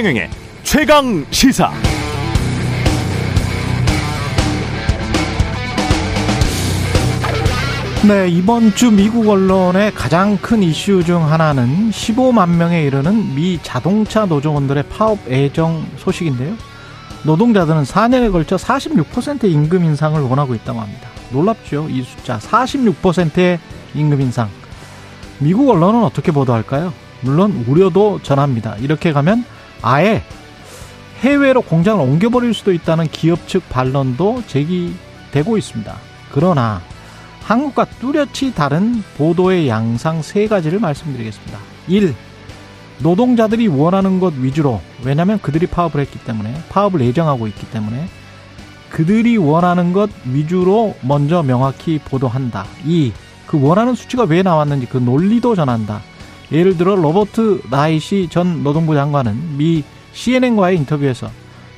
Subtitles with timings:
[0.00, 0.30] 최경영의
[0.62, 1.70] 최강 시사.
[8.08, 14.24] 네, 이번 주 미국 언론의 가장 큰 이슈 중 하나는 15만 명에 이르는 미 자동차
[14.24, 16.54] 노조원들의 파업 애정 소식인데요.
[17.24, 21.08] 노동자들은 4년에 걸쳐 46%의 임금 인상을 원하고 있다고 합니다.
[21.30, 21.88] 놀랍죠?
[21.90, 22.38] 이 숫자.
[22.38, 23.58] 46%의
[23.94, 24.48] 임금 인상.
[25.40, 26.94] 미국 언론은 어떻게 보도할까요?
[27.20, 28.76] 물론 우려도 전합니다.
[28.76, 29.44] 이렇게 가면
[29.82, 30.22] 아예
[31.20, 35.96] 해외로 공장을 옮겨버릴 수도 있다는 기업 측 반론도 제기되고 있습니다.
[36.32, 36.80] 그러나
[37.42, 41.58] 한국과 뚜렷이 다른 보도의 양상 세 가지를 말씀드리겠습니다.
[41.88, 42.14] 1.
[43.00, 48.08] 노동자들이 원하는 것 위주로 왜냐하면 그들이 파업을 했기 때문에 파업을 예정하고 있기 때문에
[48.90, 52.66] 그들이 원하는 것 위주로 먼저 명확히 보도한다.
[52.84, 53.12] 2.
[53.46, 56.02] 그 원하는 수치가 왜 나왔는지 그 논리도 전한다.
[56.52, 61.30] 예를 들어 로버트 나이시 전 노동부 장관은 미 CNN과의 인터뷰에서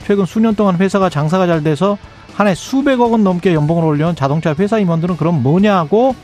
[0.06, 1.98] 최근 수년 동안 회사가 장사가 잘 돼서
[2.34, 6.14] 한 해 수백억 원 넘게 연봉을 올려온 자동차 회사 임원들은 그럼 뭐냐고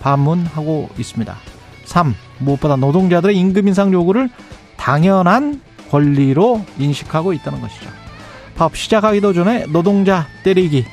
[0.00, 1.36] 반문하고 있습니다.
[1.84, 2.14] 3.
[2.38, 4.28] 무엇보다 노동자들의 임금 인상 요구를
[4.76, 7.88] 당연한 권리로 인식하고 있다는 것이죠.
[8.56, 10.84] 파업 시작하기도 전에 노동자 때리기,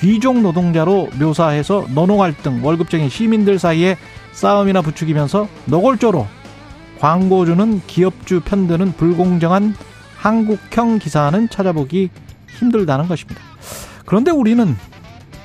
[0.00, 3.96] 귀족 노동자로 묘사해서 노노 갈등, 월급쟁이 시민들 사이에
[4.32, 6.26] 싸움이나 부추기면서 노골조로
[7.04, 9.74] 광고주는 기업주 편드는 불공정한
[10.16, 12.08] 한국형 기사는 찾아보기
[12.58, 13.42] 힘들다는 것입니다.
[14.06, 14.74] 그런데 우리는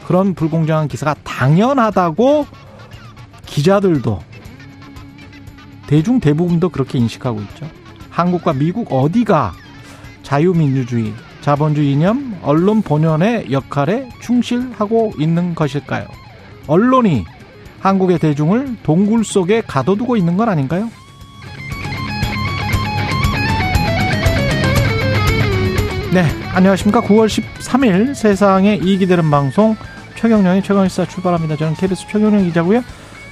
[0.07, 2.45] 그런 불공정한 기사가 당연하다고
[3.45, 4.21] 기자들도
[5.87, 7.67] 대중 대부분도 그렇게 인식하고 있죠.
[8.09, 9.51] 한국과 미국 어디가
[10.23, 16.07] 자유민주주의, 자본주의 이념, 언론 본연의 역할에 충실하고 있는 것일까요?
[16.67, 17.25] 언론이
[17.81, 20.89] 한국의 대중을 동굴 속에 가둬두고 있는 건 아닌가요?
[26.11, 26.25] 네,
[26.55, 27.01] 안녕하십니까.
[27.01, 29.75] 9월 13일 세상에 이익이 되는 방송
[30.15, 31.55] 최경령의 최강시사 출발합니다.
[31.55, 32.83] 저는 KBS 최경령 기자고요.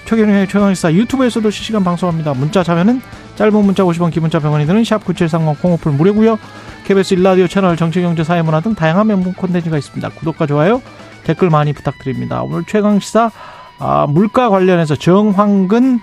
[0.05, 2.35] 최경령의 최강시사 유튜브에서도 실시간 방송합니다.
[2.35, 3.01] 문자 자면은
[3.35, 6.37] 짧은 문자 50원, 기본자 100원이 드는 샵 9730 콩오플 무료고요.
[6.85, 10.09] KBS 일라디오 채널 정치 경제 사회 문화 등 다양한 명분 콘텐츠가 있습니다.
[10.09, 10.83] 구독과 좋아요,
[11.23, 12.43] 댓글 많이 부탁드립니다.
[12.43, 13.31] 오늘 최강시사
[13.79, 15.99] 아, 물가 관련해서 정황근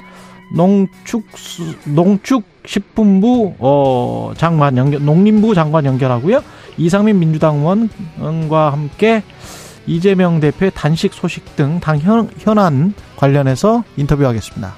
[0.53, 1.25] 농축
[1.85, 6.43] 농축 식품부 어 장관 연결 농림부 장관 연결하고요.
[6.77, 7.57] 이상민 민주당
[8.19, 9.23] 의원과 함께
[9.87, 14.75] 이재명 대표의 단식 소식 등 당 현안 관련해서 인터뷰하겠습니다.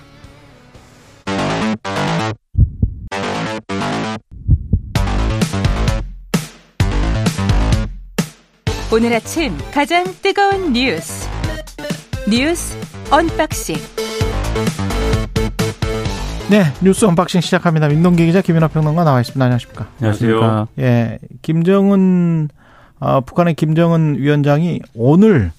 [8.93, 11.29] 오늘 아침 가장 뜨거운 뉴스
[12.29, 12.77] 뉴스
[13.11, 13.77] unboxing
[16.49, 17.89] 네, 뉴스 unboxing 시작합니다.
[17.89, 19.45] 민동기 기자 김민하 평론가 나와 있습니다.
[19.45, 19.89] 안녕하십니까?
[19.99, 20.69] 안녕하세요.
[20.79, 22.49] 예, 김정은
[23.01, 25.51] 어, 북한의 김정은 위원장이 오늘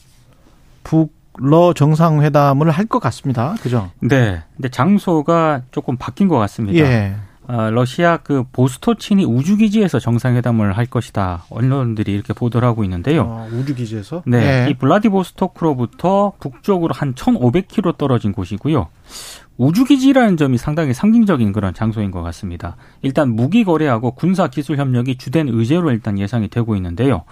[0.83, 3.55] 북러 정상회담을 할 것 같습니다.
[3.61, 3.91] 그죠?
[3.99, 4.41] 네.
[4.55, 6.79] 근데 장소가 조금 바뀐 것 같습니다.
[6.79, 7.15] 예.
[7.49, 11.43] 어, 러시아 그 보스토치니 우주기지에서 정상회담을 할 것이다.
[11.49, 13.23] 언론들이 이렇게 보도를 하고 있는데요.
[13.23, 14.23] 어, 우주기지에서?
[14.25, 14.65] 네.
[14.67, 14.69] 예.
[14.69, 18.87] 이 블라디보스토크로부터 북쪽으로 한 1,500km 떨어진 곳이고요.
[19.57, 22.77] 우주기지라는 점이 상당히 상징적인 그런 장소인 것 같습니다.
[23.01, 27.23] 일단 무기 거래하고 군사 기술 협력이 주된 의제로 일단 예상이 되고 있는데요.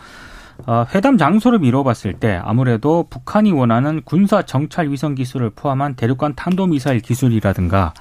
[0.65, 7.01] 어, 회담 장소를 미뤄봤을 때 아무래도 북한이 원하는 군사 정찰 위성 기술을 포함한 대륙간 탄도미사일
[7.01, 7.93] 기술이라든가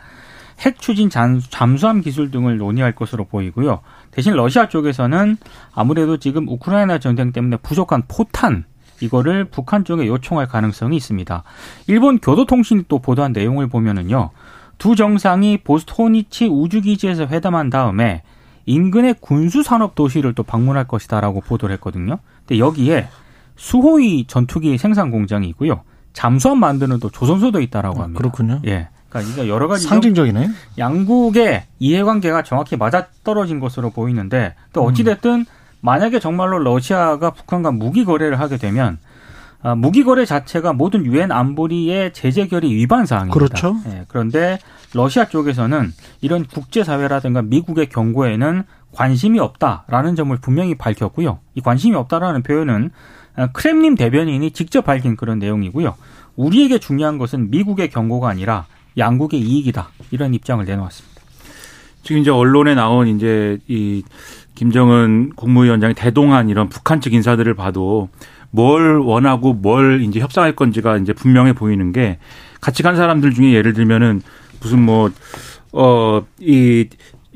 [0.60, 3.80] 핵 추진 잠수함 기술 등을 논의할 것으로 보이고요.
[4.12, 5.36] 대신 러시아 쪽에서는
[5.74, 8.64] 아무래도 지금 우크라이나 전쟁 때문에 부족한 포탄
[9.04, 11.42] 이거를 북한 쪽에 요청할 가능성이 있습니다.
[11.87, 14.31] 일본 교도통신이 또 보도한 내용을 보면은요.
[14.78, 18.22] 두 정상이 보스토니치 우주기지에서 회담한 다음에
[18.66, 22.19] 인근의 군수산업 도시를 또 방문할 것이다라고 보도를 했거든요.
[22.47, 23.09] 근데 여기에
[23.56, 25.82] 수호위 전투기 생산 공장이 있고요.
[26.12, 28.19] 잠수함 만드는 또 조선소도 있다라고 합니다.
[28.19, 28.61] 아, 그렇군요.
[28.67, 28.88] 예.
[29.08, 30.49] 그러니까 여러 가지 상징적이네.
[30.76, 35.46] 양국의 이해관계가 정확히 맞아떨어진 것으로 보이는데 또 어찌 됐든
[35.84, 38.98] 만약에 정말로 러시아가 북한과 무기 거래를 하게 되면
[39.62, 43.34] 아, 무기 거래 자체가 모든 유엔 안보리의 제재 결의 위반 사항입니다.
[43.34, 43.76] 그렇죠.
[43.88, 44.58] 예, 그런데
[44.94, 45.92] 러시아 쪽에서는
[46.22, 51.40] 이런 국제 사회라든가 미국의 경고에는 관심이 없다라는 점을 분명히 밝혔고요.
[51.54, 52.90] 이 관심이 없다라는 표현은
[53.37, 55.94] 아, 크렘린 대변인이 직접 밝힌 그런 내용이고요.
[56.37, 58.64] 우리에게 중요한 것은 미국의 경고가 아니라
[58.96, 59.90] 양국의 이익이다.
[60.12, 61.14] 이런 입장을 내놓았습니다.
[62.04, 64.02] 지금 이제 언론에 나온 이제 이
[64.54, 68.08] 김정은 국무위원장이 대동한 이런 북한 측 인사들을 봐도
[68.50, 72.18] 뭘 원하고 뭘 이제 협상할 건지가 이제 분명해 보이는 게
[72.60, 74.22] 같이 간 사람들 중에 예를 들면은
[74.60, 75.10] 무슨 뭐,
[75.72, 76.88] 어, 이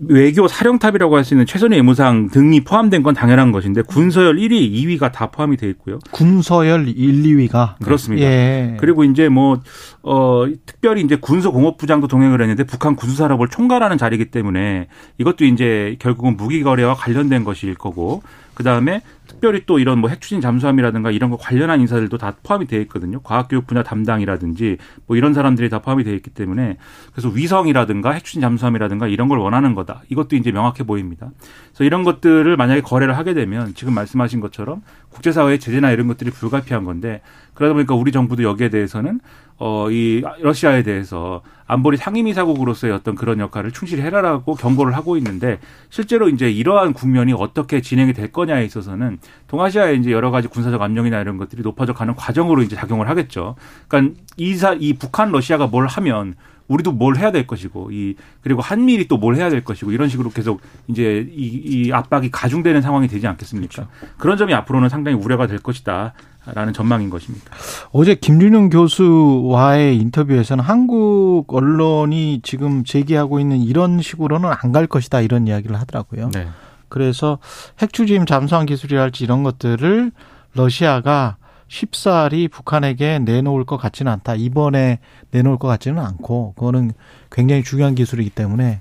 [0.06, 5.12] 외교 사령탑이라고 할 수 있는 최선의 외무상 등이 포함된 건 당연한 것인데 군서열 1위, 2위가
[5.12, 5.98] 다 포함이 돼 있고요.
[6.10, 8.24] 군서열 1, 2위가 그렇습니다.
[8.24, 8.76] 예.
[8.78, 9.60] 그리고 이제 뭐,
[10.02, 16.62] 어, 특별히 이제 군소공업부장도 동행을 했는데 북한 군수산업을 총괄하는 자리이기 때문에 이것도 이제 결국은 무기
[16.62, 18.22] 거래와 관련된 것일 거고
[18.54, 22.80] 그 다음에 특별히 또 이런 뭐 핵추진 잠수함이라든가 이런 거 관련한 인사들도 다 포함이 되어
[22.82, 23.20] 있거든요.
[23.20, 26.78] 과학교육 분야 담당이라든지 뭐 이런 사람들이 다 포함이 되어 있기 때문에
[27.12, 30.02] 그래서 위성이라든가 핵추진 잠수함이라든가 이런 걸 원하는 거다.
[30.08, 31.30] 이것도 이제 명확해 보입니다.
[31.68, 34.82] 그래서 이런 것들을 만약에 거래를 하게 되면 지금 말씀하신 것처럼
[35.18, 37.20] 국제사회의 제재나 이런 것들이 불가피한 건데
[37.54, 39.20] 그러다 보니까 우리 정부도 여기에 대해서는
[39.60, 45.58] 어, 이 러시아에 대해서 안보리 상임이사국으로서의 어떤 그런 역할을 충실히 해라라고 경고를 하고 있는데
[45.90, 49.18] 실제로 이제 이러한 국면이 어떻게 진행이 될 거냐에 있어서는
[49.48, 53.56] 동아시아에 이제 여러 가지 군사적 압력이나 이런 것들이 높아져 가는 과정으로 이제 작용을 하겠죠.
[53.88, 56.36] 그러니까 이사 이 북한 러시아가 뭘 하면
[56.68, 60.30] 우리도 뭘 해야 될 것이고 이 그리고 한미일이 또 뭘 해야 될 것이고 이런 식으로
[60.30, 61.46] 계속 이제 이,
[61.86, 63.72] 이 압박이 가중되는 상황이 되지 않겠습니까?
[63.74, 63.90] 그렇죠.
[64.18, 66.12] 그런 점이 앞으로는 상당히 우려가 될 것이다.
[66.54, 67.44] 라는 전망인 것입니다.
[67.92, 75.46] 어제 김준영 교수와의 인터뷰에서는 한국 언론이 지금 제기하고 있는 이런 식으로는 안 갈 것이다 이런
[75.46, 76.30] 이야기를 하더라고요.
[76.32, 76.48] 네.
[76.88, 77.38] 그래서
[77.82, 80.10] 핵추진 잠수함 기술이랄지 이런 것들을
[80.54, 81.36] 러시아가
[81.68, 84.34] 쉽사리 북한에게 내놓을 것 같지는 않다.
[84.34, 84.98] 이번에
[85.30, 86.92] 내놓을 것 같지는 않고 그거는
[87.30, 88.80] 굉장히 중요한 기술이기 때문에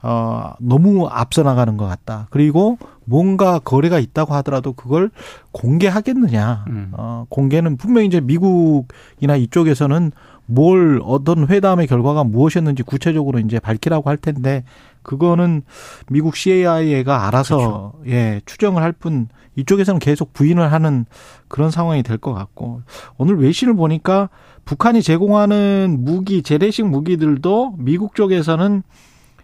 [0.00, 2.28] 어 너무 앞서 나가는 것 같다.
[2.30, 5.10] 그리고 뭔가 거래가 있다고 하더라도 그걸
[5.50, 6.64] 공개하겠느냐.
[6.68, 6.92] 음.
[6.92, 10.12] 어 공개는 분명히 이제 미국이나 이쪽에서는
[10.46, 14.64] 뭘 어떤 회담의 결과가 무엇이었는지 구체적으로 이제 밝히라고 할 텐데
[15.02, 15.62] 그거는
[16.08, 17.92] 미국 CIA가 알아서 그렇죠.
[18.06, 19.28] 예 추정을 할 뿐
[19.58, 21.04] 이쪽에서는 계속 부인을 하는
[21.48, 22.82] 그런 상황이 될 것 같고
[23.16, 24.28] 오늘 외신을 보니까
[24.64, 28.82] 북한이 제공하는 무기 재래식 무기들도 미국 쪽에서는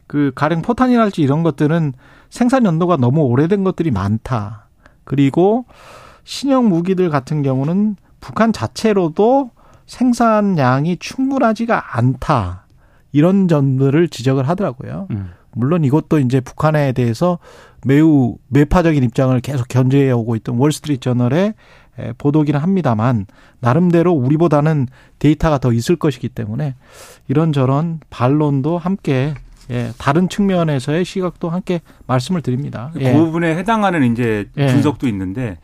[0.07, 1.93] 그 가령 포탄이랄지 이런 것들은
[2.31, 4.69] 생산 연도가 너무 오래된 것들이 많다.
[5.05, 5.67] 그리고
[6.25, 9.51] 신형 무기들 같은 경우는 북한 자체로도
[9.87, 12.67] 생산량이 충분하지가 않다.
[13.13, 15.07] 이런 점들을 지적을 하더라고요.
[15.11, 15.31] 음.
[15.55, 17.39] 물론 이것도 이제 북한에 대해서
[17.85, 21.55] 매우 매파적인 입장을 계속 견제해 오고 있던 월스트리트 저널의
[22.19, 23.27] 보도기는 합니다만
[23.61, 26.75] 나름대로 우리보다는 데이터가 더 있을 것이기 때문에
[27.29, 29.35] 이런저런 반론도 함께
[29.71, 32.91] 예, 다른 측면에서의 시각도 함께 말씀을 드립니다.
[32.93, 33.13] 그 예.
[33.13, 34.67] 부분에 해당하는 이제 예.
[34.67, 35.11] 분석도 예.
[35.11, 35.59] 있는데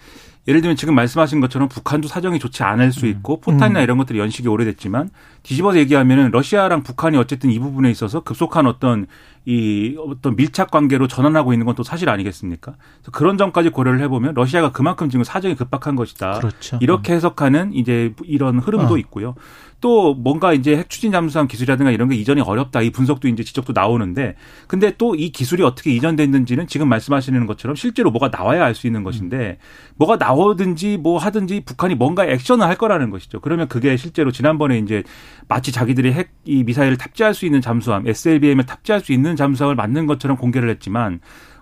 [0.49, 3.11] 예를 들면 지금 말씀하신 것처럼 북한도 사정이 좋지 않을 수 음.
[3.11, 3.85] 있고 포탄이나 음.
[3.85, 5.11] 이런 것들이 연식이 오래됐지만
[5.43, 9.07] 뒤집어서 얘기하면은 러시아랑 북한이 어쨌든 이 부분에 있어서 급속한 어떤
[9.51, 12.75] 이 어떤 밀착 관계로 전환하고 있는 건 또 사실 아니겠습니까?
[13.01, 16.39] 그래서 그런 점까지 고려를 해보면 러시아가 그만큼 지금 사정이 급박한 것이다.
[16.41, 16.79] 그렇죠.
[16.81, 18.99] 이렇게 해석하는 이제 이런 흐름도 어.
[18.99, 19.35] 있고요.
[19.81, 23.73] 또 뭔가 이제 핵 추진 잠수함 기술이라든가 이런 게 이전이 어렵다 이 분석도 이제 지적도
[23.73, 24.35] 나오는데
[24.67, 29.03] 근데 또 이 기술이 어떻게 이전됐는지는 지금 말씀하시는 것처럼 실제로 뭐가 나와야 알 수 있는
[29.05, 29.57] 것인데
[29.97, 33.41] 뭐가 나오든지 뭐 하든지 북한이 뭔가 액션을 할 거라는 것이죠.
[33.41, 35.03] 그러면 그게 실제로 지난번에 이제
[35.49, 40.07] 마치 자기들이 핵 이 미사일을 탑재할 수 있는 잠수함 SLBM을 탑재할 수 있는 잠수함을 만든
[40.07, 41.21] 것처럼 공개를 했지만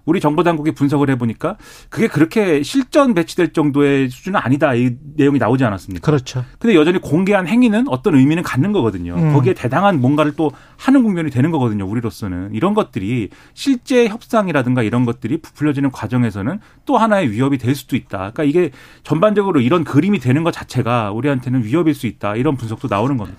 [0.09, 1.59] 우리 정보 당국이 분석을 해보니까
[1.91, 6.05] 그게 그렇게 실전 배치될 정도의 수준은 아니다 이 내용이 나오지 않았습니까?
[6.05, 6.47] 그렇죠.
[6.59, 9.15] 근데 여전히 공개한 행위는 어떤 의미는 갖는 거거든요.
[9.17, 9.35] 음.
[9.35, 11.87] 거기에 대당한 뭔가를 또 하는 국면이 되는 거거든요.
[11.87, 18.33] 우리로서는 이런 것들이 실제 협상이라든가 이런 것들이 부풀려지는 과정에서는 또 하나의 위협이 될 수도 있다.
[18.33, 18.71] 그러니까 이게
[19.03, 22.35] 전반적으로 이런 그림이 되는 것 자체가 우리한테는 위협일 수 있다.
[22.35, 23.39] 이런 분석도 나오는 겁니다.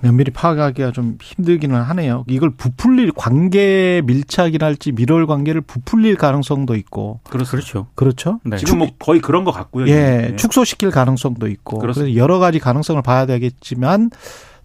[0.00, 2.24] 면밀히 파악하기가 좀 힘들기는 하네요.
[2.28, 7.20] 이걸 부풀릴 관계 밀착이랄지 밀월 관계를 부풀릴 가능성도 있고.
[7.24, 7.86] 그렇죠.
[7.94, 8.40] 그렇죠.
[8.44, 8.56] 네.
[8.56, 9.86] 지금 뭐 거의 그런 것 같고요.
[9.88, 9.94] 예,
[10.30, 10.36] 네.
[10.36, 11.78] 축소시킬 가능성도 있고.
[11.78, 14.10] 그래서 여러 가지 가능성을 봐야 되겠지만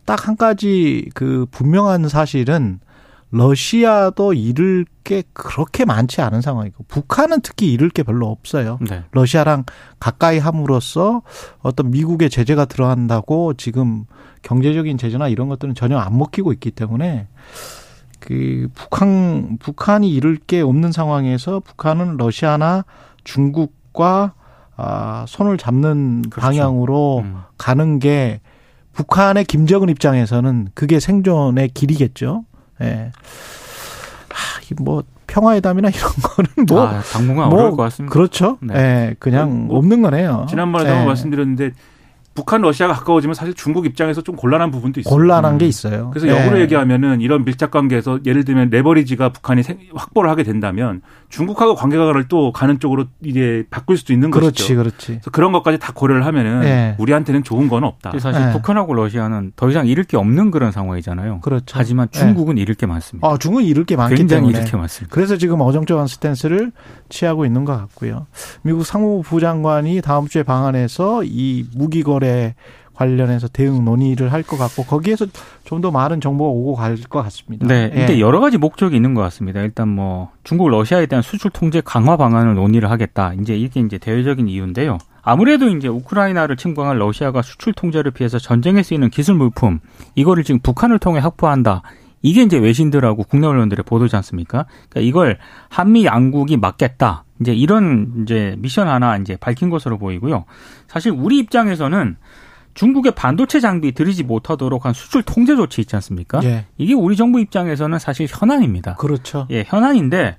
[0.05, 2.79] 딱 한 가지 그 분명한 사실은
[3.33, 8.77] 러시아도 잃을 게 그렇게 많지 않은 상황이고 북한은 특히 잃을 게 별로 없어요.
[8.87, 9.03] 네.
[9.09, 9.63] 러시아랑
[9.99, 11.23] 가까이 함으로써
[11.63, 14.05] 어떤 미국의 제재가 들어간다고 지금
[14.43, 17.27] 경제적인 제재나 이런 것들은 전혀 안 먹히고 있기 때문에
[18.19, 22.85] 그 북한 북한이 잃을 게 없는 상황에서 북한은 러시아나
[23.23, 24.35] 중국과
[24.75, 26.39] 아 손을 잡는 그렇죠.
[26.39, 27.37] 방향으로 음.
[27.57, 28.41] 가는 게
[28.93, 32.45] 북한의 김정은 입장에서는 그게 생존의 길이겠죠.
[32.83, 33.11] 예.
[34.29, 38.13] 아, 뭐 평화회담이나 이런 거는 뭐 아, 당분간 뭐, 어려울 것 같습니다.
[38.13, 38.57] 그렇죠.
[38.61, 38.75] 네.
[38.75, 40.45] 예, 그냥 뭐, 뭐, 없는 거네요.
[40.49, 41.05] 지난번에도 예.
[41.05, 41.71] 말씀드렸는데
[42.35, 45.13] 북한 러시아가 가까워지면 사실 중국 입장에서 좀 곤란한 부분도 있어요.
[45.13, 46.09] 곤란한 게 있어요.
[46.11, 46.31] 그래서 예.
[46.31, 52.27] 역으로 얘기하면은 이런 밀착 관계에서 예를 들면 레버리지가 북한이 생- 확보를 하게 된다면 중국하고 관계가를
[52.29, 54.75] 또 가는 쪽으로 이제 바꿀 수도 있는 그렇지, 것이죠.
[54.75, 55.07] 그렇지.
[55.07, 56.95] 그래서 그런 것까지 다 고려를 하면은 예.
[56.97, 58.13] 우리한테는 좋은 건 없다.
[58.19, 58.51] 사실 네.
[58.51, 61.41] 북한하고 러시아는 더 이상 잃을 게 없는 그런 상황이잖아요.
[61.41, 61.65] 그렇죠.
[61.77, 63.27] 하지만 중국은 잃을 게 많습니다.
[63.27, 64.57] 아, 중국은 잃을 게 많기 굉장히 때문에.
[64.59, 65.13] 잃을 게 많습니다.
[65.13, 66.71] 그래서 지금 어정쩡한 스탠스를
[67.09, 68.25] 취하고 있는 것 같고요.
[68.63, 72.22] 미국 상무부 부장관이 다음 주에 방한해서 이 무기 거래
[72.95, 75.25] 관련해서 대응 논의를 할 것 같고 거기에서
[75.65, 77.65] 좀 더 많은 정보가 오고 갈 것 같습니다.
[77.67, 78.03] 네, 예.
[78.03, 79.61] 이때 여러 가지 목적이 있는 것 같습니다.
[79.61, 83.33] 일단 뭐 중국 러시아에 대한 수출 통제 강화 방안을 논의를 하겠다.
[83.41, 84.99] 이제 이게 이제 대외적인 이유인데요.
[85.23, 89.79] 아무래도 이제 우크라이나를 침공한 러시아가 수출 통제를 피해서 전쟁에 쓰이는 기술 물품
[90.15, 91.81] 이거를 지금 북한을 통해 확보한다.
[92.23, 94.65] 이게 이제 외신들하고 국내 언론들의 보도지 않습니까?
[94.89, 95.37] 그러니까 이걸
[95.69, 97.25] 한미 양국이 막겠다.
[97.41, 100.45] 이제 이런 이제 미션 하나 이제 밝힌 것으로 보이고요.
[100.87, 102.15] 사실 우리 입장에서는
[102.73, 106.39] 중국의 반도체 장비 들이지 못하도록 한 수출 통제 조치 있지 않습니까?
[106.43, 106.65] 예.
[106.77, 108.95] 이게 우리 정부 입장에서는 사실 현안입니다.
[108.95, 109.45] 그렇죠.
[109.51, 110.37] 예, 현안인데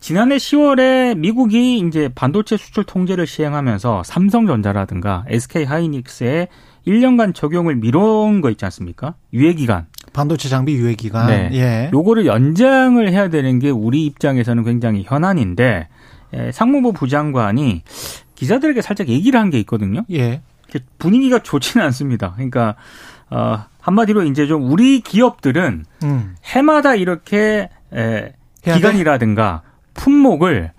[0.00, 6.48] 지난해 10월에 미국이 이제 반도체 수출 통제를 시행하면서 삼성전자라든가 SK 하이닉스의
[6.86, 9.14] 1년간 적용을 미뤄온 거 있지 않습니까?
[9.32, 9.86] 유예 기간.
[10.16, 11.26] 반도체 장비 유예 기간.
[11.26, 11.50] 네.
[11.52, 11.90] 예.
[11.92, 15.88] 요거를 연장을 해야 되는 게 우리 입장에서는 굉장히 현안인데
[16.34, 17.82] 예, 상무부 부장관이
[18.34, 20.04] 기자들에게 살짝 얘기를 한 게 있거든요.
[20.10, 20.40] 예.
[20.98, 22.32] 분위기가 좋지는 않습니다.
[22.34, 22.76] 그러니까
[23.30, 26.34] 어, 한마디로 이제 좀 우리 기업들은 음.
[26.44, 28.32] 해마다 이렇게 에,
[28.62, 29.62] 기간이라든가
[29.94, 30.72] 품목을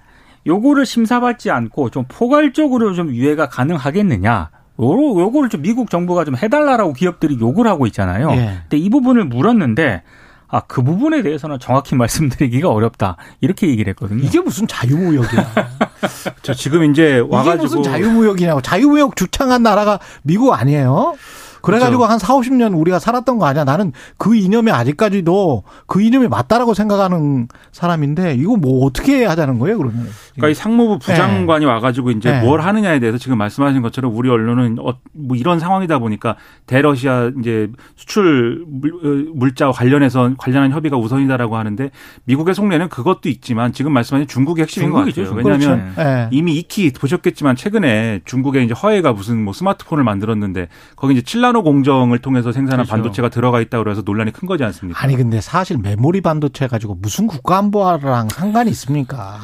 [0.47, 4.49] 요거를 심사받지 않고 좀 포괄적으로 좀 유예가 가능하겠느냐.
[4.79, 8.31] 요거, 요거를 좀 미국 정부가 좀 해달라라고 기업들이 요구를 하고 있잖아요.
[8.31, 8.59] 예.
[8.63, 10.03] 근데 이 부분을 물었는데
[10.49, 13.17] 아, 그 부분에 대해서는 정확히 말씀드리기가 어렵다.
[13.41, 14.23] 이렇게 얘기를 했거든요.
[14.23, 15.53] 이게 무슨 자유무역이야.
[16.41, 18.61] 저 지금 이제 이게 와가지고 무슨 자유무역이냐고.
[18.61, 21.15] 자유무역 주창한 나라가 미국 아니에요?
[21.61, 22.11] 그래가지고 그렇죠.
[22.13, 23.65] 한 4, 50년 우리가 살았던 거 아니야.
[23.65, 30.07] 나는 그 이념에 아직까지도 그 이념이 맞다라고 생각하는 사람인데 이거 뭐 어떻게 하자는 거예요, 그러면?
[30.37, 32.41] 그러니까 이 상무부 부장관이 와가지고 이제 네.
[32.41, 36.35] 뭘 하느냐에 대해서 지금 말씀하신 것처럼 우리 언론은 어, 뭐 이런 상황이다 보니까
[36.67, 41.89] 대러시아 이제 수출 물, 어, 물자와 관련해서 관련한 협의가 우선이다라고 하는데
[42.25, 45.41] 미국의 속내는 그것도 있지만 지금 말씀하신 중국이 핵심인 중국이죠, 것 같아요.
[45.43, 45.49] 중국.
[45.49, 46.09] 왜냐하면 그렇죠.
[46.09, 46.27] 예.
[46.31, 52.19] 이미 익히 보셨겠지만 최근에 중국의 이제 허웨이가 무슨 뭐 스마트폰을 만들었는데 거기 이제 칠라노 공정을
[52.19, 52.91] 통해서 생산한 그렇죠.
[52.91, 55.01] 반도체가 들어가 있다고 그래서 논란이 큰 거지 않습니까?
[55.03, 59.39] 아니 근데 사실 메모리 반도체 가지고 무슨 국가안보랑 상관이 있습니까?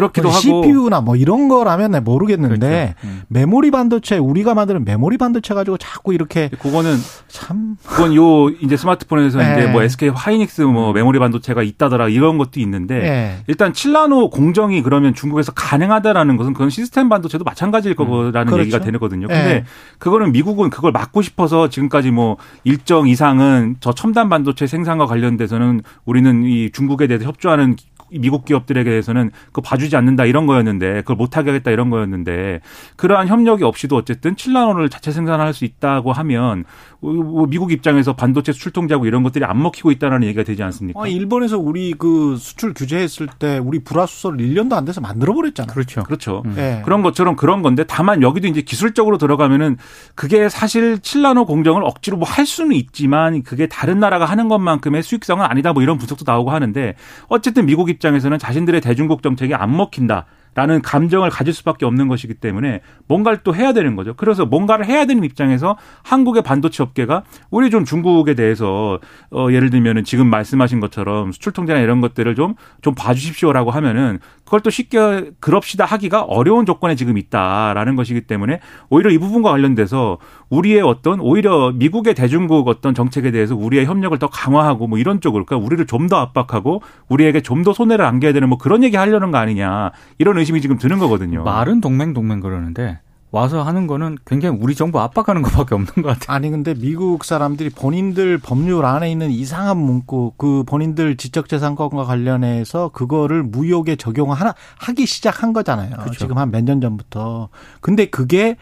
[0.00, 3.06] 그렇기도 하고 CPU나 뭐 이런 거라면 내 모르겠는데 그렇죠.
[3.06, 3.22] 음.
[3.28, 6.96] 메모리 반도체 우리가 만드는 메모리 반도체 가지고 자꾸 이렇게 그거는
[7.28, 9.58] 참 그건 요 이제 스마트폰에서 네.
[9.58, 13.44] 이제 뭐 SK 하이닉스 뭐 메모리 반도체가 있다더라 이런 것도 있는데 예.
[13.46, 18.60] 일단 칠라노 공정이 그러면 중국에서 가능하다라는 것은 그건 시스템 반도체도 마찬가지일 거라는 그렇죠.
[18.60, 19.28] 얘기가 되거든요.
[19.28, 19.64] 근데 네.
[19.98, 26.44] 그거는 미국은 그걸 막고 싶어서 지금까지 뭐 일정 이상은 저 첨단 반도체 생산과 관련돼서는 우리는
[26.44, 27.76] 이 중국에 대해서 협조하는
[28.12, 32.60] 미국 기업들에게 대해서는 그거 봐주지 않는다 이런 거였는데 그걸 못하게 하겠다 이런 거였는데
[32.96, 36.64] 그러한 협력이 없이도 어쨌든 칠라노를 자체 생산할 수 있다고 하면 뭐
[37.02, 40.98] 미국 입장에서 반도체 수출 통제하고 이런 것들이 안 먹히고 있다는 얘기가 되지 않습니까?
[40.98, 45.72] 어, 일본에서 우리 그 수출 규제했을 때 우리 불화수소를 1년도 안 돼서 만들어 버렸잖아.
[45.72, 46.02] 그렇죠.
[46.04, 46.42] 그렇죠.
[46.56, 46.82] 예.
[46.84, 49.76] 그런 것처럼 그런 건데 다만 여기도 이제 기술적으로 들어가면은
[50.14, 55.44] 그게 사실 칠라노 공정을 억지로 뭐 할 수는 있지만 그게 다른 나라가 하는 것만큼의 수익성은
[55.44, 56.94] 아니다 뭐 이런 분석도 나오고 하는데
[57.28, 60.26] 어쨌든 미국 입장에서는 자신들의 대중국 정책이 안 먹힌다.
[60.54, 64.14] 라는 감정을 가질 수밖에 없는 것이기 때문에 뭔가를 또 해야 되는 거죠.
[64.16, 68.98] 그래서 뭔가를 해야 되는 입장에서 한국의 반도체 업계가 우리 좀 중국에 대해서
[69.30, 74.60] 어 예를 들면은 지금 말씀하신 것처럼 수출 통제나 이런 것들을 좀 좀 봐주십시오라고 하면은 그걸
[74.60, 80.18] 또 쉽게 그럽시다 하기가 어려운 조건에 지금 있다라는 것이기 때문에 오히려 이 부분과 관련돼서
[80.50, 85.46] 우리의 어떤 오히려 미국의 대중국 어떤 정책에 대해서 우리의 협력을 더 강화하고 뭐 이런 쪽으로
[85.46, 89.30] 그러니까 우리를 좀 더 압박하고 우리에게 좀 더 손해를 안겨야 되는 뭐 그런 얘기 하려는
[89.30, 91.44] 거 아니냐 이런 의심이 지금 드는 거거든요.
[91.44, 92.98] 말은 동맹 동맹 그러는데
[93.32, 96.34] 와서 하는 거는 굉장히 우리 정부 압박하는 것밖에 없는 것 같아요.
[96.34, 103.44] 아니 근데 미국 사람들이 본인들 법률 안에 있는 이상한 문구 그 본인들 지적재산권과 관련해서 그거를
[103.44, 105.90] 무역에 적용하나 하기 시작한 거잖아요.
[105.90, 106.18] 그렇죠.
[106.18, 107.50] 지금 한 몇 년 전부터.
[107.80, 108.56] 근데 그게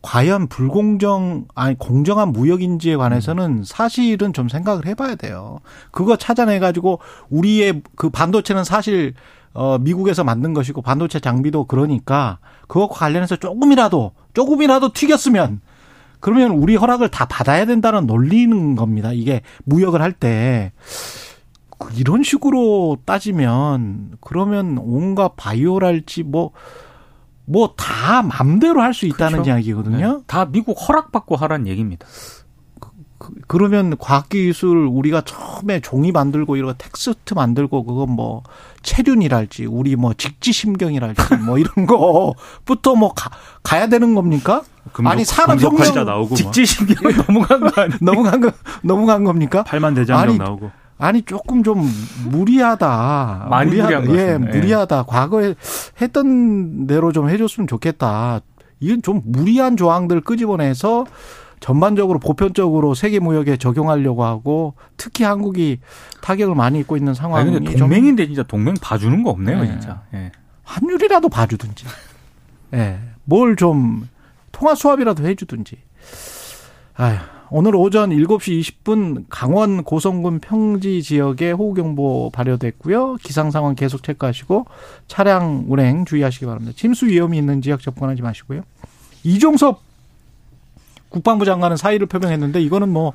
[0.00, 5.60] 과연 불공정 아니 공정한 무역인지에 관해서는 사실은 좀 생각을 해봐야 돼요.
[5.90, 7.00] 그거 찾아내 가지고
[7.30, 9.14] 우리의 그 반도체는 사실
[9.54, 12.38] 어 미국에서 만든 것이고 반도체 장비도 그러니까
[12.68, 15.60] 그것과 관련해서 조금이라도 조금이라도 튀겼으면
[16.20, 19.12] 그러면 우리 허락을 다 받아야 된다는 논리는 겁니다.
[19.12, 20.72] 이게 무역을 할 때.
[21.78, 26.50] 그 이런 식으로 따지면 그러면 온갖 바이오랄지 뭐
[27.48, 29.50] 뭐 다 맘대로 할 수 있다는 그렇죠.
[29.50, 30.16] 이야기거든요.
[30.18, 30.22] 네.
[30.26, 32.06] 다 미국 허락받고 하라는 얘기입니다.
[33.18, 38.42] 그, 그러면 과학기술 우리가 처음에 종이 만들고 이런 거 텍스트 만들고 그건 뭐
[38.82, 43.30] 체륜이랄지 우리 뭐 직지심경이랄지 뭐 이런 거부터 뭐 가,
[43.62, 44.62] 가야 되는 겁니까?
[44.92, 45.24] 금속, 아니,
[46.04, 47.98] 나오고 뭐 직지신경 넘어간 거 아니에요?
[48.02, 48.52] 넘어간 거
[48.82, 49.64] 넘어간 겁니까?
[49.64, 51.88] 팔만 대장경 아니, 나오고 아니 조금 좀
[52.28, 53.46] 무리하다.
[53.50, 54.32] 많이 무리한 것 예.
[54.32, 54.38] 예.
[54.38, 55.04] 무리하다.
[55.04, 55.54] 과거에
[56.00, 58.40] 했던 대로 좀 해줬으면 좋겠다.
[58.80, 61.06] 이건 좀 무리한 조항들 끄집어내서
[61.60, 65.80] 전반적으로 보편적으로 세계 무역에 적용하려고 하고 특히 한국이
[66.22, 69.66] 타격을 많이 입고 있는 아니 상황이 좀 동맹인데 진짜 동맹 봐주는 거 없네요, 네.
[69.66, 70.02] 진짜.
[70.14, 70.30] 예.
[70.62, 71.86] 환율이라도 봐주든지,
[72.74, 74.06] 예, 뭘 좀
[74.52, 75.78] 통화 수합이라도 해주든지.
[76.96, 77.16] 아휴,
[77.50, 83.16] 오늘 오전 7시 20분 강원 고성군 평지 지역에 호우경보 발효됐고요.
[83.22, 84.66] 기상 상황 계속 체크하시고
[85.06, 86.72] 차량 운행 주의하시기 바랍니다.
[86.76, 88.62] 침수 위험이 있는 지역 접근하지 마시고요.
[89.24, 89.80] 이종섭
[91.08, 93.14] 국방부 장관은 사의를 표명했는데 이거는 뭐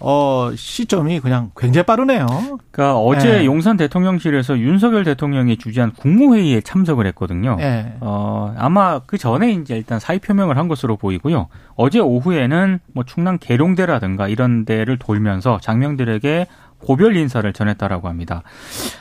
[0.00, 2.26] 어, 시점이 그냥 굉장히 빠르네요.
[2.70, 3.44] 그러니까 어제 예.
[3.44, 7.56] 용산 대통령실에서 윤석열 대통령이 주재한 국무회의에 참석을 했거든요.
[7.60, 7.94] 예.
[8.00, 11.48] 어, 아마 그 전에 이제 일단 사의 표명을 한 것으로 보이고요.
[11.74, 16.46] 어제 오후에는 뭐 충남 계룡대라든가 이런 데를 돌면서 장병들에게
[16.80, 18.42] 고별 인사를 전했다라고 합니다.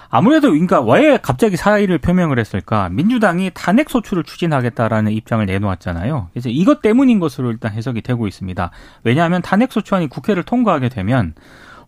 [0.09, 2.89] 아무래도 그러니까 왜 갑자기 사의를 표명을 했을까?
[2.89, 6.29] 민주당이 탄핵 소추를 추진하겠다라는 입장을 내놓았잖아요.
[6.33, 8.71] 그래서 이것 때문인 것으로 일단 해석이 되고 있습니다.
[9.03, 11.33] 왜냐하면 탄핵 소추안이 국회를 통과하게 되면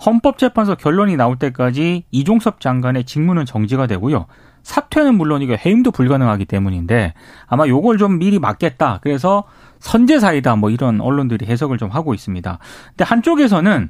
[0.05, 4.27] 헌법재판소 결론이 나올 때까지 이종섭 장관의 직무는 정지가 되고요.
[4.63, 7.13] 사퇴는 물론이고 해임도 불가능하기 때문인데
[7.47, 8.99] 아마 요걸 좀 미리 막겠다.
[9.01, 9.45] 그래서
[9.79, 12.59] 선제사이다 뭐 이런 언론들이 해석을 좀 하고 있습니다.
[12.89, 13.89] 근데 한쪽에서는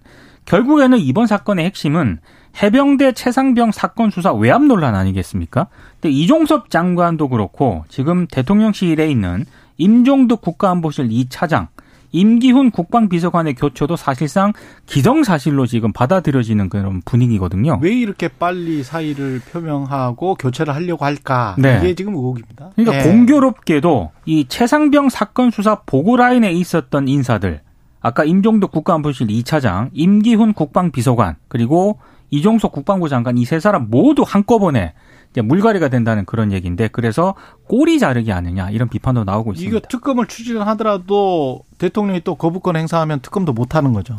[0.50, 2.18] 결국에는 이번 사건의 핵심은
[2.62, 5.68] 해병대 최상병 사건 수사 외압 논란 아니겠습니까?
[6.02, 9.46] 근데 이종섭 장관도 그렇고 지금 대통령실에 있는
[9.78, 11.68] 임종득 국가안보실 2차장
[12.12, 14.52] 임기훈 국방비서관의 교체도 사실상
[14.88, 17.78] 기정사실로 지금 받아들여지는 그런 분위기거든요.
[17.84, 21.56] 왜 이렇게 빨리 사의를 표명하고 교체를 하려고 할까?
[21.60, 21.78] 네.
[21.78, 22.72] 이게 지금 의혹입니다.
[22.76, 23.04] 그러니까 예.
[23.04, 27.62] 공교롭게도 이 최상병 사건 수사 보고 라인에 있었던 인사들
[28.02, 32.00] 아까 임종덕 국가안보실 2차장, 임기훈 국방비서관 그리고
[32.32, 34.94] 이종석 국방부 장관 이 세 사람 모두 한꺼번에
[35.32, 37.36] 이제 물갈이가 된다는 그런 얘기인데 그래서
[37.68, 39.78] 꼬리 자르기 아니냐 이런 비판도 나오고 있습니다.
[39.78, 44.16] 이거 특검을 추진하더라도 대통령이 또 거부권 행사하면 특검도 못 하는 거죠.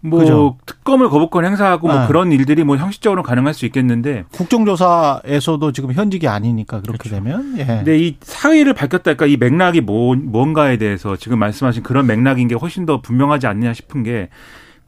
[0.00, 0.56] 뭐 그죠.
[0.64, 2.06] 특검을 거부권 행사하고 뭐 네.
[2.06, 7.16] 그런 일들이 뭐 형식적으로 가능할 수 있겠는데 국정조사에서도 지금 현직이 아니니까 그렇게 그렇죠.
[7.16, 7.64] 되면 예.
[7.64, 12.54] 근데 이 사의를 밝혔다 그러니까 이 맥락이 뭐, 뭔가에 대해서 지금 말씀하신 그런 맥락인 게
[12.54, 14.28] 훨씬 더 분명하지 않느냐 싶은 게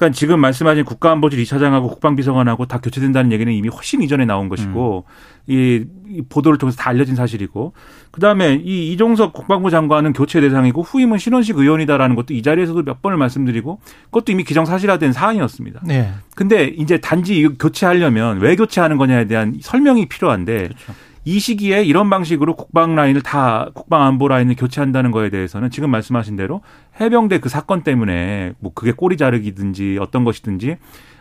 [0.01, 5.05] 그러니까 지금 말씀하신 국가안보실 2차장하고 국방비서관하고 다 교체된다는 얘기는 이미 훨씬 이전에 나온 것이고
[5.47, 7.75] 이, 이 보도를 통해서 다 알려진 사실이고
[8.11, 13.19] 그다음에 이 이종석 국방부 장관은 교체 대상이고 후임은 신원식 의원이다라는 것도 이 자리에서도 몇 번을
[13.19, 15.83] 말씀드리고 그것도 이미 기정사실화된 사안이었습니다.
[15.85, 16.15] 네.
[16.35, 20.95] 근데 이제 단지 교체하려면 왜 교체하는 거냐에 대한 설명이 필요한데 그렇죠.
[21.25, 26.37] 이 시기에 이런 방식으로 국방 라인을 다 국방 안보 라인을 교체한다는 거에 대해서는 지금 말씀하신
[26.37, 26.63] 대로
[27.01, 30.77] 해병대 그 사건 때문에 뭐 그게 꼬리 자르기든지 어떤 것이든지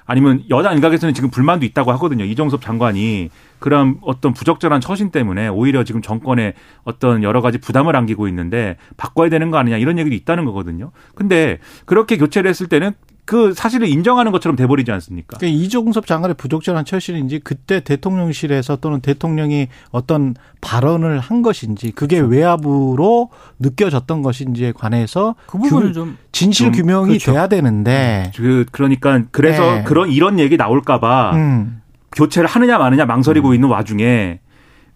[0.05, 2.23] 아니면 여당 일각에서는 지금 불만도 있다고 하거든요.
[2.25, 8.27] 이종섭 장관이 그런 어떤 부적절한 처신 때문에 오히려 지금 정권에 어떤 여러 가지 부담을 안기고
[8.29, 10.91] 있는데 바꿔야 되는 거 아니냐 이런 얘기도 있다는 거거든요.
[11.13, 12.93] 근데 그렇게 교체를 했을 때는
[13.29, 15.37] 그 사실을 인정하는 것처럼 돼버리지 않습니까?
[15.37, 22.31] 그러니까 이종섭 장관의 부적절한 처신인지 그때 대통령실에서 또는 대통령이 어떤 발언을 한 것인지 그게 그렇죠.
[22.35, 27.33] 외압으로 느껴졌던 것인지에 관해서 그 부분은 규- 좀 진실 좀 규명이 그렇죠.
[27.33, 29.83] 돼야 되는데 그 그러니까 그래서 네.
[29.83, 31.83] 그런 이런 얘기 나올까봐 음,
[32.15, 34.39] 교체를 하느냐 마느냐 망설이고 있는 와중에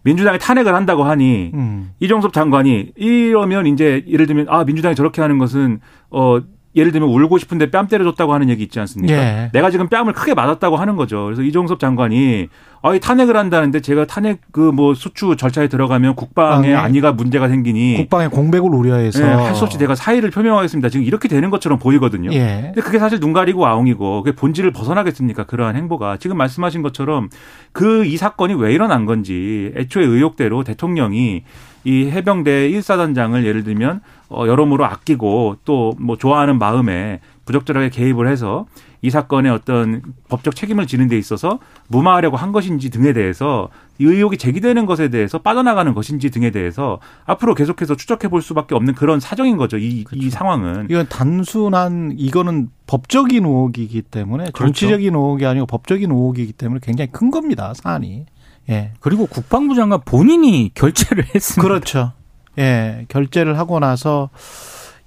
[0.01, 1.91] 민주당이 탄핵을 한다고 하니 음.
[1.99, 6.39] 이종섭 장관이 이러면 이제 예를 들면 아 민주당이 저렇게 하는 것은 어
[6.75, 9.13] 예를 들면 울고 싶은데 뺨 때려줬다고 하는 얘기 있지 않습니까?
[9.13, 9.49] 예.
[9.53, 11.25] 내가 지금 뺨을 크게 맞았다고 하는 거죠.
[11.25, 12.47] 그래서 이종섭 장관이
[12.81, 18.29] 아이 탄핵을 한다는데 제가 탄핵 그 뭐 수추 절차에 들어가면 국방에 안위가 문제가 생기니 국방의
[18.29, 20.89] 공백을 우려해서 예, 할수 없이 내가 사의를 표명하겠습니다.
[20.89, 22.31] 지금 이렇게 되는 것처럼 보이거든요.
[22.33, 22.61] 예.
[22.73, 25.43] 근데 그게 사실 눈 가리고 아웅이고 그게 본질을 벗어나겠습니까?
[25.43, 27.29] 그러한 행보가 지금 말씀하신 것처럼
[27.71, 31.43] 그 이 사건이 왜 일어난 건지 애초에 의혹대로 대통령이
[31.83, 38.65] 이 해병대 1사단장을 예를 들면 어 여러모로 아끼고 또 뭐 좋아하는 마음에 부적절하게 개입을 해서
[39.01, 43.69] 이 사건의 어떤 법적 책임을 지는 데 있어서 무마하려고 한 것인지 등에 대해서
[43.99, 48.95] 이 의혹이 제기되는 것에 대해서 빠져나가는 것인지 등에 대해서 앞으로 계속해서 추적해 볼 수밖에 없는
[48.95, 49.77] 그런 사정인 거죠.
[49.77, 50.87] 이, 이 상황은.
[50.89, 54.65] 이건 단순한 이거는 법적인 의혹이기 때문에 그렇죠.
[54.65, 58.25] 정치적인 의혹이 아니고 법적인 의혹이기 때문에 굉장히 큰 겁니다 사안이.
[58.69, 58.91] 예.
[58.99, 61.61] 그리고 국방부 장관 본인이 결재를 했습니다.
[61.61, 62.13] 그렇죠.
[62.57, 64.29] 예, 결재를 하고 나서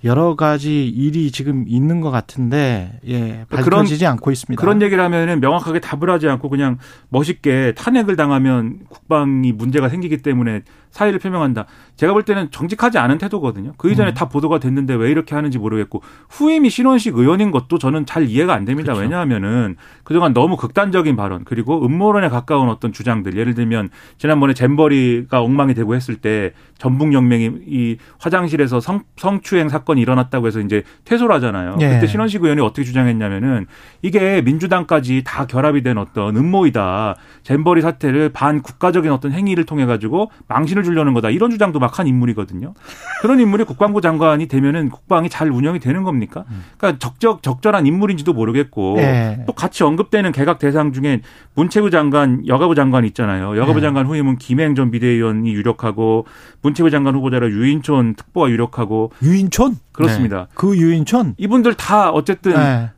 [0.06, 4.60] 여러 가지 일이 지금 있는 것 같은데 예, 밝혀지지 그런, 않고 있습니다.
[4.60, 10.62] 그런 얘기를 하면은 명확하게 답을 하지 않고 그냥 멋있게 탄핵을 당하면 국방이 문제가 생기기 때문에
[10.90, 11.66] 사의를 표명한다.
[11.96, 13.72] 제가 볼 때는 정직하지 않은 태도거든요.
[13.76, 14.14] 그 이전에 음.
[14.14, 18.64] 다 보도가 됐는데 왜 이렇게 하는지 모르겠고 후임이 신원식 의원인 것도 저는 잘 이해가 안
[18.64, 18.92] 됩니다.
[18.92, 19.02] 그렇죠.
[19.02, 25.74] 왜냐하면은 그동안 너무 극단적인 발언 그리고 음모론에 가까운 어떤 주장들 예를 들면 지난번에 잼버리가 엉망이
[25.74, 31.76] 되고 했을 때 전북연맹이 이 화장실에서 성, 성추행 사건 이 일어났다고 해서 이제 퇴소를 하잖아요.
[31.80, 31.88] 예.
[31.88, 33.66] 그때 신원식 의원이 어떻게 주장했냐면은
[34.02, 37.16] 이게 민주당까지 다 결합이 된 어떤 음모이다.
[37.42, 41.30] 잼버리 사태를 반 국가적인 어떤 행위를 통해 가지고 망신을 주려는 거다.
[41.30, 42.74] 이런 주장도 막 한 인물이거든요.
[43.22, 46.44] 그런 인물이 국방부 장관이 되면은 국방이 잘 운영이 되는 겁니까?
[46.76, 49.42] 그러니까 적적 적절한 인물인지도 모르겠고 네.
[49.46, 51.22] 또 같이 언급되는 개각 대상 중에
[51.54, 53.56] 문체부 장관, 여가부 장관 있잖아요.
[53.56, 53.80] 여가부 네.
[53.80, 56.26] 장관 후임은 김행 전 비대위원이 유력하고
[56.62, 59.76] 문체부 장관 후보자로 유인촌 특보가 유력하고 유인촌?
[59.92, 60.36] 그렇습니다.
[60.38, 60.46] 네.
[60.54, 61.34] 그 유인촌?
[61.38, 62.90] 이분들 다 어쨌든 네.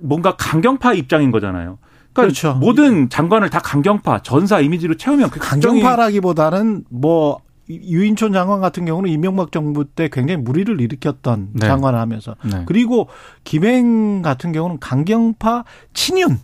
[0.00, 1.78] 뭔가 강경파 입장인 거잖아요.
[2.12, 2.54] 그러니까 그렇죠.
[2.54, 9.52] 모든 장관을 다 강경파, 전사 이미지로 채우면 그 강경파라기보다는 뭐 유인촌 장관 같은 경우는 이명박
[9.52, 11.66] 정부 때 굉장히 무리를 일으켰던 네.
[11.66, 12.62] 장관을 하면서 네.
[12.66, 13.08] 그리고
[13.44, 16.38] 김행 같은 경우는 강경파 친윤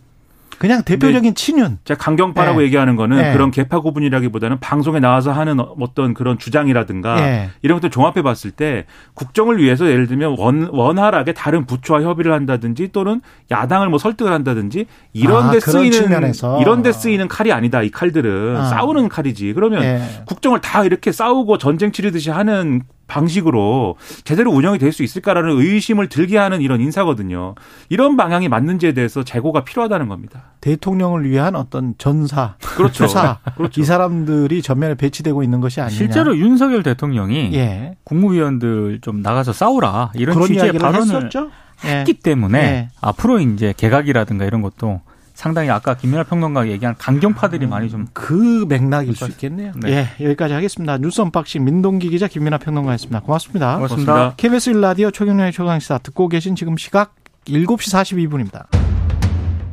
[0.57, 1.79] 그냥 대표적인 친윤.
[1.83, 2.65] 제가 강경파라고 네.
[2.65, 3.33] 얘기하는 거는 네.
[3.33, 7.49] 그런 개파 구분이라기보다는 방송에 나와서 하는 어떤 그런 주장이라든가 네.
[7.61, 12.89] 이런 것들 종합해 봤을 때 국정을 위해서 예를 들면 원, 원활하게 다른 부처와 협의를 한다든지
[12.91, 16.33] 또는 야당을 뭐 설득을 한다든지 이런 아, 데 쓰이는.
[16.61, 17.81] 이런 데 쓰이는 칼이 아니다.
[17.81, 18.65] 이 칼들은 아.
[18.65, 19.53] 싸우는 칼이지.
[19.53, 20.01] 그러면 네.
[20.25, 26.37] 국정을 다 이렇게 싸우고 전쟁 치르듯이 하는 방식으로 제대로 운영이 될 수 있을까라는 의심을 들게
[26.37, 27.55] 하는 이런 인사거든요.
[27.89, 30.43] 이런 방향이 맞는지에 대해서 재고가 필요하다는 겁니다.
[30.61, 33.07] 대통령을 위한 어떤 전사, 그렇죠.
[33.07, 33.81] 사 그렇죠.
[33.81, 35.97] 이 사람들이 전면에 배치되고 있는 것이 아니냐.
[35.97, 37.95] 실제로 윤석열 대통령이 예.
[38.03, 41.49] 국무위원들 좀 나가서 싸우라 이런 취지의 발언을 했었죠?
[41.83, 42.19] 했기 예.
[42.21, 42.89] 때문에 예.
[43.01, 45.01] 앞으로 이제 개각이라든가 이런 것도
[45.33, 49.71] 상당히 아까 김민하 평론가가 얘기한 강경파들이 음, 많이 좀 그 맥락일 수 있겠네요.
[49.75, 50.07] 네.
[50.19, 50.97] 예, 여기까지 하겠습니다.
[50.97, 53.21] 뉴스 unboxing 민동기 기자 김민하 평론가였습니다.
[53.21, 53.75] 고맙습니다.
[53.75, 54.13] 고맙습니다.
[54.13, 54.35] 고맙습니다.
[54.37, 57.15] KBS 1라디오 최경영의 최강시사 듣고 계신 지금 시각
[57.45, 58.65] 7시 42분입니다.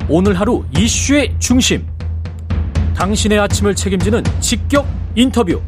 [0.09, 1.85] 오늘 하루 이슈의 중심.
[2.95, 5.61] 당신의 아침을 책임지는 직격 인터뷰.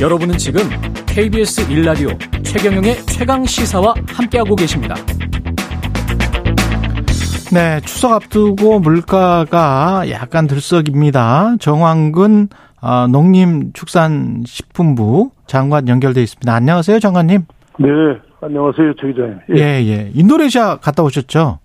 [0.00, 0.62] 여러분은 지금
[1.06, 4.94] KBS 1라디오 최경영의 최강 시사와 함께하고 계십니다.
[7.50, 11.56] 네, 추석 앞두고 물가가 약간 들썩입니다.
[11.58, 12.48] 정황근
[12.82, 16.54] 어, 농림축산식품부 장관 연결돼 있습니다.
[16.54, 17.46] 안녕하세요, 장관님.
[17.78, 17.88] 네,
[18.42, 19.38] 안녕하세요, 최 기자님.
[19.56, 19.58] 예.
[19.60, 20.10] 예, 예.
[20.14, 21.58] 인도네시아 갔다 오셨죠?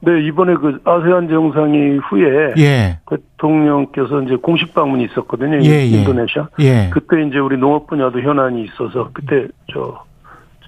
[0.00, 2.98] 네, 이번에 그 아세안 정상회 후에 예.
[3.08, 5.60] 대통령께서 이제 공식 방문이 있었거든요.
[5.62, 5.86] 예, 예.
[5.86, 6.48] 인도네시아.
[6.60, 6.90] 예.
[6.92, 10.04] 그때 이제 우리 농업 분야도 현안이 있어서 그때 저,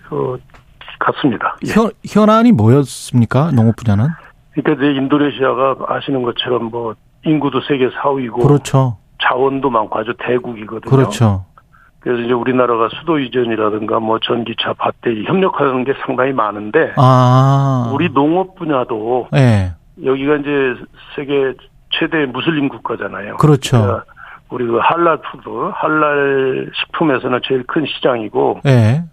[0.09, 0.39] 저,
[0.99, 1.57] 갔습니다.
[1.67, 1.73] 예.
[1.73, 3.51] 현, 현안이 뭐였습니까?
[3.53, 4.07] 농업 분야는?
[4.63, 6.95] 그러니까 이제 인도네시아가 아시는 것처럼 뭐
[7.25, 8.97] 인구도 세계 4위고 그렇죠.
[9.23, 10.91] 자원도 많고 아주 대국이거든요.
[10.91, 11.45] 그렇죠.
[12.01, 17.91] 그래서 이제 우리나라가 수도 이전이라든가 뭐 전기차, 배터리 협력하는 게 상당히 많은데 아.
[17.93, 19.73] 우리 농업 분야도 네.
[20.03, 20.75] 여기가 이제
[21.15, 21.53] 세계
[21.91, 23.37] 최대 무슬림 국가잖아요.
[23.37, 23.83] 그렇죠.
[23.83, 24.05] 그러니까
[24.49, 28.61] 우리 그 할랄 food, 할랄 식품에서는 제일 큰 시장이고.
[28.65, 29.05] 네.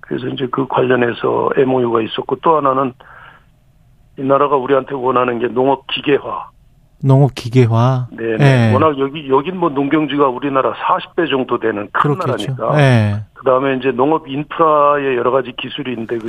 [0.00, 2.94] 그래서 이제 그 관련해서 MOU가 있었고 또 하나는
[4.18, 6.50] 이 나라가 우리한테 원하는 게 농업 기계화.
[7.04, 8.08] 농업 기계화.
[8.10, 8.72] 네, 네.
[8.72, 12.54] 워낙 여기 여긴 뭐 농경지가 우리나라 40배 정도 되는 큰 그렇겠죠.
[12.58, 12.76] 나라니까.
[12.76, 13.24] 네.
[13.34, 16.28] 그다음에 이제 농업 인프라의 여러 가지 기술이 있는데 그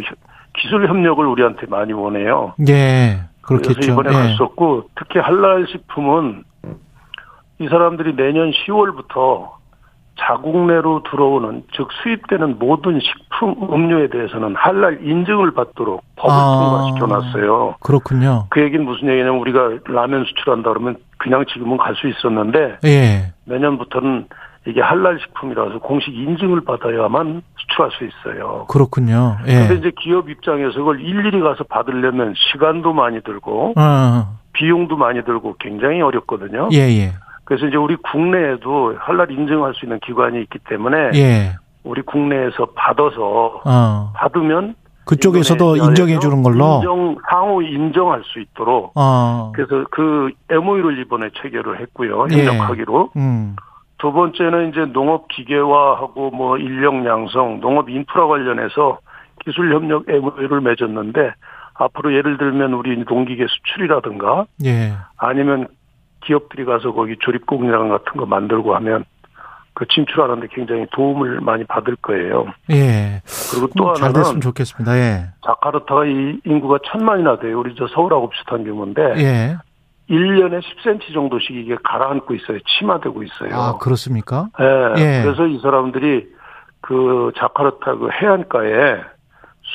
[0.53, 2.53] 기술 협력을 우리한테 많이 원해요.
[2.67, 3.21] 예.
[3.41, 3.73] 그렇겠죠.
[3.73, 4.13] 그래서 이번에 예.
[4.37, 6.43] 갔었고 특히 할랄 식품은
[7.61, 9.49] 이 사람들이 내년 10월부터
[10.19, 17.07] 자국 내로 들어오는 즉 수입되는 모든 식품 음료에 대해서는 할랄 인증을 받도록 법을 아, 통과시켜
[17.07, 17.75] 놨어요.
[17.79, 18.45] 그렇군요.
[18.49, 23.33] 그 얘기는 무슨 얘기냐면 우리가 라면 수출한다 그러면 그냥 지금은 갈 수 있었는데 예.
[23.45, 24.27] 내년부터는
[24.67, 28.65] 이게 할랄 식품이라서 공식 인증을 받아야만 수출할 수 있어요.
[28.69, 29.37] 그렇군요.
[29.47, 29.53] 예.
[29.53, 34.37] 그런데 이제 기업 입장에서 그걸 일일이 가서 받으려면 시간도 많이 들고 어.
[34.53, 36.69] 비용도 많이 들고 굉장히 어렵거든요.
[36.73, 37.13] 예, 예.
[37.49, 41.55] 그래서 이제 우리 국내에도 할랄 인증할 수 있는 기관이 있기 때문에 예.
[41.83, 44.13] 우리 국내에서 받아서 어.
[44.15, 49.51] 받으면 그쪽에서도 인정해 주는 걸로 인정 상호 인정할 수 있도록 어.
[49.55, 53.19] 그래서 그 MOU를 이번에 체결을 했고요 협력하기로 예.
[53.19, 53.55] 음.
[53.97, 58.99] 두 번째는 이제 농업 기계화하고 뭐 인력 양성 농업 인프라 관련해서
[59.43, 61.31] 기술 협력 MOU를 맺었는데
[61.73, 64.93] 앞으로 예를 들면 우리 농기계 수출이라든가 예.
[65.17, 65.67] 아니면
[66.21, 69.05] 기업들이 가서 거기 조립 공장 같은 거 만들고 하면
[69.73, 72.47] 그 진출하는데 굉장히 도움을 많이 받을 거예요.
[72.69, 73.21] 예.
[73.51, 74.97] 그리고 또잘 하나는 됐으면 좋겠습니다.
[74.97, 75.29] 예.
[75.45, 77.59] 자카르타가 이 인구가 천만이나 돼요.
[77.59, 79.57] 우리 저 서울하고 비슷한 규모인데 예.
[80.09, 82.57] 1년에 10cm 정도씩 이게 가라앉고 있어요.
[82.77, 83.53] 침하되고 있어요.
[83.53, 84.49] 아, 그렇습니까?
[84.59, 84.93] 예.
[84.97, 85.21] 예.
[85.23, 86.27] 그래서 이 사람들이
[86.81, 89.01] 그 자카르타 그 해안가에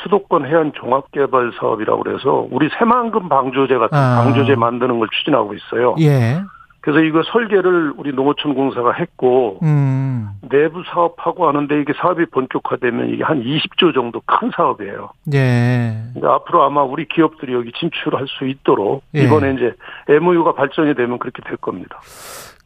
[0.02, 4.22] 수도권 해안 종합개발 사업이라고 그래서 우리 새만금 방조제 같은 아.
[4.22, 5.94] 방조제 만드는 걸 추진하고 있어요.
[6.00, 6.40] 예.
[6.84, 10.28] 그래서 이거 설계를 우리 농어촌 공사가 했고 음.
[10.50, 15.08] 내부 사업하고 하는데 이게 사업이 본격화되면 이게 한 20조 정도 큰 사업이에요.
[15.32, 15.96] 예.
[16.12, 19.22] 그러니까 앞으로 아마 우리 기업들이 여기 진출할 수 있도록 예.
[19.24, 19.74] 이번에 이제
[20.10, 22.00] MOU가 발전이 되면 그렇게 될 겁니다.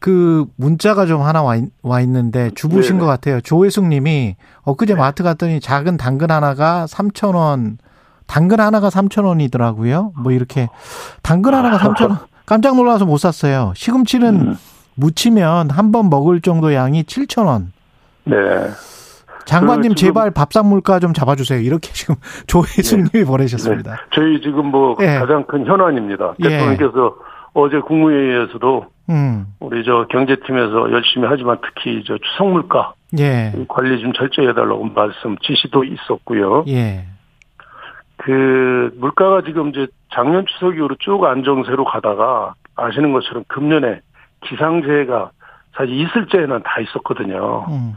[0.01, 2.99] 그 문자가 좀 하나 와, 있, 와 있는데 주부신 네네.
[2.99, 3.39] 것 같아요.
[3.39, 7.77] 조혜숙 님이 엊그제 마트 갔더니 작은 당근 하나가 3,000원,
[8.27, 10.11] 당근 하나가 3,000원이더라고요.
[10.21, 10.67] 뭐 이렇게
[11.23, 12.27] 당근 하나가 3,000원.
[12.49, 13.73] 깜짝 놀라서 못 샀어요.
[13.75, 14.55] 시금치는 음.
[14.95, 17.67] 무치면 한 번 먹을 정도 양이 7,000원.
[18.25, 18.35] 네.
[19.45, 21.59] 장관님 그 제발 밥상 물가 좀 잡아주세요.
[21.61, 22.15] 이렇게 지금
[22.47, 23.91] 조혜숙 님이 보내셨습니다.
[23.91, 23.97] 네.
[24.15, 25.19] 저희 지금 뭐 예.
[25.19, 26.33] 가장 큰 현안입니다.
[26.43, 26.49] 예.
[26.49, 27.15] 대통령께서
[27.53, 29.45] 어제 국무회의에서도 음.
[29.59, 33.53] 우리 저 경제팀에서 열심히 하지만 특히 저 추석 물가 예.
[33.67, 36.65] 관리 좀 철저히 해달라고 말씀 지시도 있었고요.
[36.67, 37.05] 예.
[38.19, 44.01] 그 물가가 지금 이제 작년 추석 이후로 쭉 안정세로 가다가 아시는 것처럼 금년에
[44.41, 45.31] 기상재해가
[45.75, 47.65] 사실 있을 때에는 다 있었거든요.
[47.69, 47.95] 음.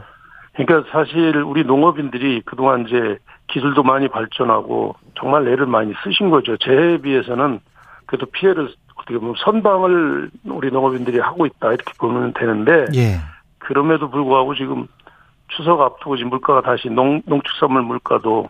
[0.53, 6.55] 그러니까 사실 우리 농업인들이 그동안 이제 기술도 많이 발전하고 정말 애를 많이 쓰신 거죠.
[6.57, 7.59] 재해에 비해서는
[8.05, 13.17] 그래도 피해를 어떻게 보면 선방을 우리 농업인들이 하고 있다 이렇게 보면 되는데 예.
[13.59, 14.87] 그럼에도 불구하고 지금
[15.49, 18.49] 추석 앞두고 지금 물가가 다시 농, 농축산물 물가도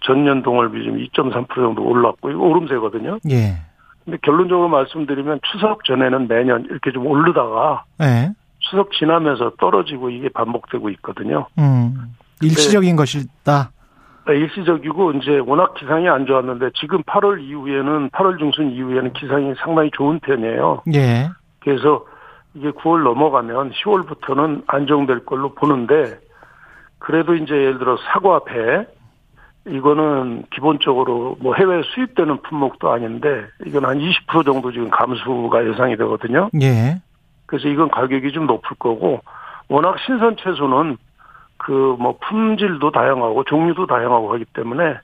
[0.00, 3.18] 전년 동월비 지금 2.3% 정도 올랐고 이거 오름세거든요.
[3.30, 3.56] 예.
[4.04, 8.30] 근데 결론적으로 말씀드리면 추석 전에는 매년 이렇게 좀 오르다가 예.
[8.58, 11.46] 추석 지나면서 떨어지고 이게 반복되고 있거든요.
[11.58, 12.14] 음.
[12.42, 13.70] 일시적인 것이다.
[14.26, 19.90] 네, 일시적이고 이제 워낙 기상이 안 좋았는데 지금 8월 이후에는 8월 중순 이후에는 기상이 상당히
[19.92, 20.82] 좋은 편이에요.
[20.94, 21.30] 예.
[21.60, 22.04] 그래서
[22.54, 26.18] 이게 9월 넘어가면 10월부터는 안정될 걸로 보는데
[26.98, 28.86] 그래도 이제 예를 들어 사과 배
[29.66, 36.48] 이거는 기본적으로 뭐 해외 수입되는 품목도 아닌데 이건 한 20% 정도 지금 감수가 예상이 되거든요.
[36.62, 37.00] 예.
[37.46, 39.20] 그래서 이건 가격이 좀 높을 거고
[39.68, 40.96] 워낙 신선 채소는
[41.58, 44.94] 그 뭐 품질도 다양하고 종류도 다양하고 하기 때문에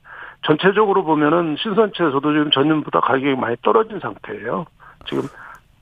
[0.46, 4.64] 전체적으로 보면은 신선 채소도 지금 전년보다 가격이 많이 떨어진 상태예요.
[5.06, 5.24] 지금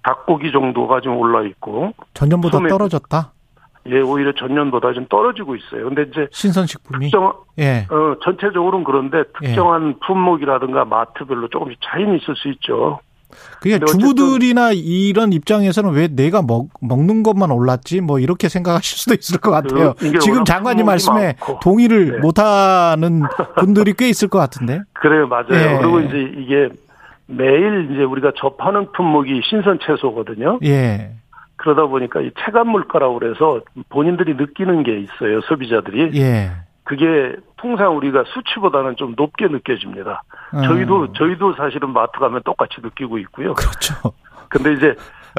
[0.03, 3.31] 닭고기 정도가 지금 올라 있고 전년보다 소매- 떨어졌다.
[3.87, 5.85] 예 오히려 전년보다 좀 떨어지고 있어요.
[5.85, 7.07] 근데 이제 신선식품이.
[7.07, 7.87] 특정 예.
[7.91, 13.01] 어 전체적으로는 그런데 특정한 품목이라든가 마트별로 조금씩 차이는 있을 수 있죠.
[13.61, 18.01] 그게 주부들이나 이런 입장에서는 왜 내가 먹, 먹는 것만 올랐지?
[18.01, 19.95] 뭐 이렇게 생각하실 수도 있을 것 같아요.
[19.99, 21.61] 그 지금 장관님 말씀에 많고.
[21.61, 22.19] 동의를 네.
[22.19, 23.23] 못하는
[23.57, 24.81] 분들이 꽤 있을 것 같은데.
[24.95, 25.47] 그래요, 맞아요.
[25.51, 25.79] 예.
[25.79, 26.69] 그리고 이제 이게
[27.27, 30.59] 매일 이제 우리가 접하는 품목이 신선 채소거든요.
[30.65, 31.13] 예.
[31.57, 36.19] 그러다 보니까 이 체감 물가라고 그래서 본인들이 느끼는 게 있어요, 소비자들이.
[36.21, 36.51] 예.
[36.85, 40.23] 그게 통상 우리가 수치보다는 좀 높게 느껴집니다.
[40.55, 40.63] 음.
[40.63, 43.55] 저희도 저희도 사실은 마트 가면 똑같이 느끼고 있고요.
[43.55, 44.13] 그렇죠.
[44.51, 44.95] 근데 이제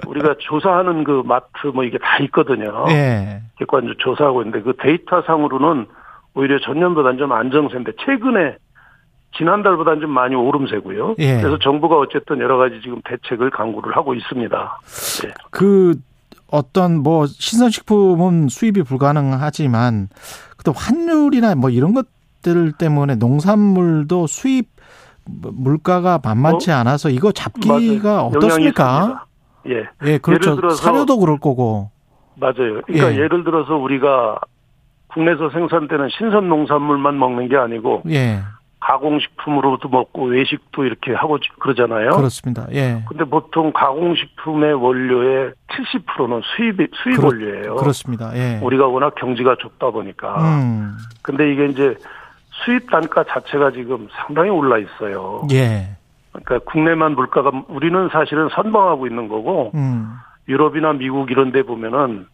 [0.08, 2.86] 우리가 조사하는 그 마트 뭐 이게 다 있거든요.
[2.90, 3.42] 예.
[3.58, 5.86] 객관적으로 조사하고 있는데 그 데이터 상으로는
[6.34, 8.58] 오히려 전년보다는 좀 안정세인데 최근에
[9.38, 11.16] 지난달보다는 좀 많이 오름세고요.
[11.20, 11.38] 예.
[11.42, 14.80] 그래서 정부가 어쨌든 여러 가지 지금 대책을 강구를 하고 있습니다.
[15.26, 15.34] 예.
[15.52, 15.96] 그
[16.52, 20.10] 어떤 뭐 신선식품은 수입이 불가능하지만
[20.64, 24.70] 또 환율이나 뭐 이런 것들 때문에 농산물도 수입
[25.28, 28.32] 물가가 만만치 않아서 이거 잡기가 맞아요.
[28.36, 29.26] 어떻습니까?
[29.68, 29.84] 예.
[30.04, 30.52] 예, 그렇죠.
[30.52, 31.90] 예를 들어서- 사료도 그럴 거고.
[32.36, 32.82] 맞아요.
[32.86, 33.16] 그러니까 예.
[33.18, 33.28] 예.
[33.28, 34.40] 를 들어서 우리가
[35.08, 38.42] 국내에서 생산되는 신선 농산물만 먹는 게 아니고 예,
[38.86, 42.12] 가공식품으로도 먹고 외식도 이렇게 하고 그러잖아요.
[42.12, 42.68] 그렇습니다.
[42.72, 43.04] 예.
[43.08, 47.76] 근데 보통 가공식품의 원료의 70%는 수입 수입 그렇- 원료예요.
[47.76, 48.32] 그렇습니다.
[48.36, 48.60] 예.
[48.62, 50.36] 우리가 워낙 경지가 좁다 보니까.
[50.40, 51.96] 음, 근데 이게 이제
[52.64, 55.42] 수입 단가 자체가 지금 상당히 올라 있어요.
[55.52, 55.90] 예.
[56.32, 60.12] 그러니까 국내만 물가가 우리는 사실은 선방하고 있는 거고 음,
[60.48, 62.28] 유럽이나 미국 이런 데 보면은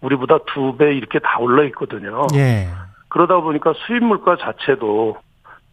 [0.00, 2.26] 우리보다 두 배 이렇게 다 올라 있거든요.
[2.34, 2.68] 예.
[3.08, 5.16] 그러다 보니까 수입 물가 자체도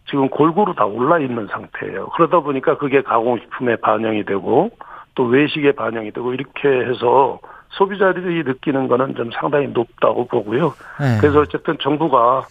[0.09, 2.09] 지금 골고루 다 올라 있는 상태예요.
[2.15, 4.71] 그러다 보니까 그게 가공식품에 반영이 되고
[5.15, 7.39] 또 외식에 반영이 되고 이렇게 해서
[7.71, 10.73] 소비자들이 느끼는 거는 좀 상당히 높다고 보고요.
[11.01, 11.19] 예.
[11.19, 12.45] 그래서 어쨌든 정부가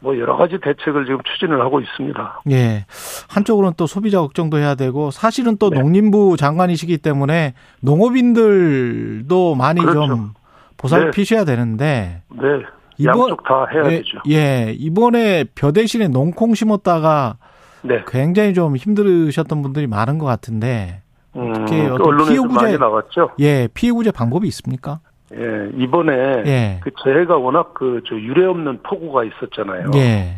[0.00, 2.42] 뭐 여러 가지 대책을 지금 추진을 하고 있습니다.
[2.52, 2.86] 예.
[3.28, 5.80] 한쪽으로는 또 소비자 걱정도 해야 되고 사실은 또 네.
[5.80, 10.06] 농림부 장관이시기 때문에 농업인들도 많이 그렇죠.
[10.06, 10.30] 좀
[10.76, 12.62] 보살피셔야 되는데 네.
[13.04, 14.18] 양쪽 다 해야 예, 되죠.
[14.28, 17.36] 예, 이번에 벼 대신에 농콩 심었다가
[17.82, 18.02] 네.
[18.08, 21.02] 굉장히 좀 힘들으셨던 분들이 많은 것 같은데
[21.36, 23.30] 음, 어떻게 그 어떤 피해 구제- 많이 나왔죠.
[23.40, 25.00] 예, 피해 구제 방법이 있습니까?
[25.34, 26.12] 예, 이번에
[26.46, 26.80] 예.
[26.82, 29.90] 그 재해가 워낙 그 저 유례 없는 폭우가 있었잖아요.
[29.94, 30.36] 예.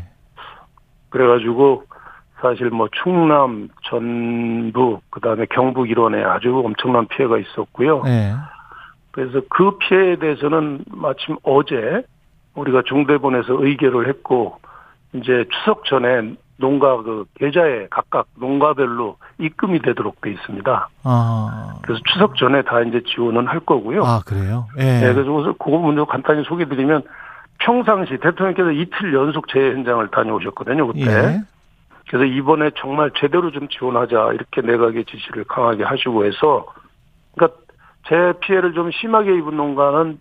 [1.10, 1.84] 그래가지고
[2.40, 8.02] 사실 뭐 충남, 전북, 그다음에 경북 일원에 아주 엄청난 피해가 있었고요.
[8.06, 8.32] 예.
[9.10, 12.02] 그래서 그 피해에 대해서는 마침 어제
[12.54, 14.58] 우리가 중대본에서 의결을 했고
[15.12, 20.88] 이제 추석 전에 농가 그 계좌에 각각 농가별로 입금이 되도록 돼 있습니다.
[21.04, 21.74] 아.
[21.82, 24.04] 그래서 추석 전에 다 이제 지원은 할 거고요.
[24.04, 24.68] 아, 그래요?
[24.78, 25.00] 예.
[25.00, 27.02] 네, 그래서 그거 먼저 간단히 소개드리면
[27.58, 31.10] 평상시 대통령께서 이틀 연속 재해 현장을 다녀오셨거든요, 그때.
[31.10, 31.40] 예.
[32.08, 36.66] 그래서 이번에 정말 제대로 좀 지원하자 이렇게 내각의 지시를 강하게 하시고 해서
[37.34, 37.58] 그러니까
[38.08, 40.18] 재 피해를 좀 심하게 입은 농가는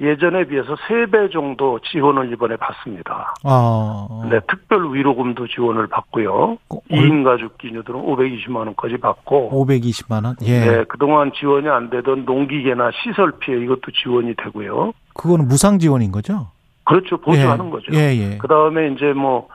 [0.00, 3.34] 예전에 비해서 3배 정도 지원을 이번에 받습니다.
[3.44, 4.28] 아.
[4.30, 6.56] 네, 특별 위로금도 지원을 받고요.
[6.70, 10.36] 어, 2인 가족 기녀들은 520만 원까지 받고 520만 원.
[10.42, 10.60] 예.
[10.60, 14.92] 네, 그동안 지원이 안 되던 농기계나 시설 피해 이것도 지원이 되고요.
[15.14, 16.48] 그거는 무상 지원인 거죠?
[16.84, 17.18] 그렇죠.
[17.18, 17.70] 보조하는 예.
[17.70, 17.92] 거죠.
[17.92, 18.38] 예, 예.
[18.38, 19.48] 그 다음에 이제 뭐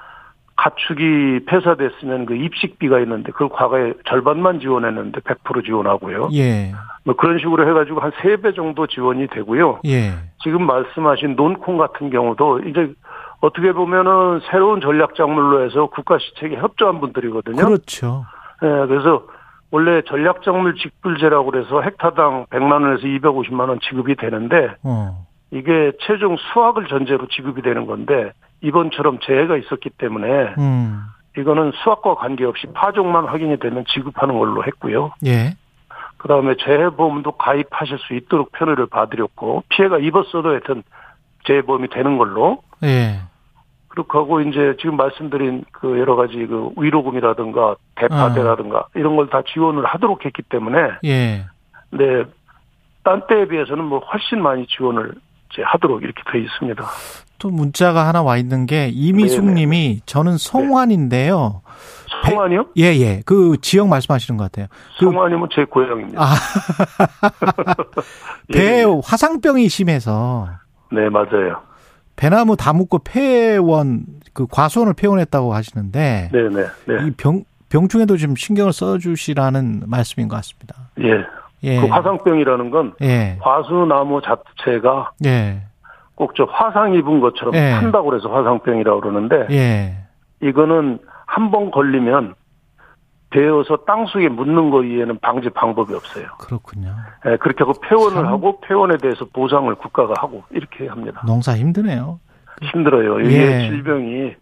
[0.55, 6.29] 가축이 폐사됐으면 그 입식비가 있는데 그걸 과거에 절반만 지원했는데 100% 지원하고요.
[6.33, 6.71] 예.
[7.03, 9.81] 뭐 그런 식으로 해가지고 한 3배 정도 지원이 되고요.
[9.85, 10.11] 예.
[10.43, 12.93] 지금 말씀하신 논콩 같은 경우도 이제
[13.41, 17.63] 어떻게 보면은 새로운 전략 작물로 해서 국가 시책에 협조한 분들이거든요.
[17.63, 18.25] 그렇죠.
[18.63, 19.23] 예, 그래서
[19.71, 25.25] 원래 전략 작물 직불제라고 그래서 헥타당 100만 원에서 250만 원 지급이 되는데 어.
[25.51, 31.03] 이게 최종 수확을 전제로 지급이 되는 건데 이번처럼 재해가 있었기 때문에 음.
[31.37, 35.11] 이거는 수확과 관계없이 파종만 확인이 되면 지급하는 걸로 했고요.
[35.25, 35.55] 예.
[36.17, 40.83] 그 다음에 재해보험도 가입하실 수 있도록 편의를 봐드렸고 피해가 입었어도 하여튼
[41.45, 43.19] 재해보험이 되는 걸로 예.
[43.89, 49.85] 그렇게 하고 이제 지금 말씀드린 그 여러 가지 그 위로금이라든가 대파대라든가 이런 걸 다 지원을
[49.85, 51.45] 하도록 했기 때문에 예.
[51.91, 52.23] 네,
[53.03, 55.13] 딴 때에 비해서는 뭐 훨씬 많이 지원을
[55.51, 56.83] 이제 하도록 이렇게 돼 있습니다.
[57.45, 59.53] 또 문자가 하나 와 있는 게 이미숙 네네.
[59.61, 61.61] 님이 저는 성환인데요.
[62.25, 62.65] 성환이요?
[62.77, 63.21] 예, 예.
[63.23, 64.65] 그 지역 말씀하시는 것 같아요.
[64.97, 66.19] 그- 성환이면 제 고향입니다.
[66.23, 66.33] 아,
[68.55, 68.85] 예, 배 예.
[69.03, 70.47] 화상병이 심해서
[70.91, 71.61] 네, 맞아요.
[72.15, 77.07] 배나무 다 묶고 폐원 그 과수원을 폐원했다고 하시는데 네, 네, 네.
[77.07, 80.75] 이 병 병충해도 좀 신경을 써주시라는 말씀인 것 같습니다.
[81.01, 81.11] 예.
[81.63, 81.81] 예.
[81.81, 83.37] 그 화상병이라는 건 예.
[83.41, 85.61] 과수나무 자체가 예.
[86.15, 87.71] 꼭 저 화상 입은 것처럼 예.
[87.71, 89.95] 탄다고 그래서 화상병이라고 그러는데 예.
[90.41, 92.35] 이거는 한 번 걸리면
[93.31, 96.25] 되어서 땅 속에 묻는 거 이외에는 방지 방법이 없어요.
[96.39, 96.95] 그렇군요.
[97.25, 98.27] 예, 그렇게 하고 폐원을 참.
[98.27, 101.21] 하고 폐원에 대해서 보상을 국가가 하고 이렇게 합니다.
[101.25, 102.19] 농사 힘드네요.
[102.61, 103.19] 힘들어요.
[103.21, 103.69] 이게 예.
[103.69, 104.35] 질병이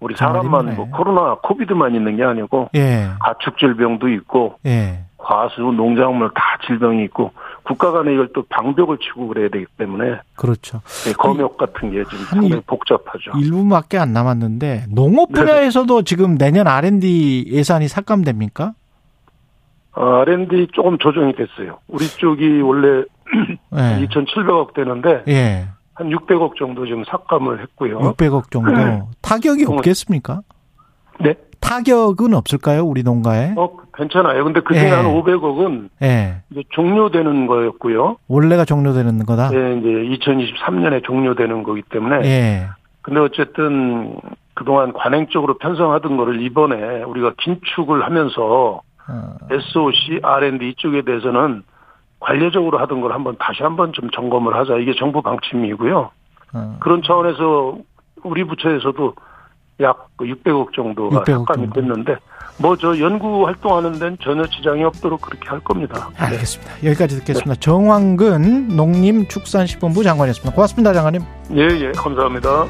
[0.00, 0.74] 우리 사람만.
[0.74, 3.06] 뭐 코로나 코비드만 있는 게 아니고 예.
[3.20, 5.04] 가축 질병도 있고 예.
[5.16, 7.30] 과수 농작물 다 질병이 있고
[7.64, 10.80] 국가 간에 이걸 또 방벽을 치고 그래야 되기 때문에 그렇죠.
[11.08, 13.32] 예, 검역 같은 게 지금 한 상당히 일- 복잡하죠.
[13.32, 15.40] 1분밖에 안 남았는데 농업 네.
[15.40, 18.74] 분야에서도 지금 내년 R&D 예산이 삭감됩니까?
[19.96, 21.78] 어, R&D 조금 조정이 됐어요.
[21.88, 23.04] 우리 쪽이 원래
[23.74, 24.06] 예.
[24.06, 25.68] 2,700억 되는데 예.
[25.94, 27.98] 한 600억 정도 지금 삭감을 했고요.
[28.00, 28.72] 600억 정도.
[29.22, 29.74] 타격이 어.
[29.74, 30.42] 없겠습니까?
[31.20, 31.34] 네.
[31.60, 32.84] 타격은 없을까요?
[32.84, 33.54] 우리 농가에?
[33.56, 34.44] 어, 괜찮아요.
[34.44, 34.90] 근데 그 중에 예.
[34.90, 36.42] 한 500억은 예.
[36.50, 38.16] 이제 종료되는 거였고요.
[38.28, 39.50] 원래가 종료되는 거다?
[39.54, 42.24] 예, 이제 2023년에 종료되는 거기 때문에.
[42.24, 42.68] 예.
[43.02, 44.16] 근데 어쨌든
[44.54, 51.62] 그동안 관행적으로 편성하던 거를 이번에 우리가 긴축을 하면서 어, SOC, R&D 이쪽에 대해서는
[52.20, 54.78] 관례적으로 하던 걸 한번 다시 한번 좀 점검을 하자.
[54.78, 56.10] 이게 정부 방침이고요.
[56.54, 56.76] 어.
[56.80, 57.76] 그런 차원에서
[58.22, 59.14] 우리 부처에서도
[59.80, 61.80] 약 600억 정도가 600억 삭감이 정도.
[61.80, 62.16] 됐는데
[62.58, 66.08] 뭐 저 연구 활동하는 데는 전혀 지장이 없도록 그렇게 할 겁니다.
[66.12, 66.26] 네.
[66.26, 66.72] 알겠습니다.
[66.84, 67.54] 여기까지 듣겠습니다.
[67.60, 70.54] 정황근 농림축산식품부 장관이었습니다.
[70.54, 71.22] 고맙습니다, 장관님.
[71.56, 72.66] 예, 예, 감사합니다.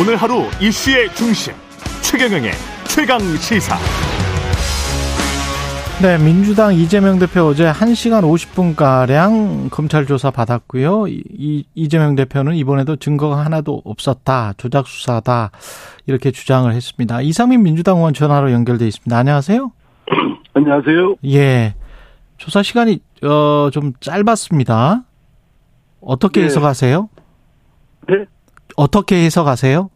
[0.00, 1.52] 오늘 하루 이슈의 중심
[2.02, 2.52] 최경영의
[2.88, 3.76] 최강 시사
[6.02, 11.08] 네, 민주당 이재명 대표 어제 1시간 50분가량 검찰 조사 받았고요.
[11.08, 14.54] 이, 이- 이재명 대표는 이번에도 증거가 하나도 없었다.
[14.56, 15.50] 조작 수사다.
[16.06, 17.20] 이렇게 주장을 했습니다.
[17.20, 19.14] 이상민 민주당 의원 전화로 연결돼 있습니다.
[19.14, 19.70] 안녕하세요.
[20.54, 21.16] 안녕하세요.
[21.26, 21.74] 예.
[22.38, 25.04] 조사 시간이 어, 좀 짧았습니다.
[26.00, 26.46] 어떻게 네.
[26.46, 27.10] 해석하세요?
[28.08, 28.14] 네.
[28.76, 29.90] 어떻게 해석하세요?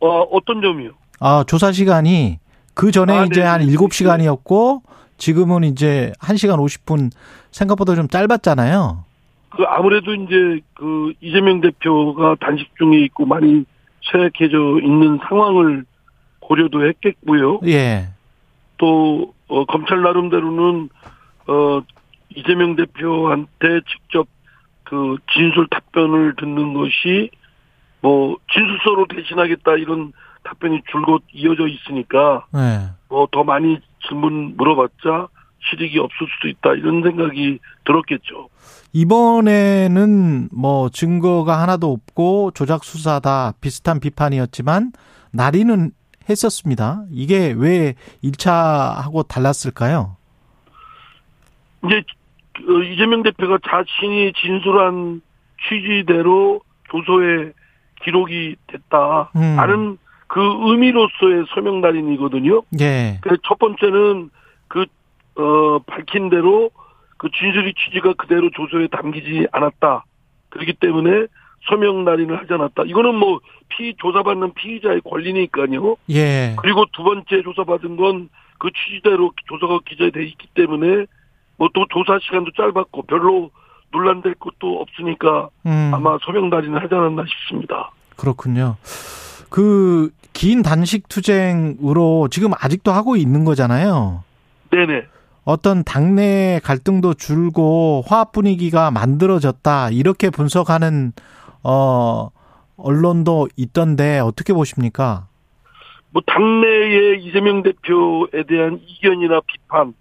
[0.00, 0.90] 어, 어떤 점이요?
[1.18, 2.38] 아, 조사 시간이
[2.80, 3.46] 그 전에 아, 이제 네.
[3.46, 4.80] 한 7시간이었고
[5.18, 7.10] 지금은 이제 1시간 50분
[7.50, 9.04] 생각보다 좀 짧았잖아요.
[9.50, 13.66] 그 아무래도 이제 그 이재명 대표가 단식 중에 있고 많이
[14.10, 15.84] 쇠약해져 있는 상황을
[16.40, 17.60] 고려도 했겠고요.
[17.66, 18.08] 예.
[18.78, 20.88] 또 어, 검찰 나름대로는
[21.48, 21.82] 어
[22.34, 24.26] 이재명 대표한테 직접
[24.84, 27.28] 그 진술 답변을 듣는 것이
[28.00, 32.90] 뭐 진술서로 대신하겠다 이런 답변이 줄곧 이어져 있으니까 예.
[33.08, 35.28] 뭐더 많이 질문 물어봤자
[35.68, 38.48] 실익이 없을 수도 있다 이런 생각이 들었겠죠.
[38.92, 44.92] 이번에는 뭐 증거가 하나도 없고 조작 수사다 비슷한 비판이었지만
[45.32, 45.92] 날이는
[46.28, 47.04] 했었습니다.
[47.10, 50.16] 이게 왜 1차하고 달랐을까요?
[51.84, 52.02] 이제
[52.54, 55.22] 그 이재명 대표가 자신이 진술한
[55.68, 56.60] 취지대로
[56.90, 57.52] 교소에
[58.02, 59.30] 기록이 됐다.
[59.36, 59.56] 음.
[59.56, 59.98] 라는
[60.32, 62.62] 그 의미로서의 서명 날인이거든요.
[62.80, 63.18] 예.
[63.20, 64.30] 그래서 첫 번째는
[64.68, 64.86] 그,
[65.34, 66.70] 어, 밝힌 대로
[67.16, 70.04] 그 진술의 취지가 그대로 조서에 담기지 않았다.
[70.50, 71.26] 그렇기 때문에
[71.68, 72.84] 서명 날인을 하지 않았다.
[72.86, 75.96] 이거는 뭐 피, 조사받는 피의자의 권리니까요.
[76.10, 76.54] 예.
[76.60, 78.28] 그리고 두 번째 조사받은 건
[78.60, 81.06] 그 취지대로 조사가 기재돼 있기 때문에
[81.56, 83.50] 뭐 또 조사 시간도 짧았고 별로
[83.90, 85.90] 논란될 것도 없으니까 음.
[85.92, 87.90] 아마 서명 날인을 하지 않았나 싶습니다.
[88.16, 88.76] 그렇군요.
[89.50, 94.24] 그 긴 단식 투쟁으로 지금 아직도 하고 있는 거잖아요.
[94.70, 95.02] 네네.
[95.44, 101.12] 어떤 당내 갈등도 줄고 화합 분위기가 만들어졌다 이렇게 분석하는
[101.62, 102.30] 어
[102.76, 105.26] 언론도 있던데 어떻게 보십니까?
[106.10, 109.92] 뭐 당내의 이재명 대표에 대한 이견이나 비판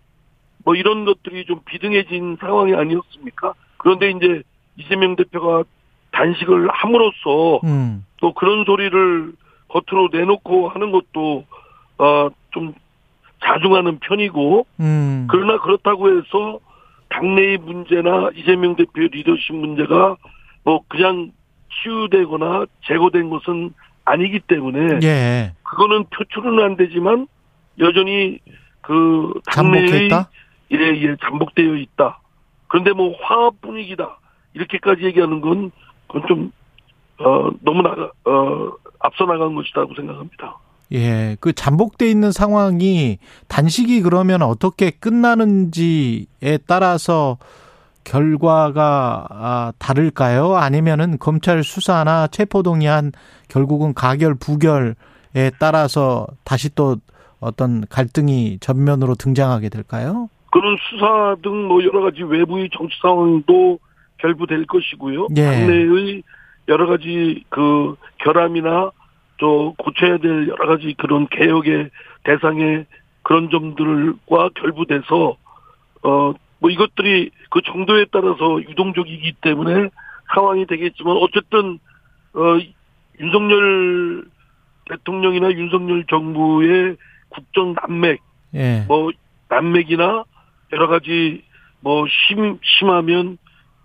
[0.63, 3.53] 뭐 이런 것들이 좀 비등해진 상황이 아니었습니까?
[3.77, 4.43] 그런데 이제
[4.77, 5.63] 이재명 대표가
[6.11, 8.05] 단식을 함으로써 음.
[8.21, 9.33] 또 그런 소리를
[9.69, 11.45] 겉으로 내놓고 하는 것도
[11.97, 12.73] 어좀
[13.43, 15.27] 자중하는 편이고 음.
[15.29, 16.59] 그러나 그렇다고 해서
[17.09, 20.17] 당내의 문제나 이재명 대표의 리더십 문제가
[20.63, 21.31] 뭐 그냥
[21.81, 23.73] 치유되거나 제거된 것은
[24.05, 25.53] 아니기 때문에 예.
[25.63, 27.27] 그거는 표출은 안 되지만
[27.79, 28.39] 여전히
[28.81, 30.29] 그 당내의 잠복했다?
[30.73, 32.19] 예, 예, 잠복되어 있다.
[32.67, 34.17] 그런데 뭐 화합 분위기다.
[34.53, 35.71] 이렇게까지 얘기하는 건
[36.07, 36.51] 그건 좀
[37.19, 40.57] 어, 너무 나가 어, 앞서 나간 것이라고 생각합니다.
[40.93, 41.37] 예.
[41.39, 47.37] 그 잠복돼 있는 상황이 단식이 그러면 어떻게 끝나는지에 따라서
[48.03, 50.55] 결과가 아, 다를까요?
[50.55, 53.11] 아니면은 검찰 수사나 체포동의안
[53.49, 54.95] 결국은 가결 부결에
[55.59, 56.97] 따라서 다시 또
[57.39, 60.29] 어떤 갈등이 전면으로 등장하게 될까요?
[60.51, 63.77] 그런 수사 등 뭐 여러 가지 외부의 정치 상황도
[64.17, 65.27] 결부될 것이고요.
[65.37, 65.43] 예.
[65.45, 66.23] 당내의
[66.69, 68.91] 여러 가지 그 결함이나
[69.37, 71.89] 또 고쳐야 될 여러 가지 그런 개혁의
[72.23, 72.85] 대상의
[73.23, 75.35] 그런 점들과 결부돼서
[76.03, 79.89] 어 뭐 이것들이 그 정도에 따라서 유동적이기 때문에
[80.33, 81.79] 상황이 되겠지만 어쨌든
[82.33, 82.59] 어
[83.19, 84.25] 윤석열
[84.89, 86.97] 대통령이나 윤석열 정부의
[87.29, 88.21] 국정 난맥
[88.55, 88.85] 예.
[88.87, 89.11] 뭐
[89.49, 90.23] 난맥이나
[90.73, 91.43] 여러 가지
[91.79, 93.37] 뭐 심, 심하면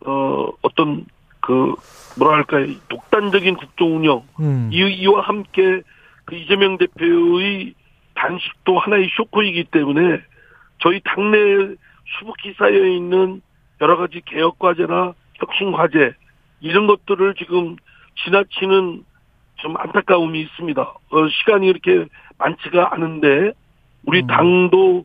[0.05, 1.07] 어 어떤
[1.41, 1.75] 그
[2.19, 4.71] 뭐랄까요 독단적인 국정 운영 음.
[4.73, 5.83] 이, 이와 함께
[6.25, 7.75] 그 이재명 대표의
[8.15, 10.21] 단식도 하나의 쇼크이기 때문에
[10.81, 11.75] 저희 당내
[12.19, 13.43] 수북히 쌓여 있는
[13.81, 16.15] 여러 가지 개혁 과제나 혁신 과제
[16.61, 17.77] 이런 것들을 지금
[18.25, 19.05] 지나치는
[19.57, 20.83] 좀 안타까움이 있습니다.
[20.83, 22.07] 어, 시간이 이렇게
[22.39, 23.53] 많지가 않은데
[24.07, 24.27] 우리 음.
[24.27, 25.05] 당도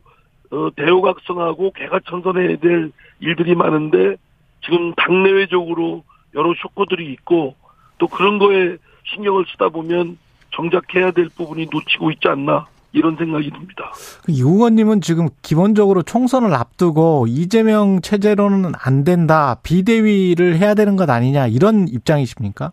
[0.52, 4.16] 어, 대우각성하고 개가천선해야 될 일들이 많은데
[4.64, 6.04] 지금 당내외적으로
[6.34, 7.54] 여러 쇼크들이 있고
[7.98, 8.76] 또 그런 거에
[9.14, 10.18] 신경을 쓰다 보면
[10.54, 13.92] 정작 해야 될 부분이 놓치고 있지 않나 이런 생각이 듭니다.
[14.28, 21.46] 이 의원님은 지금 기본적으로 총선을 앞두고 이재명 체제로는 안 된다, 비대위를 해야 되는 것 아니냐
[21.46, 22.72] 이런 입장이십니까?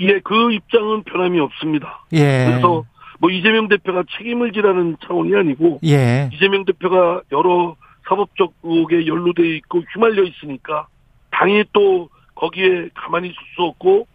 [0.00, 2.04] 예, 그 입장은 변함이 없습니다.
[2.12, 2.46] 예.
[2.46, 2.84] 그래서
[3.18, 6.28] 뭐 이재명 대표가 책임을 지라는 차원이 아니고 예.
[6.32, 7.76] 이재명 대표가 여러
[8.08, 10.88] 사법적 의혹에 연루돼 있고 휘말려 있으니까
[11.30, 12.08] 당이 또
[12.42, 14.06] 거기에 가만히 있을 수 없고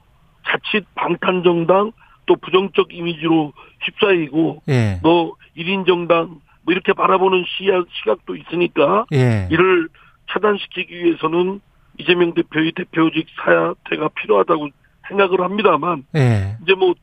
[0.45, 1.93] 자칫 방탄 정당
[2.25, 4.99] 또 부정적 이미지로 휩싸이고 예.
[5.01, 9.47] 너 1인 정당 뭐 이렇게 바라보는 시야, 시각도 있으니까 예.
[9.49, 9.87] 이를
[10.29, 11.61] 차단시키기 위해서는
[11.97, 14.69] 이재명 대표의 대표직 사퇴가 필요하다고
[15.07, 16.57] 생각을 합니다만 예.
[16.61, 16.93] 이제 뭐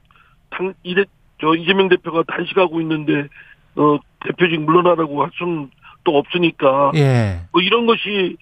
[0.56, 1.04] 당 이제
[1.40, 3.28] 저 이재명 대표가 단식하고 있는데
[3.76, 5.70] 어 대표직 물러나라고 할 수는
[6.04, 7.40] 또 없으니까 예.
[7.52, 8.36] 뭐 이런 것이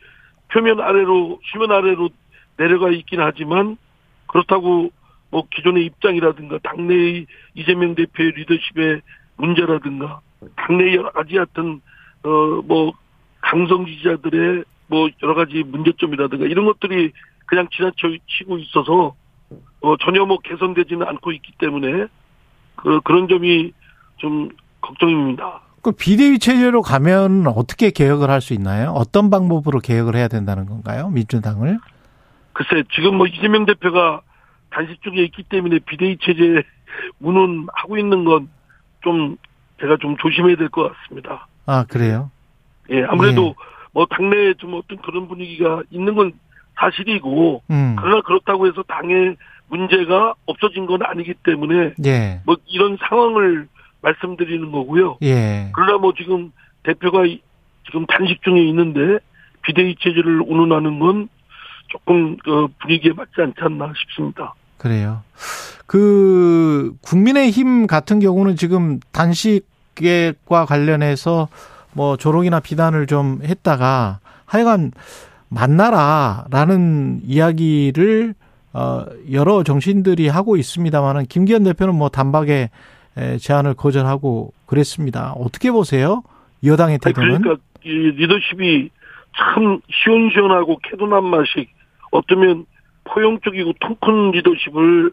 [0.52, 2.10] 표면 아래로 수면 아래로
[2.62, 3.76] 내려가 있긴 하지만
[4.26, 4.90] 그렇다고
[5.30, 9.00] 뭐 기존의 입장이라든가 당내의 이재명 대표의 리더십의
[9.36, 10.20] 문제라든가
[10.56, 11.80] 당내 여러 가지 같은
[12.24, 12.92] 어뭐
[13.40, 17.12] 강성 지지자들의 뭐 여러 가지 문제점이라든가 이런 것들이
[17.46, 19.14] 그냥 지나치고 있어서
[19.80, 22.06] 어 전혀 뭐 개선되지는 않고 있기 때문에
[22.76, 23.72] 그 그런 점이
[24.18, 24.50] 좀
[24.80, 25.60] 걱정입니다.
[25.82, 28.90] 그 비대위 체제로 가면 어떻게 개혁을 할 수 있나요?
[28.92, 31.08] 어떤 방법으로 개혁을 해야 된다는 건가요?
[31.10, 31.78] 민주당을?
[32.52, 34.20] 글쎄 지금 뭐 이재명 대표가
[34.70, 36.62] 단식 중에 있기 때문에 비대위 체제
[37.20, 38.48] 운운하고 있는 건
[39.02, 39.36] 좀
[39.80, 41.46] 제가 좀 조심해야 될 것 같습니다.
[41.66, 42.30] 아 그래요?
[42.90, 43.54] 예, 아무래도 예.
[43.92, 46.32] 뭐 당내에 좀 어떤 그런 분위기가 있는 건
[46.76, 47.96] 사실이고 음.
[47.98, 49.36] 그러나 그렇다고 해서 당의
[49.68, 52.40] 문제가 없어진 건 아니기 때문에 예.
[52.44, 53.68] 뭐 이런 상황을
[54.02, 55.18] 말씀드리는 거고요.
[55.22, 55.70] 예.
[55.74, 56.52] 그러나 뭐 지금
[56.84, 57.24] 대표가
[57.86, 59.18] 지금 단식 중에 있는데
[59.62, 61.28] 비대위 체제를 운운하는 건
[61.92, 64.54] 조금 그 분위기에 맞지 않지 않나 싶습니다.
[64.78, 65.22] 그래요.
[65.86, 71.48] 그 국민의힘 같은 경우는 지금 단식과 관련해서
[71.92, 74.92] 뭐 조롱이나 비난을 좀 했다가 하여간
[75.50, 78.34] 만나라라는 이야기를
[78.72, 82.70] 어 여러 정신들이 하고 있습니다만은 김기현 대표는 뭐 단박에
[83.38, 85.32] 제안을 거절하고 그랬습니다.
[85.32, 86.22] 어떻게 보세요?
[86.64, 87.42] 여당의 태도는?
[87.42, 88.88] 그러니까 이 리더십이
[89.36, 91.68] 참 시원시원하고 캐도난 맛이
[92.12, 92.66] 어쩌면
[93.04, 95.10] 포용적이고 통큰 리더십을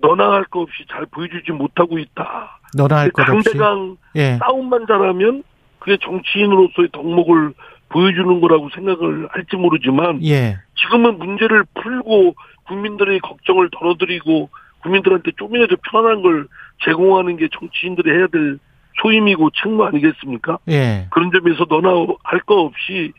[0.00, 2.58] 너나 할 것 없이 잘 보여주지 못하고 있다.
[2.76, 3.50] 너나 할 것 없이.
[3.50, 4.36] 상대강 예.
[4.38, 5.42] 싸움만 잘하면
[5.78, 7.52] 그게 정치인으로서의 덕목을
[7.90, 10.56] 보여주는 거라고 생각을 할지 모르지만 예.
[10.76, 14.48] 지금은 문제를 풀고 국민들의 걱정을 덜어드리고
[14.82, 16.48] 국민들한테 좀이라도 편안한 걸
[16.84, 18.58] 제공하는 게 정치인들이 해야 될
[19.02, 20.58] 소임이고 책무 아니겠습니까?
[20.68, 21.06] 예.
[21.10, 21.90] 그런 점에서 너나
[22.24, 23.12] 할 거 없이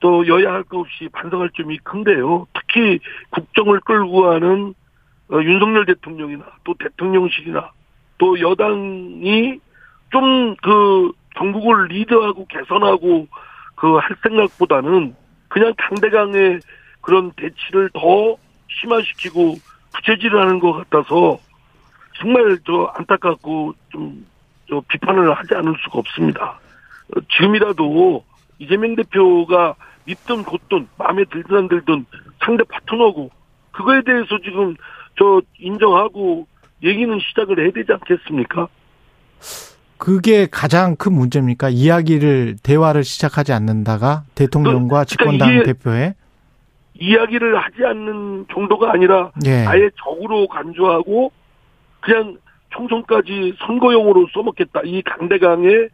[0.00, 2.46] 또 여야 할거 없이 반성할 점이 큰데요.
[2.54, 4.74] 특히 국정을 끌고 가는
[5.30, 7.70] 어, 윤석열 대통령이나 또 대통령실이나
[8.18, 9.60] 또 여당이
[10.10, 13.28] 좀 그 전국을 리드하고 개선하고
[13.76, 15.14] 그 할 생각보다는
[15.48, 16.60] 그냥 강대강의
[17.00, 18.36] 그런 대치를 더
[18.80, 19.56] 심화시키고
[19.94, 21.38] 부채질을 하는 것 같아서
[22.18, 24.26] 정말 저 안타깝고 좀
[24.68, 26.60] 저 비판을 하지 않을 수가 없습니다.
[27.16, 28.22] 어, 지금이라도
[28.58, 32.06] 이재명 대표가 믿든 곧든 마음에 들든 안 들든
[32.44, 33.30] 상대 파트너고
[33.72, 34.74] 그거에 대해서 지금
[35.18, 36.46] 저 인정하고
[36.82, 38.68] 얘기는 시작을 해야 되지 않겠습니까?
[39.98, 41.68] 그게 가장 큰 문제입니까?
[41.70, 46.14] 이야기를 대화를 시작하지 않는다가 대통령과 그, 그러니까 집권당 대표의
[46.94, 49.64] 이야기를 하지 않는 정도가 아니라 예.
[49.66, 51.32] 아예 적으로 간주하고
[52.00, 52.38] 그냥
[52.70, 54.82] 총선까지 선거용으로 써먹겠다.
[54.84, 55.88] 이 강대강의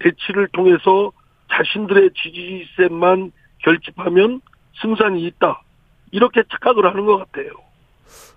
[0.00, 1.12] 대치를 통해서
[1.52, 4.40] 자신들의 지지세만 결집하면
[4.80, 5.62] 승산이 있다.
[6.10, 7.50] 이렇게 착각을 하는 것 같아요.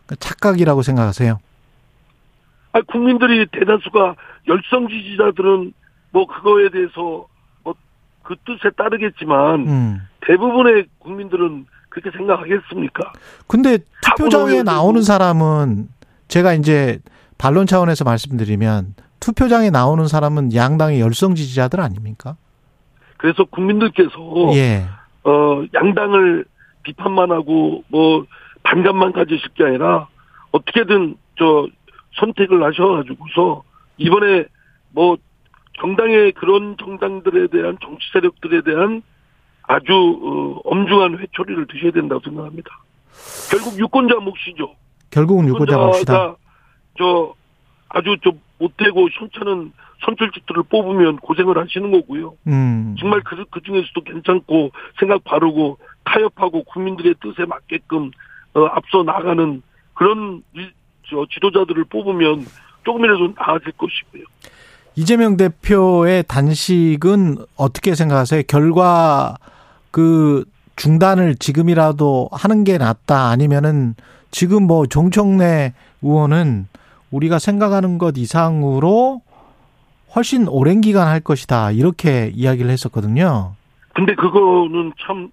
[0.06, 1.40] 그 착각이라고 생각하세요?
[2.74, 4.16] 아, 국민들이 대다수가
[4.48, 5.74] 열성 지지자들은
[6.12, 7.28] 뭐 그거에 대해서
[7.64, 7.74] 뭐
[8.24, 10.08] 그 뜻에 따르겠지만 음.
[10.22, 13.14] 대부분의 국민들은 그렇게 생각하겠습니까?
[13.48, 15.90] 근데 투표장에 나오는 사람은
[16.30, 17.00] 제가 이제
[17.38, 22.38] 반론 차원에서 말씀드리면 투표장에 나오는 사람은 양당의 열성 지지자들 아닙니까?
[23.24, 24.20] 그래서 국민들께서
[24.56, 24.84] 예.
[25.24, 26.44] 어 양당을
[26.84, 28.26] 비판만 하고 뭐
[28.64, 30.10] 반감만 가지실 게 아니라
[30.52, 31.66] 어떻게든 저
[32.20, 33.64] 선택을 하셔가지고서
[33.98, 34.44] 이번에
[34.92, 35.16] 뭐
[35.80, 39.02] 정당의 그런 정당들에 대한 정치 세력들에 대한
[39.62, 42.72] 아주 어, 엄중한 회초리를 드셔야 된다고 생각합니다.
[43.50, 44.76] 결국 유권자 몫이죠.
[45.12, 46.36] 결국은 유권자 몫이다.
[46.98, 47.34] 저
[47.88, 49.72] 아주 좀 못되고 현찮은
[50.06, 52.36] 선출직들을 뽑으면 고생을 하시는 거고요.
[52.48, 52.96] 음.
[53.00, 58.12] 정말 그, 그 중에서도 괜찮고 생각 바르고 타협하고 국민들의 뜻에 맞게끔
[58.54, 59.62] 어, 앞서 나가는
[59.94, 60.44] 그런
[61.10, 62.46] 저 지도자들을 뽑으면
[62.84, 64.24] 조금이라도 나아질 것이고요.
[64.96, 68.44] 이재명 대표의 단식은 어떻게 생각하세요?
[68.48, 69.36] 결과
[69.92, 70.46] 그
[70.76, 73.96] 중단을 지금이라도 하는 게 낫다 아니면은
[74.32, 76.68] 지금 뭐 정청래 의원은
[77.12, 79.22] 우리가 생각하는 것 이상으로
[80.16, 83.56] 훨씬 오랜 기간 할 것이다 이렇게 이야기를 했었거든요.
[83.94, 85.30] 근데 그거는 참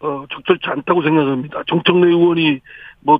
[0.00, 1.62] 어, 적절치 않다고 생각합니다.
[1.66, 2.60] 정청래 의원이
[3.00, 3.18] 뭐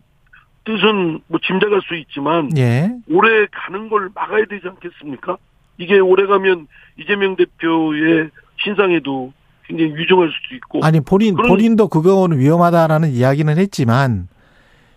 [0.64, 2.90] 뜻은 뭐 짐작할 수 있지만 예.
[3.10, 5.38] 오래 가는 걸 막아야 되지 않겠습니까?
[5.78, 6.66] 이게 오래 가면
[6.98, 8.30] 이재명 대표의
[8.62, 9.32] 신상에도
[9.66, 14.28] 굉장히 위중할 수도 있고 아니 본인 본인도 그거는 위험하다라는 이야기는 했지만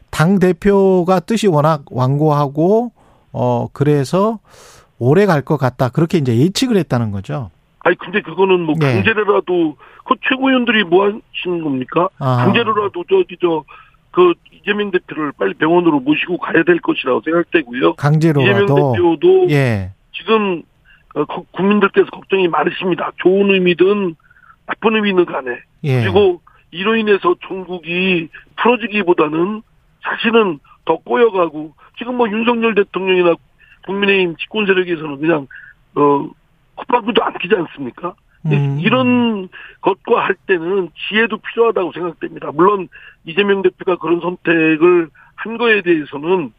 [0.10, 2.92] 당 대표가 뜻이 워낙 완고하고
[3.32, 4.40] 어 그래서
[5.04, 7.50] 오래 갈 것 같다 그렇게 이제 예측을 했다는 거죠.
[7.80, 9.76] 아니 근데 그거는 뭐 강제로라도
[10.06, 12.08] 그 최고위원들이 뭐 하시는 겁니까?
[12.20, 12.38] 아.
[12.46, 13.64] 강제로라도 저기 저
[14.14, 17.78] 그 이재명 대표를 빨리 병원으로 모시고 가야 될 것이라고 생각되고요.
[17.80, 19.92] 이재명 강제로라도 대표도 예.
[20.12, 20.64] 지금
[21.16, 23.12] 어, 거- 국민들께서 걱정이 많으십니다.
[23.24, 24.16] 좋은 의미든
[24.66, 25.52] 나쁜 의미든 간에
[25.86, 26.02] 예.
[26.02, 26.42] 그리고
[26.72, 28.28] 이로 인해서 종국이
[28.58, 29.62] 풀어지기보다는
[30.04, 33.36] 사실은 더 꼬여가고 지금 뭐 윤석열 대통령이나
[33.86, 35.48] 국민의힘 집권 세력에서는 그냥
[35.96, 36.30] 어
[36.76, 38.16] 콧방구도 안 끼지 않습니까?
[38.46, 38.80] 음.
[38.80, 39.50] 이런
[39.82, 42.52] 것과 할 때는 지혜도 필요하다고 생각됩니다.
[42.52, 42.88] 물론
[43.26, 46.52] 이재명 대표가 그런 선택을 한 거에 대해서는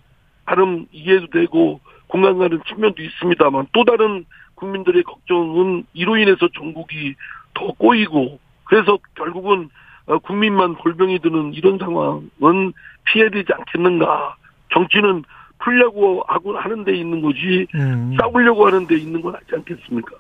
[0.44, 7.14] 나름 이해도 되고 공감 가는 측면도 있습니다만 또 다른 국민들의 걱정은 이로 인해서 전국이
[7.54, 9.70] 더 꼬이고 그래서 결국은
[10.06, 12.72] 어, 국민만 골병이 드는 이런 상황은
[13.04, 14.36] 피해야 되지 않겠는가.
[14.72, 15.24] 정치는
[15.64, 18.16] 풀려고 하고 하는 데 있는 거지 음.
[18.18, 20.12] 싸우려고 하는 데 있는 건 아니지 않겠습니까?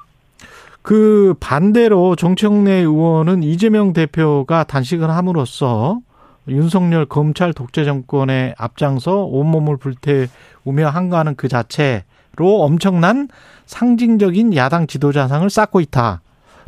[0.82, 6.00] 그 반대로 정청래 의원은 이재명 대표가 단식을 함으로써
[6.48, 13.28] 윤석열 검찰 독재 정권의 앞장서 온몸을 불태우며 한가하는 그 자체로 엄청난
[13.66, 16.20] 상징적인 야당 지도자상을 쌓고 있다.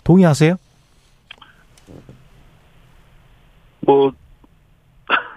[0.05, 0.57] 동의하세요?
[3.81, 4.13] 뭐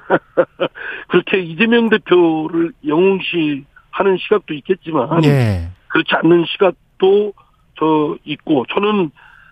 [1.07, 5.69] 그렇게 이재명 대표를 영웅시 하는 시각도 있겠지만 예.
[5.87, 7.33] 그렇지 않는 시각도
[7.79, 9.11] 저 있고 저는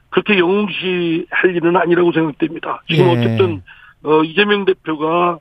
[0.10, 2.82] 그렇게 영웅시 할 일은 아니라고 생각됩니다.
[2.90, 3.12] 지금 예.
[3.12, 3.62] 어쨌든
[4.04, 5.40] 어 이재명 대표가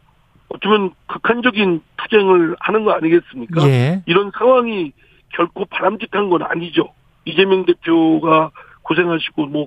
[0.48, 3.66] 어쩌면 극한적인 투쟁을 하는 거 아니겠습니까?
[3.68, 4.02] 예.
[4.06, 4.92] 이런 상황이
[5.30, 6.92] 결코 바람직한 건 아니죠.
[7.24, 8.50] 이재명 대표가
[8.82, 9.66] 고생하시고 뭐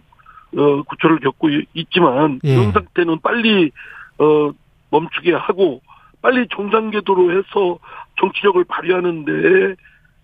[0.56, 2.54] 어, 구초를 겪고 이- 있지만 예.
[2.54, 3.72] 이런 상태는 빨리
[4.18, 4.52] 어,
[4.92, 5.82] 멈추게 하고
[6.28, 7.80] 빨리 정상궤도로 해서
[8.20, 9.76] 정치력을 발휘하는데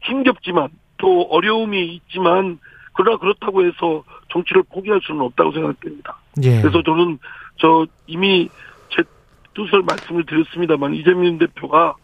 [0.02, 2.60] 힘겹지만 또 어려움이 있지만
[2.92, 6.18] 그러나 그렇다고 해서 정치를 포기할 수는 없다고 생각됩니다.
[6.44, 6.60] 예.
[6.60, 7.20] 그래서 저는
[7.56, 8.50] 저 이미
[8.90, 9.02] 제
[9.54, 11.96] 뜻을 말씀을 드렸습니다만 이재명 대표가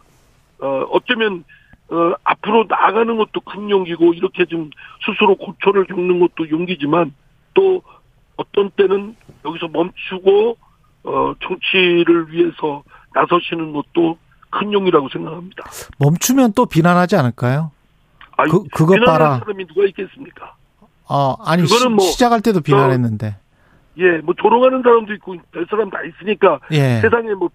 [0.62, 1.44] 어 어쩌면
[1.90, 4.70] 어 앞으로 나아가는 것도 큰 용기고 이렇게 좀
[5.06, 7.14] 스스로 고초를 겪는 것도 용기지만
[7.54, 7.82] 또
[8.38, 10.58] 어떤 때는 여기서 멈추고
[11.04, 12.82] 어 정치를 위해서
[13.14, 14.18] 나서시는 것도
[14.50, 15.64] 큰 용이라고 생각합니다.
[16.00, 17.72] 멈추면 또 비난하지 않을까요?
[18.38, 19.40] 아니, 그- 그것 비난하는 봐라.
[19.40, 20.56] 사람이 누가 있겠습니까?
[21.08, 23.36] 어, 아니 그거는 뭐, 시, 작할 때도 비난했는데.
[23.98, 27.00] 예, 뭐 조롱하는 사람도 있고 별 사람 다 있으니까 예.
[27.02, 27.50] 세상에 뭐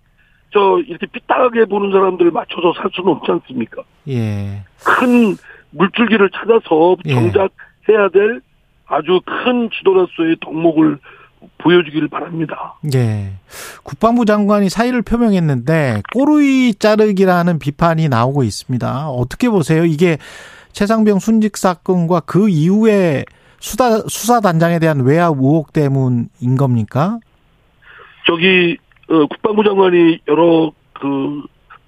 [0.53, 3.83] 저 이렇게 삐딱하게 보는 사람들을 맞춰서 살 수는 없지 않습니까?
[4.09, 4.63] 예.
[4.85, 5.35] 큰
[5.73, 7.13] 물줄기를 찾아서 예.
[7.15, 7.51] 정작
[7.89, 8.41] 해야 될
[8.87, 11.01] 아주 큰 지도로서의 덕목을
[11.59, 12.75] 보여주기를 바랍니다.
[12.95, 13.33] 예.
[13.83, 19.09] 국방부 장관이 사의를 표명했는데 꼬르이 자르기라는 비판이 나오고 있습니다.
[19.09, 19.85] 어떻게 보세요?
[19.85, 20.19] 이게
[20.73, 23.25] 최상병 순직 사건과 그 이후에
[23.61, 27.19] 수사 수사단장에 대한 외압 의혹 때문인 겁니까?
[28.27, 28.77] 저기
[29.09, 31.43] 어, 국방부 장관이 여러 그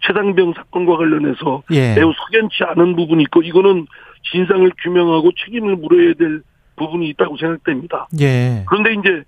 [0.07, 1.95] 최상병 사건과 관련해서 예.
[1.95, 3.87] 매우 석연치 않은 부분이 있고 이거는
[4.33, 6.43] 진상을 규명하고 책임을 물어야 될
[6.77, 8.07] 부분이 있다고 생각됩니다.
[8.21, 8.65] 예.
[8.69, 9.23] 그런데 이제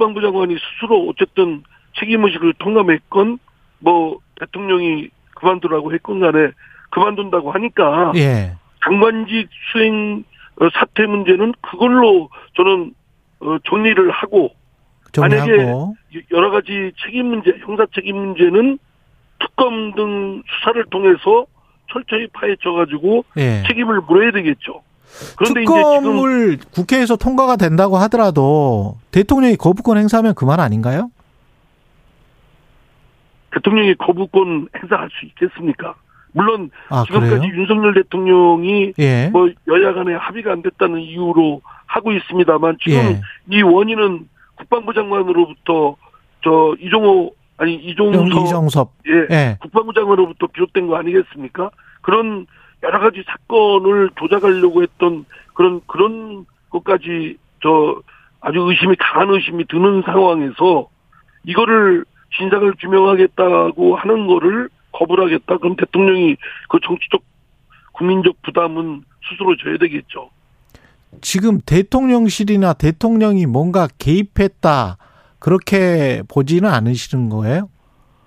[0.00, 1.62] 국방부 장관이 스스로 어쨌든
[1.98, 3.38] 책임의식을 통감했건
[3.80, 6.52] 뭐 대통령이 그만두라고 했건 간에
[6.88, 8.56] 그만둔다고 하니까 예.
[8.82, 10.24] 장관직 수행
[10.58, 12.94] 어, 사퇴 문제는 그걸로 저는
[13.40, 14.52] 어, 정리를 하고
[15.12, 15.94] 정리하고
[16.30, 18.78] 여러 가지 책임 문제, 형사 책임 문제는
[19.38, 21.44] 특검 등 수사를 통해서
[21.92, 23.62] 철저히 파헤쳐 가지고 예.
[23.68, 24.82] 책임을 물어야 되겠죠.
[25.36, 31.10] 그런데 특검을 국회에서 통과가 된다고 하더라도 대통령이 거부권 행사하면 그만 아닌가요?
[33.52, 35.94] 대통령이 거부권 행사할 수 있겠습니까?
[36.32, 37.54] 물론 아, 지금까지 그래요?
[37.54, 39.28] 윤석열 대통령이 예.
[39.32, 43.20] 뭐 여야 간에 합의가 안 됐다는 이유로 하고 있습니다만 지금 예.
[43.48, 45.96] 이 원인은 국방부 장관으로부터
[46.44, 48.92] 저 이종호 아니 이종서 이정섭.
[49.08, 49.58] 예, 예.
[49.60, 51.70] 국방부 장관으로부터 비롯된 거 아니겠습니까?
[52.00, 52.46] 그런
[52.82, 55.24] 여러 가지 사건을 조작하려고 했던
[55.54, 58.00] 그런 그런 것까지 저
[58.40, 60.88] 아주 의심이 강한 의심이 드는 상황에서
[61.44, 62.04] 이거를
[62.36, 65.58] 진상을 규명하겠다고 하는 거를 거부를 하겠다.
[65.58, 66.36] 그럼 대통령이
[66.68, 67.22] 그 정치적
[67.92, 70.30] 국민적 부담은 스스로 져야 되겠죠.
[71.20, 74.96] 지금 대통령실이나 대통령이 뭔가 개입했다
[75.38, 77.68] 그렇게 보지는 않으시는 거예요?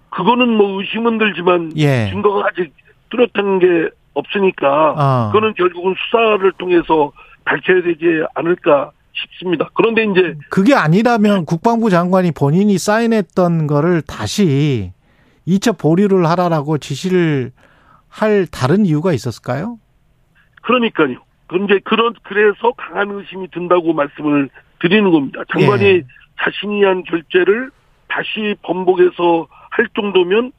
[0.10, 2.10] 그거는 뭐 의심은 들지만 예.
[2.12, 2.74] 증거가 아직
[3.10, 5.30] 뚜렷한 게 없으니까 아.
[5.32, 7.12] 그거는 결국은 수사를 통해서
[7.46, 9.70] 밝혀야 되지 않을까 싶습니다.
[9.74, 14.92] 그런데 이제 그게 아니라면 국방부 장관이 본인이 사인했던 거를 다시
[15.46, 17.52] 이첩 보류를 하라라고 지시를
[18.10, 19.78] 할 다른 이유가 있었을까요?
[20.62, 21.18] 그러니까요.
[21.48, 24.50] 그런데 그런 그래서 강한 의심이 든다고 말씀을
[24.80, 25.42] 드리는 겁니다.
[25.52, 26.04] 장관이 예.
[26.42, 27.70] 자신이 한 결재를
[28.08, 30.52] 다시 번복해서 할 정도면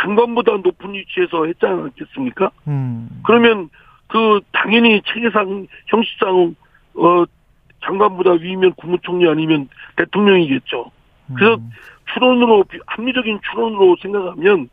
[0.00, 2.50] 장관보다 높은 위치에서 했지 않았겠습니까?
[2.68, 3.08] 음.
[3.24, 3.68] 그러면
[4.06, 6.54] 그 당연히 체계상 형식상
[6.94, 7.24] 어
[7.84, 10.90] 장관보다 위면 국무총리 아니면 대통령이겠죠.
[11.34, 11.70] 그래서 음.
[12.12, 14.68] 추론으로 비- 합리적인 추론으로 생각하면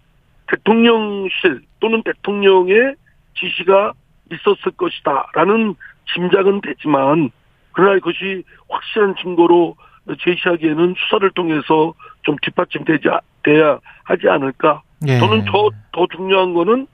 [0.47, 2.95] 대통령실 또는 대통령의
[3.37, 3.93] 지시가
[4.31, 5.75] 있었을 것이다라는
[6.13, 7.31] 짐작은 되지만
[7.73, 9.75] 그러나 그것이 확실한 증거로
[10.19, 14.81] 제시하기에는 수사를 통해서 좀 뒷받침되지 아- 돼야 하지 않을까.
[15.07, 15.19] 예.
[15.19, 16.87] 저는 더더 중요한 거는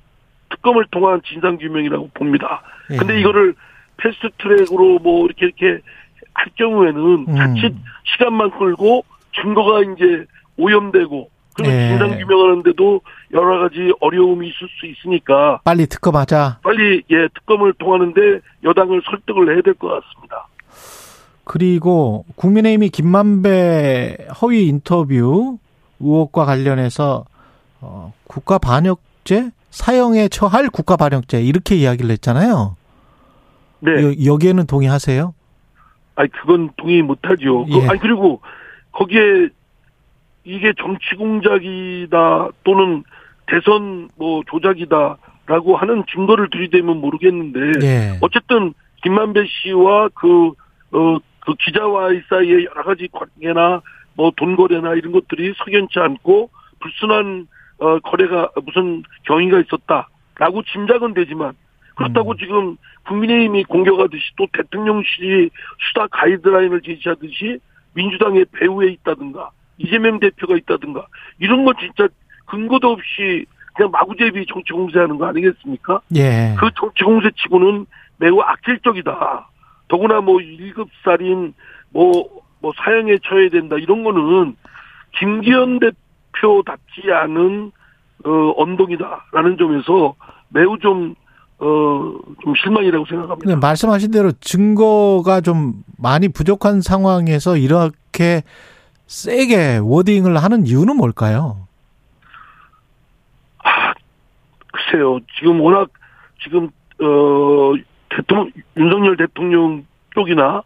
[0.49, 2.61] 특검을 통한 진상 규명이라고 봅니다.
[2.91, 2.97] 예.
[2.97, 3.55] 근데 이거를
[3.97, 5.81] fast track으로 뭐 이렇게 이렇게
[6.33, 7.35] 할 경우에는 음.
[7.35, 7.73] 자칫
[8.13, 9.03] 시간만 끌고
[9.41, 10.25] 증거가 이제
[10.57, 11.89] 오염되고 그리고 예.
[11.89, 13.01] 진상 규명하는데도
[13.33, 16.59] 여러 가지 어려움이 있을 수 있으니까 빨리 특검하자.
[16.63, 20.47] 빨리 예 특검을 통하는데 여당을 설득을 해야 될 것 같습니다.
[21.43, 25.57] 그리고 국민의힘이 김만배 허위 인터뷰
[25.99, 27.25] 의혹과 관련해서
[27.81, 32.75] 어, 국가 반역죄 사형에 처할 국가 반역죄 이렇게 이야기를 했잖아요.
[33.79, 33.91] 네,
[34.25, 35.33] 여, 기에는 동의하세요?
[36.15, 37.65] 아니 그건 동의 못하죠.
[37.65, 37.87] 그- 예.
[37.87, 38.41] 아니 그리고
[38.91, 39.49] 거기에
[40.43, 43.03] 이게 정치 공작이다 또는
[43.47, 48.17] 대선 뭐 조작이다라고 하는 증거를 들이대면 모르겠는데 예.
[48.21, 48.73] 어쨌든
[49.03, 50.47] 김만배 씨와 그,
[50.91, 53.81] 어, 그 기자와의 사이에 여러 가지 관계나
[54.15, 56.49] 뭐 돈 거래나 이런 것들이 석연치 않고
[56.81, 57.47] 불순한
[57.81, 61.53] 어, 거래가 무슨 경위가 있었다라고 짐작은 되지만
[61.95, 62.37] 그렇다고 음.
[62.37, 62.77] 지금
[63.07, 67.59] 국민의힘이 공격하듯이 또 대통령실이 수사 가이드라인을 제시하듯이
[67.93, 71.07] 민주당의 배후에 있다든가 이재명 대표가 있다든가
[71.39, 72.07] 이런 건 진짜
[72.45, 76.01] 근거도 없이 그냥 마구제비 정치 공세하는 거 아니겠습니까?
[76.15, 76.55] 예.
[76.59, 79.49] 그 정치 공세치고는 매우 악질적이다.
[79.87, 81.53] 더구나 뭐 1급 살인
[81.89, 82.11] 뭐,
[82.59, 83.77] 뭐 사형에 처해야 된다.
[83.77, 84.55] 이런 거는
[85.17, 85.95] 김기현 대표
[86.65, 87.71] 답지 않은,
[88.25, 90.15] 어, 언동이다라는 점에서
[90.49, 91.15] 매우 좀,
[91.59, 93.43] 어, 좀 실망이라고 생각합니다.
[93.43, 98.43] 근데 말씀하신 대로 증거가 좀 많이 부족한 상황에서 이렇게
[99.07, 101.67] 세게 워딩을 하는 이유는 뭘까요?
[103.63, 103.93] 아,
[104.71, 105.19] 글쎄요.
[105.37, 105.89] 지금 워낙
[106.43, 106.69] 지금
[107.01, 107.73] 어
[108.09, 110.63] 대통령 윤석열 대통령 쪽이나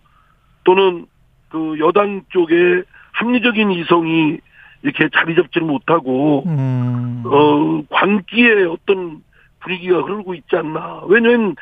[0.63, 1.07] 또는
[1.49, 4.39] 그 여당 쪽에 합리적인 이성이
[4.83, 7.23] 이렇게 자리 잡지를 못하고 음.
[7.25, 9.23] 어 광기에 어떤
[9.59, 11.01] 분위기가 흐르고 있지 않나.
[11.07, 11.55] 왜냐면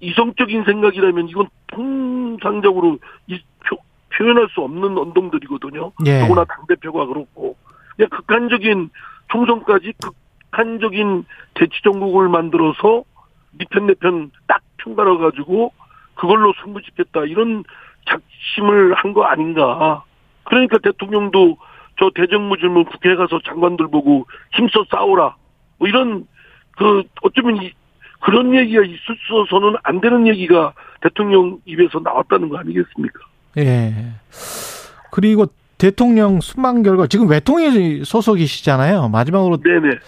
[0.00, 2.98] 이성적인 생각이라면 이건 통상적으로
[3.28, 3.76] 이 표,
[4.16, 5.92] 표현할 수 없는 언동들이거든요.
[6.06, 6.20] 예.
[6.20, 7.56] 더구나 당 대표가 그렇고.
[7.96, 8.90] 그냥 극한적인
[9.28, 9.94] 총선까지
[10.50, 13.04] 극한적인 대치 정국을 만들어서
[13.58, 15.72] 니편 내편 딱 편갈아 가지고
[16.14, 17.64] 그걸로 승부 짓겠다 이런
[18.06, 20.04] 작심을 한 거 아닌가.
[20.44, 21.56] 그러니까 대통령도
[21.98, 25.34] 저 대정무질문 국회에 가서 장관들 보고 힘써 싸우라.
[25.78, 26.26] 뭐 이런
[26.76, 27.72] 그 어쩌면 이,
[28.20, 33.20] 그런 얘기가 있어서는 안 되는 얘기가 대통령 입에서 나왔다는 거 아니겠습니까?
[33.58, 33.94] 예.
[35.10, 35.46] 그리고
[35.78, 39.08] 대통령 순방 결과 지금 외통위 소속이시잖아요.
[39.08, 39.98] 마지막으로 네네.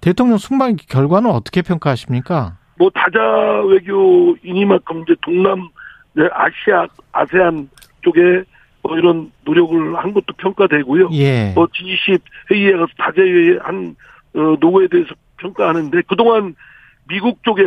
[0.00, 2.58] 대통령 순방 결과는 어떻게 평가하십니까?
[2.76, 3.20] 뭐 다자
[3.66, 5.68] 외교이니만큼 이제 동남
[6.14, 7.70] 네, 아시아 아세안
[8.02, 8.44] 쪽에
[8.82, 11.10] 뭐 이런 노력을 한 것도 평가되고요.
[11.12, 11.52] 예.
[11.54, 12.20] 뭐 G20
[12.50, 13.94] 회의에 가서 다재회의 한
[14.34, 16.54] 어, 노고에 대해서 평가하는데 그동안
[17.08, 17.62] 미국 쪽에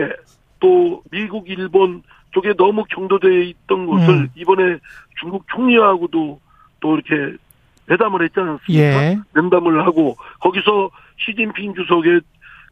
[0.60, 4.30] 또 미국 일본 쪽에 너무 경도되어 있던 것을 음.
[4.36, 4.78] 이번에
[5.20, 6.40] 중국 총리하고도
[6.82, 7.38] 또 이렇게
[7.90, 8.84] 회담을 했지 않았습니까?
[8.84, 9.18] 예.
[9.34, 12.22] 면담을 하고 거기서 시진핑 주석의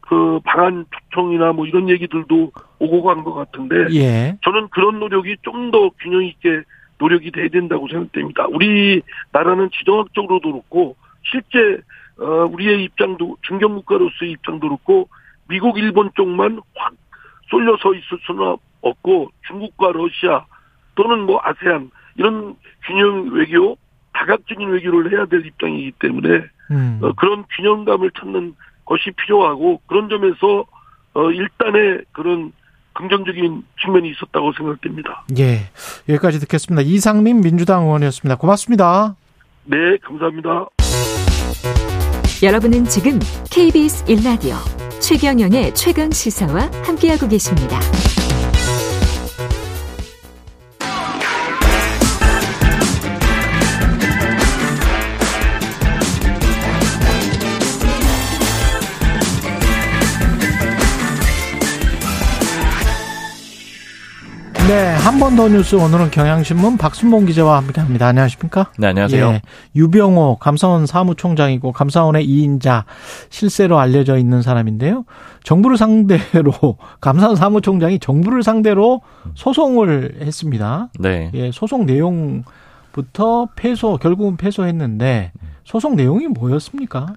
[0.02, 4.36] 그 방한 초청이나 뭐 이런 얘기들도 오고 간 것 같은데 예.
[4.42, 6.60] 저는 그런 노력이 좀 더 균형 있게
[6.98, 8.46] 노력이 돼야 된다고 생각됩니다.
[8.48, 11.80] 우리 나라는 지정학적으로도 그렇고 실제
[12.18, 15.08] 어, 우리의 입장도 중견 국가로서의 입장도 그렇고
[15.48, 16.94] 미국 일본 쪽만 확
[17.50, 20.44] 쏠려 서 있을 수는 없고 중국과 러시아
[20.94, 23.76] 또는 뭐 아세안 이런 균형 외교
[24.12, 27.00] 다각적인 외교를 해야 될 입장이기 때문에 음.
[27.02, 30.64] 어, 그런 균형감을 찾는 것이 필요하고 그런 점에서
[31.14, 32.52] 어, 일단의 그런
[32.94, 35.24] 긍정적인 측면이 있었다고 생각됩니다.
[35.38, 35.68] 예.
[36.08, 36.82] 여기까지 듣겠습니다.
[36.82, 38.36] 이상민 민주당 의원이었습니다.
[38.36, 39.16] 고맙습니다.
[39.64, 40.68] 네, 감사합니다.
[42.42, 43.18] 여러분은 지금
[43.50, 44.54] KBS 1라디오
[45.00, 47.78] 최경영의 최강 시사와 함께하고 계십니다.
[64.66, 68.06] 네, 한 번 더 뉴스 오늘은 경향신문 박순봉 기자와 함께합니다.
[68.06, 68.70] 안녕하십니까?
[68.78, 69.26] 네, 안녕하세요.
[69.28, 69.42] 예,
[69.76, 72.84] 유병호 감사원 사무총장이고 감사원의 2인자
[73.28, 75.04] 실세로 알려져 있는 사람인데요.
[75.42, 76.52] 정부를 상대로
[77.02, 79.02] 감사원 사무총장이 정부를 상대로
[79.34, 80.88] 소송을 했습니다.
[80.98, 81.30] 네.
[81.34, 85.32] 예, 소송 내용부터 패소 결국은 패소했는데
[85.64, 87.14] 소송 내용이 뭐였습니까?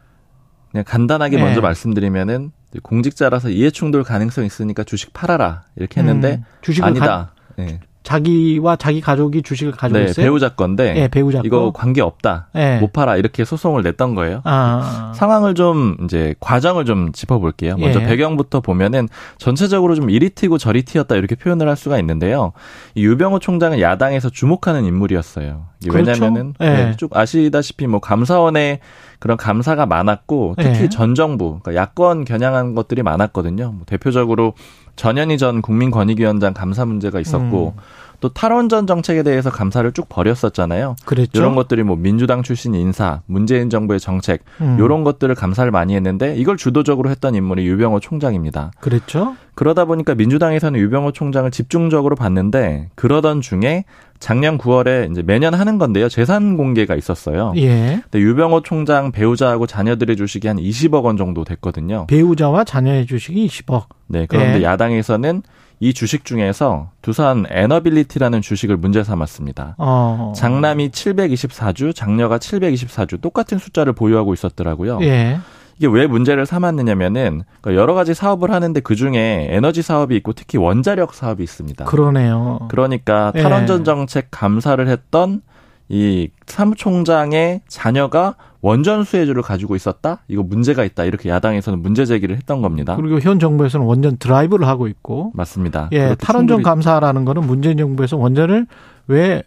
[0.71, 1.43] 그냥 간단하게 네.
[1.43, 2.51] 먼저 말씀드리면은
[2.83, 7.05] 공직자라서 이해충돌 가능성이 있으니까 주식 팔아라 이렇게 했는데 음, 주식을 아니다.
[7.05, 7.79] 가, 네.
[8.07, 10.23] 자기와 자기 가족이 주식을 가지고 네, 있어요.
[10.23, 12.47] 배우자 건데 네, 배우자 이거 관계 없다.
[12.53, 12.79] 네.
[12.79, 14.41] 못 팔아 이렇게 소송을 냈던 거예요.
[14.45, 15.11] 아.
[15.13, 17.75] 상황을 좀 이제 과정을 좀 짚어볼게요.
[17.75, 18.05] 먼저 예.
[18.05, 22.53] 배경부터 보면은 전체적으로 좀 이리 튀고 저리 튀었다 이렇게 표현을 할 수가 있는데요.
[22.95, 25.65] 이 유병호 총장은 야당에서 주목하는 인물이었어요.
[25.89, 26.11] 그렇죠?
[26.11, 26.65] 왜냐면은 예.
[26.65, 28.79] 네, 쭉 아시다시피 뭐 감사원에
[29.19, 30.89] 그런 감사가 많았고 특히 예.
[30.89, 33.71] 전 정부 그러니까 야권 겨냥한 것들이 많았거든요.
[33.71, 34.53] 뭐 대표적으로
[34.95, 37.81] 전현희 전 국민권익위원장 감사 문제가 있었고 음.
[38.19, 40.95] 또 탈원전 정책에 대해서 감사를 쭉 벌였었잖아요.
[41.05, 41.39] 그랬죠.
[41.39, 44.77] 이런 것들이 뭐 민주당 출신 인사, 문재인 정부의 정책 음.
[44.79, 48.71] 이런 것들을 감사를 많이 했는데 이걸 주도적으로 했던 인물이 유병호 총장입니다.
[48.79, 49.35] 그랬죠.
[49.53, 53.85] 그러다 보니까 민주당에서는 유병호 총장을 집중적으로 봤는데 그러던 중에
[54.19, 56.09] 작년 9월에 이제 매년 하는 건데요.
[56.09, 57.53] 재산 공개가 있었어요.
[57.57, 58.01] 예.
[58.03, 62.07] 근데 유병호 총장 배우자하고 자녀들의 주식이 한 20억 원 정도 됐거든요.
[62.07, 63.85] 배우자와 자녀의 주식이 20억.
[64.07, 64.25] 네.
[64.27, 64.63] 그런데 예.
[64.63, 65.43] 야당에서는
[65.79, 69.75] 이 주식 중에서 두산 에너빌리티라는 주식을 문제 삼았습니다.
[69.77, 70.33] 어.
[70.35, 74.99] 장남이 724주, 장녀가 724주 똑같은 숫자를 보유하고 있었더라고요.
[75.01, 75.39] 예.
[75.77, 80.57] 이게 왜 문제를 삼았느냐면은 그러니까 여러 가지 사업을 하는데 그 중에 에너지 사업이 있고 특히
[80.57, 81.85] 원자력 사업이 있습니다.
[81.85, 82.61] 그러네요.
[82.69, 83.43] 그러니까 예.
[83.43, 85.41] 탈원전 정책 감사를 했던
[85.89, 90.19] 이 사무총장의 자녀가 원전 수혜주를 가지고 있었다?
[90.27, 91.05] 이거 문제가 있다.
[91.05, 92.95] 이렇게 야당에서는 문제 제기를 했던 겁니다.
[92.95, 95.31] 그리고 현 정부에서는 원전 드라이브를 하고 있고.
[95.35, 95.89] 맞습니다.
[95.93, 96.63] 예, 탈원전 충분히...
[96.63, 98.67] 감사라는 거는 문재인 정부에서 원전을
[99.07, 99.43] 왜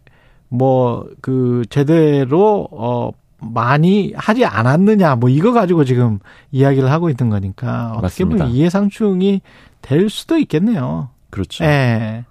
[0.51, 3.11] 뭐 그 제대로 어
[3.41, 6.19] 많이 하지 않았느냐 뭐 이거 가지고 지금
[6.51, 9.41] 이야기를 하고 있는 거니까 어떻게 보면 이해상충이
[9.81, 11.11] 될 수도 있겠네요.
[11.31, 11.65] 그렇죠.
[11.65, 12.25] 예.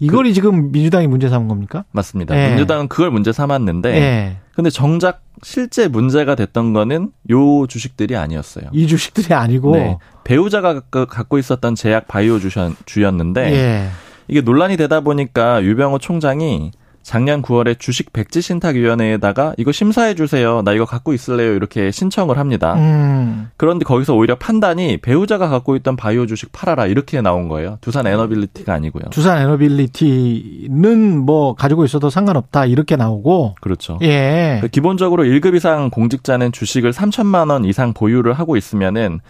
[0.00, 1.84] 이걸이 그, 지금 민주당이 문제 삼은 겁니까?
[1.92, 2.36] 맞습니다.
[2.36, 2.48] 예.
[2.48, 4.36] 민주당은 그걸 문제 삼았는데 예.
[4.54, 8.64] 근데 정작 실제 문제가 됐던 거는 요 주식들이 아니었어요.
[8.72, 9.98] 이 주식들이 아니고 네.
[10.24, 12.38] 배우자가 갖고 있었던 제약 바이오
[12.84, 13.88] 주였는데 예.
[14.28, 16.72] 이게 논란이 되다 보니까 유병호 총장이
[17.02, 20.62] 작년 9월에 주식 백지 신탁 위원회에다가 이거 심사해 주세요.
[20.62, 21.54] 나 이거 갖고 있을래요.
[21.54, 22.74] 이렇게 신청을 합니다.
[22.74, 23.50] 음.
[23.56, 27.78] 그런데 거기서 오히려 판단이 배우자가 갖고 있던 바이오 주식 팔아라 이렇게 나온 거예요.
[27.80, 29.04] 두산 에너빌리티가 아니고요.
[29.10, 33.98] 두산 에너빌리티는 뭐 가지고 있어도 상관없다 이렇게 나오고 그렇죠.
[34.02, 34.58] 예.
[34.60, 39.20] 그 기본적으로 1급 이상 공직자는 주식을 3천만 원 이상 보유를 하고 있으면은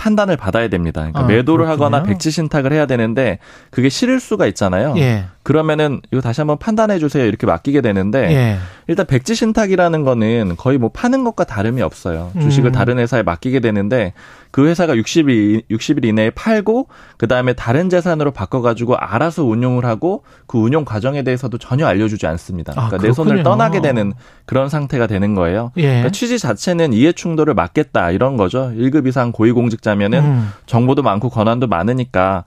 [0.00, 1.02] 판단을 받아야 됩니다.
[1.02, 1.84] 그러니까 아, 매도를 그렇군요.
[1.84, 3.38] 하거나 백지 신탁을 해야 되는데
[3.70, 4.94] 그게 싫을 수가 있잖아요.
[4.96, 5.26] 예.
[5.42, 8.56] 그러면은 이거 다시 한번 판단해 주세요 이렇게 맡기게 되는데 예.
[8.86, 12.32] 일단 백지 신탁이라는 거는 거의 뭐 파는 것과 다름이 없어요.
[12.40, 12.72] 주식을 음.
[12.72, 14.14] 다른 회사에 맡기게 되는데
[14.50, 20.58] 그 회사가 60일 60일 이내에 팔고 그다음에 다른 재산으로 바꿔 가지고 알아서 운용을 하고 그
[20.58, 22.72] 운용 과정에 대해서도 전혀 알려주지 않습니다.
[22.72, 24.12] 아, 그러니까 아, 내 손을 떠나게 되는
[24.46, 25.72] 그런 상태가 되는 거예요.
[25.76, 25.82] 예.
[25.82, 28.72] 그러니까 취지 자체는 이해 충돌을 막겠다 이런 거죠.
[28.74, 30.48] 1급 이상 고위공직자면은 음.
[30.66, 32.44] 정보도 많고 권한도 많으니까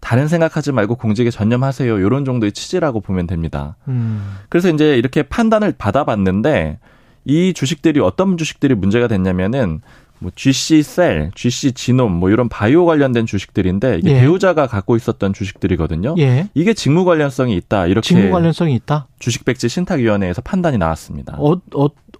[0.00, 1.98] 다른 생각하지 말고 공직에 전념하세요.
[1.98, 3.76] 이런 정도의 취지라고 보면 됩니다.
[3.88, 4.38] 음.
[4.50, 6.78] 그래서 이제 이렇게 판단을 받아봤는데
[7.24, 9.80] 이 주식들이 어떤 주식들이 문제가 됐냐면은
[10.24, 14.20] 뭐 GC 셀, GC 지놈 뭐 이런 바이오 관련된 주식들인데 이게 예.
[14.20, 16.14] 배우자가 갖고 있었던 주식들이거든요.
[16.18, 16.48] 예.
[16.54, 17.86] 이게 직무 관련성이 있다.
[17.86, 19.06] 이렇게 직무 관련성이 있다.
[19.18, 21.36] 주식백지 신탁위원회에서 판단이 나왔습니다.
[21.38, 21.60] 어,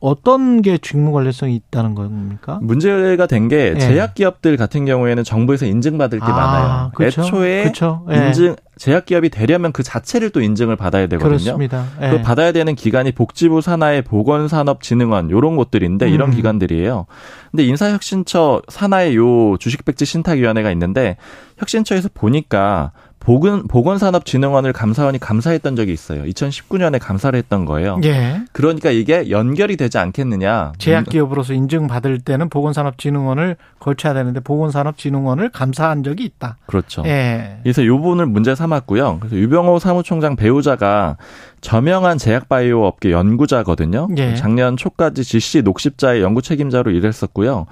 [0.05, 2.59] 어, 어떤 게 직무 관련성이 있다는 겁니까?
[2.63, 3.79] 문제가 된게 예.
[3.79, 6.91] 제약 기업들 같은 경우에는 정부에서 인증받을 게 아, 많아요.
[6.95, 7.23] 그쵸?
[7.23, 8.07] 애초에 그쵸?
[8.11, 8.27] 예.
[8.27, 11.29] 인증 제약 기업이 되려면 그 자체를 또 인증을 받아야 되거든요.
[11.29, 11.87] 그렇습니다.
[12.03, 12.11] 예.
[12.11, 16.35] 그 받아야 되는 기관이 복지부 산하의 보건산업진흥원 요런 곳들인데 이런 음.
[16.35, 17.07] 기관들이에요.
[17.51, 21.17] 근데 인사혁신처 산하의 요 주식백지 신탁위원회가 있는데
[21.59, 22.93] 혁신처에서 보니까
[23.25, 26.25] 보건 보건산업진흥원을 감사원이 감사했던 적이 있어요.
[26.25, 27.99] 2019년에 감사를 했던 거예요.
[28.05, 28.43] 예.
[28.53, 30.73] 그러니까 이게 연결이 되지 않겠느냐.
[30.77, 36.59] 제약기업으로서 인증받을 때는 보건산업진흥원을 거쳐야 되는데 보건산업진흥원을 감사한 적이 있다.
[36.67, 37.03] 그렇죠.
[37.07, 37.61] 예.
[37.63, 39.19] 그래서 이 부분을 문제 삼았고요.
[39.21, 41.17] 그래서 유병호 사무총장 배우자가
[41.63, 44.09] 저명한 제약바이오 업계 연구자거든요.
[44.19, 44.35] 예.
[44.35, 47.65] 작년 초까지 GC 녹십자의 연구 책임자로 일했었고요.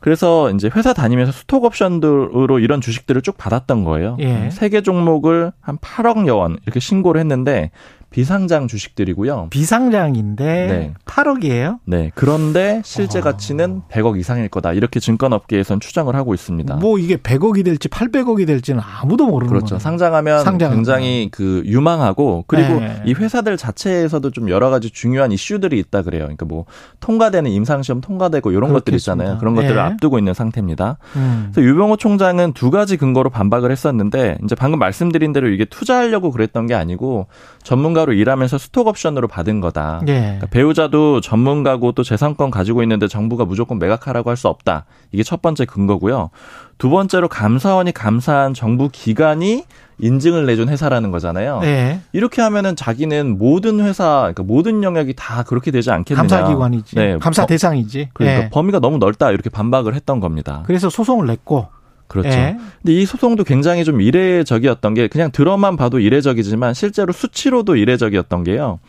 [0.00, 4.16] 그래서 이제 회사 다니면서 스톡 옵션으로 이런 주식들을 쭉 받았던 거예요.
[4.20, 4.50] 예.
[4.50, 7.70] 세개 종목을 한 8억 여 원 이렇게 신고를 했는데
[8.10, 9.48] 비상장 주식들이고요.
[9.50, 10.94] 비상장인데 네.
[11.04, 11.78] 8억이에요?
[11.84, 12.10] 네.
[12.14, 13.22] 그런데 실제 아.
[13.22, 14.72] 가치는 100억 이상일 거다.
[14.72, 16.76] 이렇게 증권업계에선 추정을 하고 있습니다.
[16.76, 19.78] 뭐 이게 100억이 될지 800억이 될지는 아무도 모르는 그렇죠.
[19.78, 20.78] 상장하면 상장하면.
[20.78, 23.02] 굉장히 그 유망하고 그리고 네.
[23.04, 26.22] 이 회사들 자체에서도 좀 여러 가지 중요한 이슈들이 있다 그래요.
[26.22, 26.64] 그러니까 뭐
[27.00, 28.80] 통과되는 임상시험 통과되고 이런 그렇겠습니다.
[28.80, 29.38] 것들 있잖아요.
[29.38, 29.80] 그런 것들을 네.
[29.80, 30.96] 앞두고 있는 상태입니다.
[31.16, 31.50] 음.
[31.52, 36.66] 그래서 유병호 총장은 두 가지 근거로 반박을 했었는데 이제 방금 말씀드린 대로 이게 투자하려고 그랬던
[36.66, 37.26] 게 아니고
[37.62, 40.00] 전문가 로 일하면서 스톡 옵션으로 받은 거다.
[40.04, 40.20] 네.
[40.20, 44.84] 그러니까 배우자도 전문가고 또 재산권 가지고 있는데 정부가 무조건 매각하라고 할 수 없다.
[45.10, 46.30] 이게 첫 번째 근거고요.
[46.78, 49.64] 두 번째로 감사원이 감사한 정부 기관이
[49.98, 51.58] 인증을 내준 회사라는 거잖아요.
[51.60, 52.00] 네.
[52.12, 56.22] 이렇게 하면은 자기는 모든 회사, 그러니까 모든 영역이 다 그렇게 되지 않겠느냐.
[56.22, 56.94] 감사기관이지.
[56.94, 57.18] 네.
[57.18, 58.10] 감사 대상이지.
[58.14, 58.50] 그러니까 네.
[58.50, 60.62] 범위가 너무 넓다 이렇게 반박을 했던 겁니다.
[60.66, 61.66] 그래서 소송을 냈고.
[62.08, 62.30] 그렇죠.
[62.30, 62.58] 네.
[62.82, 68.80] 근데 이 소송도 굉장히 좀 이례적이었던 게 그냥 들어만 봐도 이례적이지만 실제로 수치로도 이례적이었던 게요.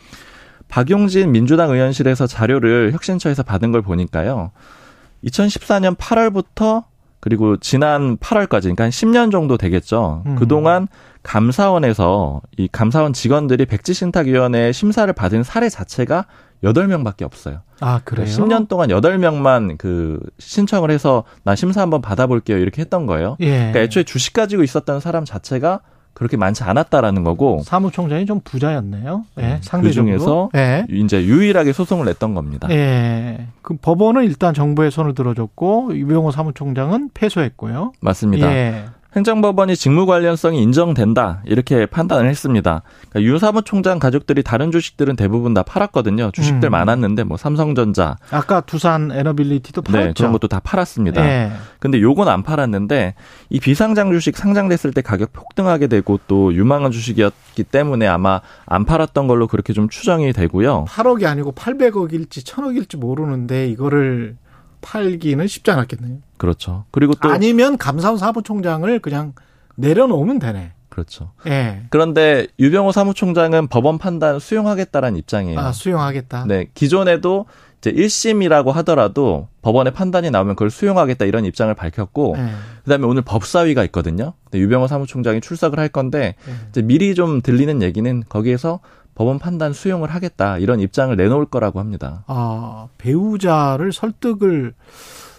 [0.68, 4.52] 박용진 민주당 의원실에서 자료를 혁신처에서 받은 걸 보니까요.
[5.24, 6.84] 2014년 8월부터
[7.20, 10.22] 그리고 지난 8월까지 그러니까 한 10년 정도 되겠죠.
[10.26, 10.36] 음.
[10.36, 10.88] 그동안
[11.22, 16.26] 감사원에서 이 감사원 직원들이 백지신탁위원회 심사를 받은 사례 자체가
[16.64, 17.60] 8명밖에 없어요.
[17.80, 18.26] 아, 그래요?
[18.26, 22.58] 10년 동안 8명만 그 신청을 해서 나 심사 한번 받아볼게요.
[22.58, 23.36] 이렇게 했던 거예요.
[23.40, 23.50] 예.
[23.50, 25.80] 그러니까 애초에 주식 가지고 있었던 사람 자체가
[26.12, 29.24] 그렇게 많지 않았다라는 거고 사무총장이 좀 부자였네요.
[29.38, 30.12] 예, 네, 상대적으로.
[30.12, 30.84] 그 중에서 예.
[30.90, 32.68] 이제 유일하게 소송을 냈던 겁니다.
[32.70, 33.46] 예.
[33.62, 37.92] 그 법원은 일단 정부의 손을 들어줬고 유병호 사무총장은 패소했고요.
[38.00, 38.52] 맞습니다.
[38.52, 38.84] 예.
[39.16, 42.82] 행정법원이 직무 관련성이 인정된다 이렇게 판단을 했습니다.
[43.08, 46.30] 그러니까 유 사무 총장 가족들이 다른 주식들은 대부분 다 팔았거든요.
[46.32, 46.70] 주식들 음.
[46.70, 50.06] 많았는데 뭐 삼성전자, 아까 두산 에너빌리티도 팔았죠.
[50.06, 51.22] 네, 그런 것도 다 팔았습니다.
[51.22, 51.52] 네.
[51.80, 53.14] 근데 요건 안 팔았는데
[53.48, 59.26] 이 비상장 주식 상장됐을 때 가격 폭등하게 되고 또 유망한 주식이었기 때문에 아마 안 팔았던
[59.26, 60.84] 걸로 그렇게 좀 추정이 되고요.
[60.88, 64.36] 8억이 아니고 800억일지 1000억일지 모르는데 이거를
[64.80, 66.18] 팔기는 쉽지 않았겠네요.
[66.36, 66.84] 그렇죠.
[66.90, 69.34] 그리고 또 아니면 감사원 사무총장을 그냥
[69.76, 70.72] 내려놓으면 되네.
[70.88, 71.30] 그렇죠.
[71.46, 71.82] 예.
[71.90, 75.58] 그런데 유병호 사무총장은 법원 판단 수용하겠다라는 입장이에요.
[75.58, 76.46] 아, 수용하겠다.
[76.46, 76.66] 네.
[76.74, 77.46] 기존에도
[77.78, 82.50] 이제 1심이라고 하더라도 법원의 판단이 나오면 그걸 수용하겠다 이런 입장을 밝혔고 네.
[82.84, 84.34] 그다음에 오늘 법사위가 있거든요.
[84.52, 86.52] 유병호 사무총장이 출석을 할 건데 네.
[86.68, 88.80] 이제 미리 좀 들리는 얘기는 거기에서
[89.20, 92.24] 법원 판단 수용을 하겠다 이런 입장을 내놓을 거라고 합니다.
[92.26, 94.72] 아 배우자를 설득을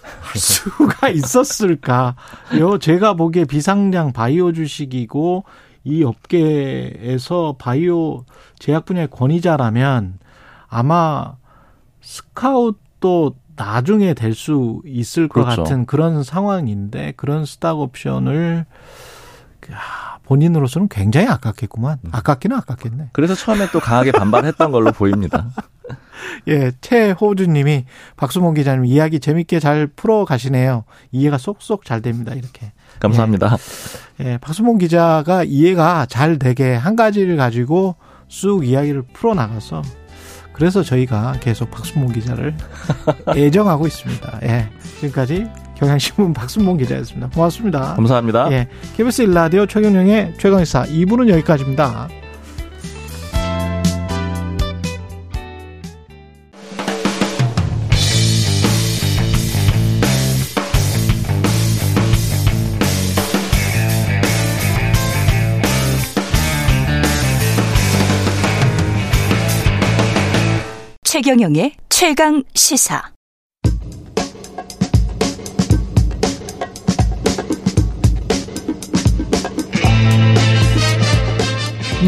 [0.03, 2.15] 할 수가 있었을까?
[2.59, 5.45] 요 제가 보기에 비상장 바이오 주식이고
[5.83, 8.25] 이 업계에서 바이오
[8.59, 10.19] 제약 분야의 권위자라면
[10.67, 11.37] 아마
[12.01, 15.63] 스카웃도 나중에 될 수 있을 것 그렇죠.
[15.63, 18.67] 같은 그런 상황인데 그런 스탁 옵션을
[20.31, 21.97] 본인으로서는 굉장히 아깝겠구만.
[22.05, 22.09] 음.
[22.13, 23.09] 아깝기는 아깝겠네.
[23.11, 25.49] 그래서 처음에 또 강하게 반발했던 걸로 보입니다.
[26.47, 27.83] 예, 최호주님이
[28.15, 30.85] 박수몽 기자님 이야기 재밌게 잘 풀어 가시네요.
[31.11, 32.33] 이해가 쏙쏙 잘 됩니다.
[32.33, 32.71] 이렇게.
[32.99, 33.57] 감사합니다.
[34.21, 37.97] 예, 예 박수몽 기자가 이해가 잘 되게 한 가지를 가지고
[38.29, 39.81] 쑥 이야기를 풀어 나가서
[40.53, 42.55] 그래서 저희가 계속 박수몽 기자를
[43.35, 44.39] 애정하고 있습니다.
[44.43, 44.69] 예,
[45.01, 45.49] 지금까지
[45.81, 47.29] 경향신문 박순봉 기자였습니다.
[47.33, 47.95] 고맙습니다.
[47.95, 48.51] 감사합니다.
[48.51, 52.07] 예, KBS 일라디오 최경영의 최강의사 2부는 여기까지입니다.
[71.03, 73.20] 최경영의 최강 시사.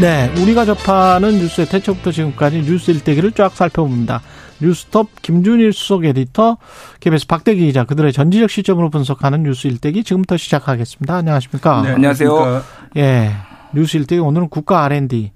[0.00, 4.22] 네, 우리가 접하는 뉴스의 태초부터 지금까지 뉴스 일대기를 쫙 살펴봅니다.
[4.60, 6.58] 뉴스톱 김준일 수석 에디터,
[7.00, 11.14] KBS 박대기 기자, 그들의 전지적 시점으로 분석하는 뉴스 일대기 지금부터 시작하겠습니다.
[11.16, 11.82] 안녕하십니까?
[11.82, 12.62] 네, 안녕하세요.
[12.96, 13.30] 예,
[13.72, 15.30] 뉴스 일대기 오늘은 국가 R&D,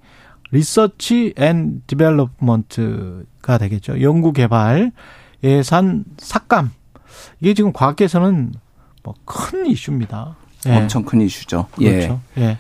[0.50, 4.02] Research and Development가 되겠죠.
[4.02, 4.90] 연구 개발
[5.44, 6.72] 예산 삭감.
[7.40, 8.52] 이게 지금 과학계에서는
[9.04, 10.36] 뭐 큰 이슈입니다.
[10.66, 10.76] 예.
[10.76, 11.66] 엄청 큰 이슈죠.
[11.76, 12.20] 그렇죠.
[12.38, 12.42] 예.
[12.42, 12.58] 예.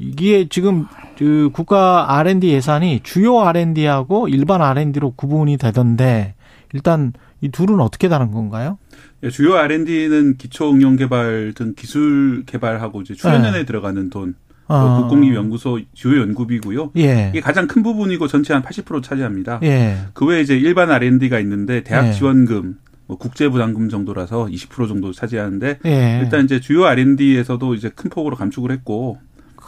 [0.00, 0.86] 이게 지금
[1.18, 6.34] 그 국가 R&D 예산이 주요 R&D하고 일반 R&D로 구분이 되던데
[6.72, 8.78] 일단 이 둘은 어떻게 다른 건가요?
[9.22, 13.64] 예, 주요 R&D는 기초 응용 개발 등 기술 개발하고 이제 출연연에 네.
[13.66, 14.34] 들어가는 돈
[14.68, 15.02] 어.
[15.02, 16.92] 국공립연구소 주요 연구비고요.
[16.96, 17.28] 예.
[17.30, 19.60] 이게 가장 큰 부분이고 전체 한 80% 차지합니다.
[19.64, 19.98] 예.
[20.14, 22.12] 그 외에 이제 일반 R&D가 있는데 대학 예.
[22.12, 22.76] 지원금,
[23.06, 26.20] 뭐 국제 부담금 정도라서 20% 정도 차지하는데 예.
[26.22, 29.18] 일단 이제 주요 R&D에서도 이제 큰 폭으로 감축을 했고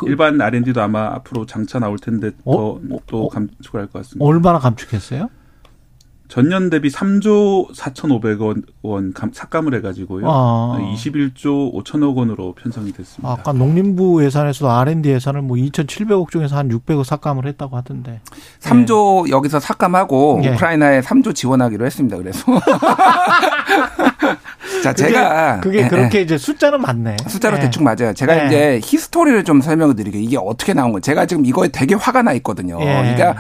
[0.05, 2.79] 그 일반 R&D도 아마 앞으로 장차 나올 텐데 어?
[2.81, 3.29] 더또 어?
[3.29, 4.25] 감축을 할 것 같습니다.
[4.25, 5.29] 얼마나 감축했어요?
[6.33, 10.25] 전년 대비 3조 4,500억 원 삭감을 해가지고요.
[10.27, 10.79] 아.
[10.81, 13.31] 21조 5천억 원으로 편성이 됐습니다.
[13.31, 18.23] 아까 농림부 예산에서도 R&D 예산을 뭐 2,700억 중에서 한 600억 삭감을 했다고 하던데.
[18.61, 19.31] 3조 네.
[19.31, 20.55] 여기서 삭감하고 네.
[20.55, 22.17] 우크라이나에 3조 지원하기로 했습니다.
[22.17, 22.43] 그래서.
[24.83, 26.23] 자, 그게, 제가 그게 예, 그렇게 예.
[26.23, 27.19] 이제 숫자는 맞네.
[27.29, 27.61] 숫자로 예.
[27.61, 28.15] 대충 맞아요.
[28.15, 28.47] 제가 예.
[28.47, 31.03] 이제 히스토리를 좀 설명을 드리게 이게 어떻게 나온 거예요.
[31.03, 32.79] 제가 지금 이거에 되게 화가 나 있거든요.
[32.81, 32.87] 예.
[32.87, 33.37] 그러니까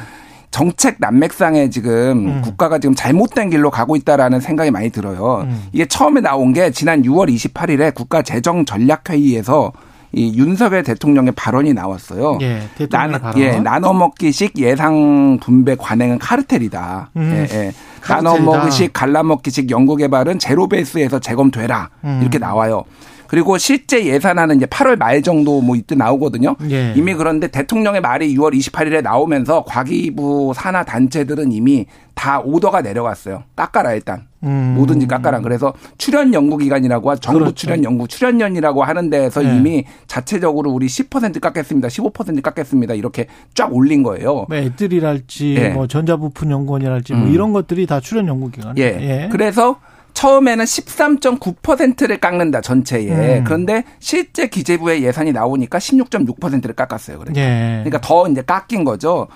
[0.52, 2.42] 정책 난맥상에 지금 음.
[2.42, 5.46] 국가가 지금 잘못된 길로 가고 있다라는 생각이 많이 들어요.
[5.48, 5.64] 음.
[5.72, 9.72] 이게 처음에 나온 게 지난 6월 28일에 국가 재정 전략 회의에서
[10.12, 12.38] 이 윤석열 대통령의 발언이 나왔어요.
[12.42, 13.40] 예, 대통령 발언.
[13.40, 17.10] 예, 나눠 먹기식 예상 분배 관행은 카르텔이다.
[17.16, 17.46] 음.
[17.50, 17.72] 예, 예.
[18.02, 21.88] 나눠 먹기식 갈라 먹기식 연구 개발은 제로 베이스에서 재검토해라.
[22.04, 22.18] 음.
[22.20, 22.84] 이렇게 나와요.
[23.32, 26.54] 그리고 실제 예산안은 이제 8월 말 정도 뭐 이때 나오거든요.
[26.70, 26.92] 예.
[26.94, 33.44] 이미 그런데 대통령의 말이 6월 28일에 나오면서 과기부 산하 단체들은 이미 다 오더가 내려갔어요.
[33.56, 34.26] 깎아라 일단.
[34.42, 34.74] 음.
[34.76, 35.40] 뭐든지 깎아라.
[35.40, 37.54] 그래서 출연 연구 기관이라고 정부 그렇죠.
[37.54, 39.56] 출연 연구 출연연이라고 하는 데에서 네.
[39.56, 41.88] 이미 자체적으로 우리 10% 깎겠습니다.
[41.88, 42.92] 15% 깎겠습니다.
[42.92, 44.44] 이렇게 쫙 올린 거예요.
[44.46, 45.68] 뭐 애들이랄지 예.
[45.70, 47.32] 뭐 전자부품 연구원이랄지 뭐 음.
[47.32, 48.76] 이런 것들이 다 출연 연구 기관.
[48.76, 48.82] 예.
[48.82, 49.28] 예.
[49.32, 49.78] 그래서
[50.14, 53.38] 처음에는 13.9%를 깎는다 전체에.
[53.38, 53.44] 음.
[53.44, 57.18] 그런데 실제 기재부의 예산이 나오니까 16.6%를 깎았어요.
[57.18, 57.40] 그러니까.
[57.40, 57.80] 예.
[57.84, 59.28] 그러니까 더 이제 깎인 거죠.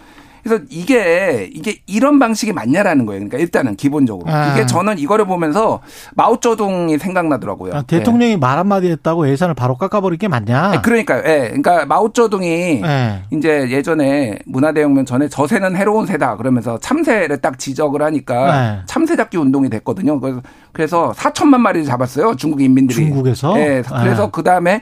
[0.46, 3.18] 그래서 이게 이게 이런 방식이 맞냐라는 거예요.
[3.18, 4.52] 그러니까 일단은 기본적으로 아.
[4.52, 5.80] 이게 저는 이거를 보면서
[6.14, 7.74] 마오쩌둥이 생각나더라고요.
[7.74, 8.36] 아, 대통령이 네.
[8.36, 10.70] 말 한마디 했다고 예산을 바로 깎아버린 게 맞냐?
[10.70, 11.48] 네, 그러니까, 예.
[11.48, 13.22] 그러니까 마오쩌둥이 네.
[13.32, 19.68] 이제 예전에 문화대혁명 전에 저세는 해로운 새다 그러면서 참새를 딱 지적을 하니까 참새 잡기 운동이
[19.68, 20.20] 됐거든요.
[20.20, 20.42] 그래서
[20.72, 22.36] 그래서 4천만 마리를 잡았어요.
[22.36, 23.06] 중국 인민들이.
[23.06, 23.58] 중국에서?
[23.58, 23.82] 예.
[24.00, 24.80] 그래서 그 다음에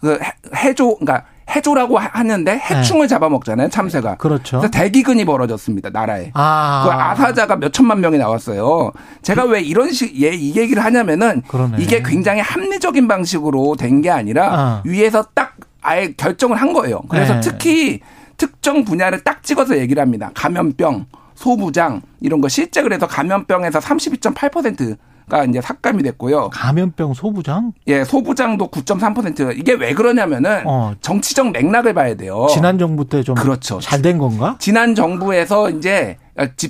[0.00, 0.18] 그
[0.54, 3.08] 해조, 그러니까 해조라고 하는데 해충을 네.
[3.08, 4.16] 잡아먹잖아요 참새가.
[4.16, 4.58] 그렇죠.
[4.58, 6.30] 그래서 대기근이 벌어졌습니다 나라에.
[6.34, 6.82] 아.
[6.84, 8.92] 그 아사자가 몇 천만 명이 나왔어요.
[9.22, 11.76] 제가 왜 이런 식, 예, 이 얘기를 하냐면은 그러네.
[11.78, 14.82] 이게 굉장히 합리적인 방식으로 된 게 아니라 아.
[14.84, 17.00] 위에서 딱 아예 결정을 한 거예요.
[17.08, 17.40] 그래서 네.
[17.40, 18.00] 특히
[18.36, 20.30] 특정 분야를 딱 찍어서 얘기를 합니다.
[20.34, 24.96] 감염병, 소부장 이런 거 실제 그래서 감염병에서 32.8%
[25.28, 26.50] 가 이제 삭감이 됐고요.
[26.50, 27.72] 감염병 소부장?
[27.88, 30.92] 예, 소부장도 9.3% 이게 왜 그러냐면은 어.
[31.00, 32.46] 정치적 맥락을 봐야 돼요.
[32.50, 33.80] 지난 정부 때 좀 그렇죠.
[33.80, 34.56] 잘 된 건가?
[34.60, 36.16] 지난 정부에서 이제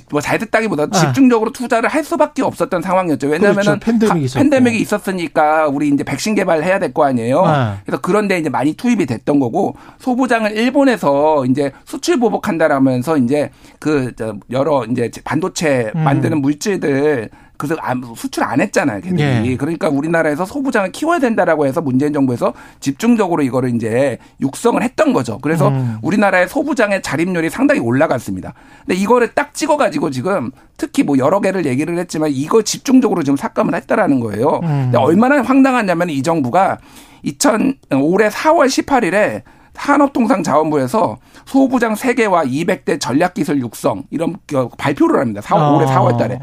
[0.09, 0.89] 뭐잘 됐다기보다 아.
[0.89, 3.27] 집중적으로 투자를 할 수밖에 없었던 상황이었죠.
[3.27, 3.79] 왜냐하면 그렇죠.
[3.79, 7.43] 팬데믹이, 팬데믹이 있었으니까 우리 이제 백신 개발해야 될 거 아니에요.
[7.45, 7.77] 아.
[7.85, 14.13] 그래서 그런데 이제 많이 투입이 됐던 거고 소부장을 일본에서 이제 수출 보복한다라면서 이제 그
[14.49, 16.03] 여러 이제 반도체 음.
[16.03, 17.75] 만드는 물질들 그래서
[18.15, 19.21] 수출 안 했잖아요, 걔들이.
[19.21, 19.57] 예.
[19.57, 25.39] 그러니까 우리나라에서 소부장을 키워야 된다라고 해서 문재인 정부에서 집중적으로 이거를 이제 육성을 했던 거죠.
[25.41, 25.97] 그래서 음.
[26.01, 28.53] 우리나라의 소부장의 자립률이 상당히 올라갔습니다.
[28.85, 33.75] 근데 이거를 딱 찍어가지고 지금 특히 뭐 여러 개를 얘기를 했지만 이거 집중적으로 지금 삭감을
[33.75, 34.59] 했다라는 거예요.
[34.63, 34.83] 음.
[34.85, 36.77] 근데 얼마나 황당하냐면 이 정부가
[37.23, 39.41] 2000 올해 4월 18일에
[39.73, 44.35] 산업통상자원부에서 소부장 3개와 200대 전략기술 육성 이런
[44.77, 45.41] 발표를 합니다.
[45.41, 45.71] 4월, 아.
[45.71, 46.39] 올해 4월 달에.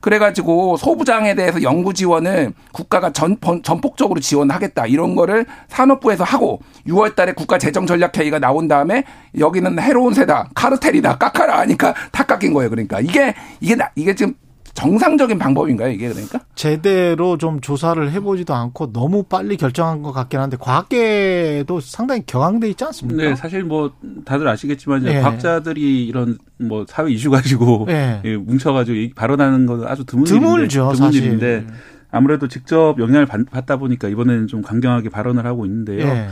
[0.00, 4.86] 그래가지고 소부장에 대해서 연구 지원을 국가가 전, 전폭적으로 지원하겠다.
[4.86, 9.04] 이런 거를 산업부에서 하고 6월 달에 국가 재정 전략 회의가 나온 다음에
[9.38, 10.50] 여기는 해로운 새다.
[10.54, 11.18] 카르텔이다.
[11.18, 12.70] 깎아라 하니까 다 깎인 거예요.
[12.70, 14.34] 그러니까 이게 이게 이게 지금
[14.76, 16.40] 정상적인 방법인가요, 이게 그러니까?
[16.54, 22.84] 제대로 좀 조사를 해보지도 않고 너무 빨리 결정한 것 같긴 한데 과학계도 상당히 격앙돼 있지
[22.84, 23.22] 않습니까?
[23.22, 23.92] 네, 사실 뭐
[24.26, 25.20] 다들 아시겠지만 네.
[25.20, 28.20] 과학자들이 이런 뭐 사회 이슈 가지고 네.
[28.38, 31.66] 뭉쳐가지고 발언하는 건 아주 드문 드물죠, 드문 일인데
[32.10, 36.04] 아무래도 직접 영향을 받다 보니까 이번에는 좀 강경하게 발언을 하고 있는데요.
[36.06, 36.28] 네.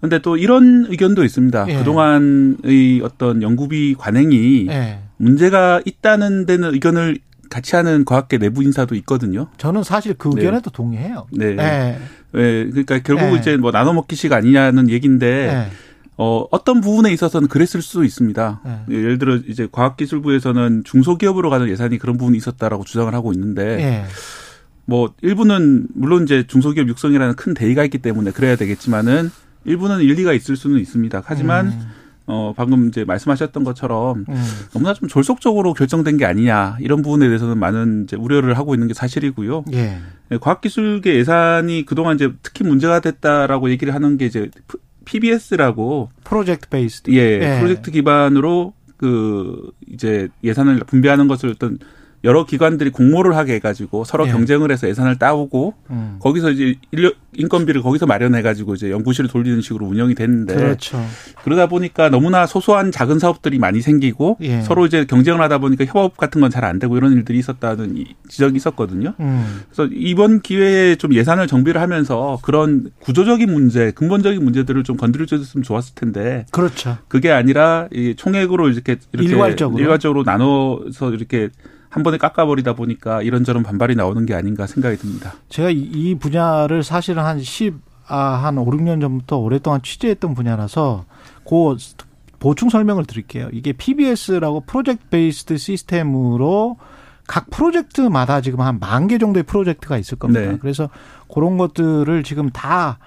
[0.00, 1.66] 근데 또 이런 의견도 있습니다.
[1.68, 1.76] 예.
[1.76, 5.00] 그동안의 어떤 연구비 관행이 예.
[5.18, 7.18] 문제가 있다는 데는 의견을
[7.50, 9.48] 같이 하는 과학계 내부 인사도 있거든요.
[9.58, 10.40] 저는 사실 그 네.
[10.40, 10.76] 의견에도 네.
[10.76, 11.26] 동의해요.
[11.32, 11.54] 네.
[11.54, 11.98] 네.
[12.32, 12.64] 네.
[12.70, 13.38] 그러니까 결국 네.
[13.38, 15.70] 이제 뭐 나눠 먹기식 아니냐는 얘기인데 네.
[16.16, 18.60] 어, 어떤 부분에 있어서는 그랬을 수도 있습니다.
[18.64, 18.96] 네.
[18.96, 24.06] 예를 들어 이제 과학기술부에서는 중소기업으로 가는 예산이 그런 부분이 있었다라고 주장을 하고 있는데
[24.84, 29.30] 뭐 일부는 물론 이제 중소기업 육성이라는 큰 대의가 있기 때문에 그래야 되겠지만은
[29.64, 31.22] 일부는 일리가 있을 수는 있습니다.
[31.24, 31.80] 하지만 음.
[32.30, 34.44] 어, 방금 이제 말씀하셨던 것처럼 음.
[34.72, 38.94] 너무나 좀 졸속적으로 결정된 게 아니냐 이런 부분에 대해서는 많은 이제 우려를 하고 있는 게
[38.94, 39.64] 사실이고요.
[39.72, 39.98] 예.
[40.28, 44.50] 네, 과학기술계 예산이 그동안 이제 특히 문제가 됐다라고 얘기를 하는 게 이제
[45.04, 47.58] PBS라고 Project Based 예, 예.
[47.58, 51.78] 프로젝트 기반으로 그 이제 예산을 분배하는 것을 어떤
[52.22, 54.30] 여러 기관들이 공모를 하게 해가지고 서로 예.
[54.32, 56.16] 경쟁을 해서 예산을 따오고 음.
[56.20, 61.02] 거기서 이제 인력 인건비를 거기서 마련해가지고 이제 연구실을 돌리는 식으로 운영이 됐는데 그렇죠.
[61.44, 64.60] 그러다 보니까 너무나 소소한 작은 사업들이 많이 생기고 예.
[64.62, 68.56] 서로 이제 경쟁을 하다 보니까 협업 같은 건 잘 안 되고 이런 일들이 있었다는 지적이
[68.56, 69.14] 있었거든요.
[69.20, 69.62] 음.
[69.70, 75.62] 그래서 이번 기회에 좀 예산을 정비를 하면서 그런 구조적인 문제, 근본적인 문제들을 좀 건드려 줬으면
[75.62, 76.98] 좋았을 텐데 그렇죠.
[77.08, 81.48] 그게 아니라 이 총액으로 이렇게 이렇게 일괄적으로, 일괄적으로 나눠서 이렇게
[81.90, 85.34] 한 번에 깎아버리다 보니까 이런저런 반발이 나오는 게 아닌가 생각이 듭니다.
[85.50, 87.74] 제가 이 분야를 사실은 한 10,
[88.06, 91.04] 아, 한 5, 6년 전부터 오랫동안 취재했던 분야라서
[91.48, 91.76] 그
[92.38, 93.48] 보충 설명을 드릴게요.
[93.52, 96.78] 이게 PBS라고 프로젝트 베이스드 시스템으로
[97.26, 100.52] 각 프로젝트마다 지금 한 만 개 정도의 프로젝트가 있을 겁니다.
[100.52, 100.58] 네.
[100.60, 100.88] 그래서
[101.32, 102.98] 그런 것들을 지금 다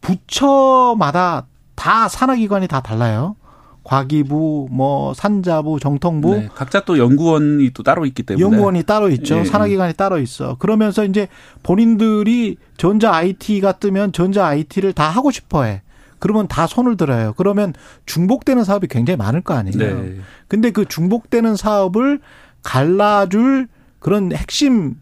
[0.00, 3.36] 부처마다 다 산하기관이 다 달라요.
[3.84, 9.38] 과기부, 뭐 산자부, 정통부 네, 각자 또 연구원이 또 따로 있기 때문에 연구원이 따로 있죠.
[9.38, 9.44] 예.
[9.44, 10.56] 산하기관이 따로 있어.
[10.58, 11.28] 그러면서 이제
[11.62, 15.82] 본인들이 전자 IT가 뜨면 전자 IT를 다 하고 싶어해.
[16.18, 17.34] 그러면 다 손을 들어요.
[17.36, 17.74] 그러면
[18.06, 19.76] 중복되는 사업이 굉장히 많을 거 아니에요.
[19.76, 20.16] 네.
[20.46, 22.20] 근데 그 중복되는 사업을
[22.62, 23.66] 갈라줄
[23.98, 24.94] 그런 핵심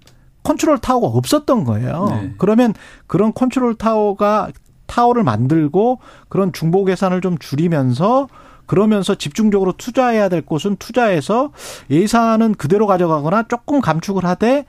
[0.42, 2.06] 컨트롤 타워가 없었던 거예요.
[2.08, 2.34] 네.
[2.38, 2.72] 그러면
[3.06, 4.50] 그런 컨트롤 타워가
[4.86, 6.00] 타워를 만들고
[6.30, 8.28] 그런 중복 예산을 좀 줄이면서
[8.70, 11.50] 그러면서 집중적으로 투자해야 될 곳은 투자해서
[11.90, 14.64] 예산은 그대로 가져가거나 조금 감축을 하되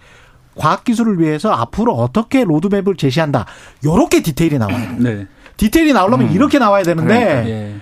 [0.56, 3.46] 과학기술을 위해서 앞으로 어떻게 로드맵을 제시한다.
[3.86, 4.98] 요렇게 디테일이 나와야 돼요.
[4.98, 5.28] 네.
[5.56, 6.34] 디테일이 나오려면 음.
[6.34, 7.76] 이렇게 나와야 되는데 그러니까, 예.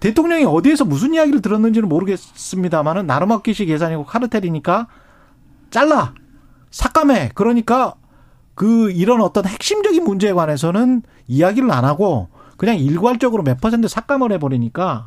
[0.00, 4.86] 대통령이 어디에서 무슨 이야기를 들었는지는 모르겠습니다만은 나름학기식 예산이고 카르텔이니까
[5.70, 6.14] 잘라
[6.70, 7.96] 삭감해 그러니까
[8.54, 15.04] 그 이런 어떤 핵심적인 문제에 관해서는 이야기를 안 하고 그냥 일괄적으로 몇 퍼센트 삭감을 해버리니까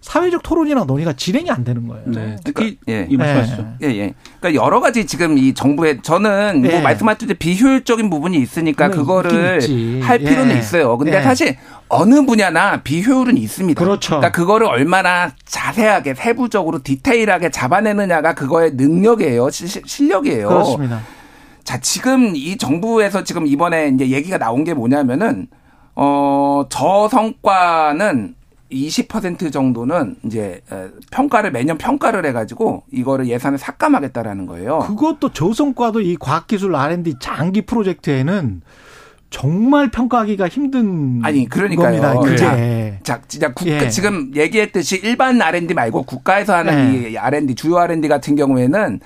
[0.00, 2.04] 사회적 토론이나 논의가 진행이 안 되는 거예요.
[2.06, 2.36] 네.
[2.44, 3.66] 특히 예, 이 말씀하시죠.
[3.82, 4.14] 예, 예.
[4.38, 6.74] 그러니까 여러 가지 지금 이 정부의 저는 뭐 예.
[6.74, 9.60] 뭐 말씀하셨듯이 비효율적인 부분이 있으니까 그거를
[10.02, 10.58] 할 필요는 예.
[10.58, 10.96] 있어요.
[10.96, 11.22] 근데 예.
[11.22, 11.56] 사실
[11.88, 13.82] 어느 분야나 비효율은 있습니다.
[13.82, 14.16] 그렇죠.
[14.20, 19.50] 그러니까 그거를 얼마나 자세하게 세부적으로 디테일하게 잡아내느냐가 그거의 능력이에요.
[19.50, 20.48] 시, 실력이에요.
[20.48, 21.00] 그렇습니다.
[21.64, 25.48] 자, 지금 이 정부에서 지금 이번에 이제 얘기가 나온 게 뭐냐면은
[25.96, 28.35] 어, 저 성과는
[28.70, 30.60] 20% 정도는 이제
[31.10, 34.80] 평가를 매년 평가를 해가지고 이거를 예산을 삭감하겠다라는 거예요.
[34.80, 38.62] 그것도 조성과도 이 과학기술 R&D 장기 프로젝트에는
[39.28, 42.00] 정말 평가하기가 힘든 아니 그러니까요.
[42.00, 42.20] 겁니다.
[42.20, 43.88] 그게 자, 진짜 국, 예.
[43.88, 47.10] 지금 얘기했듯이 일반 R&D 말고 국가에서 하는 예.
[47.10, 49.00] 이 R&D 주요 R&D 같은 경우에는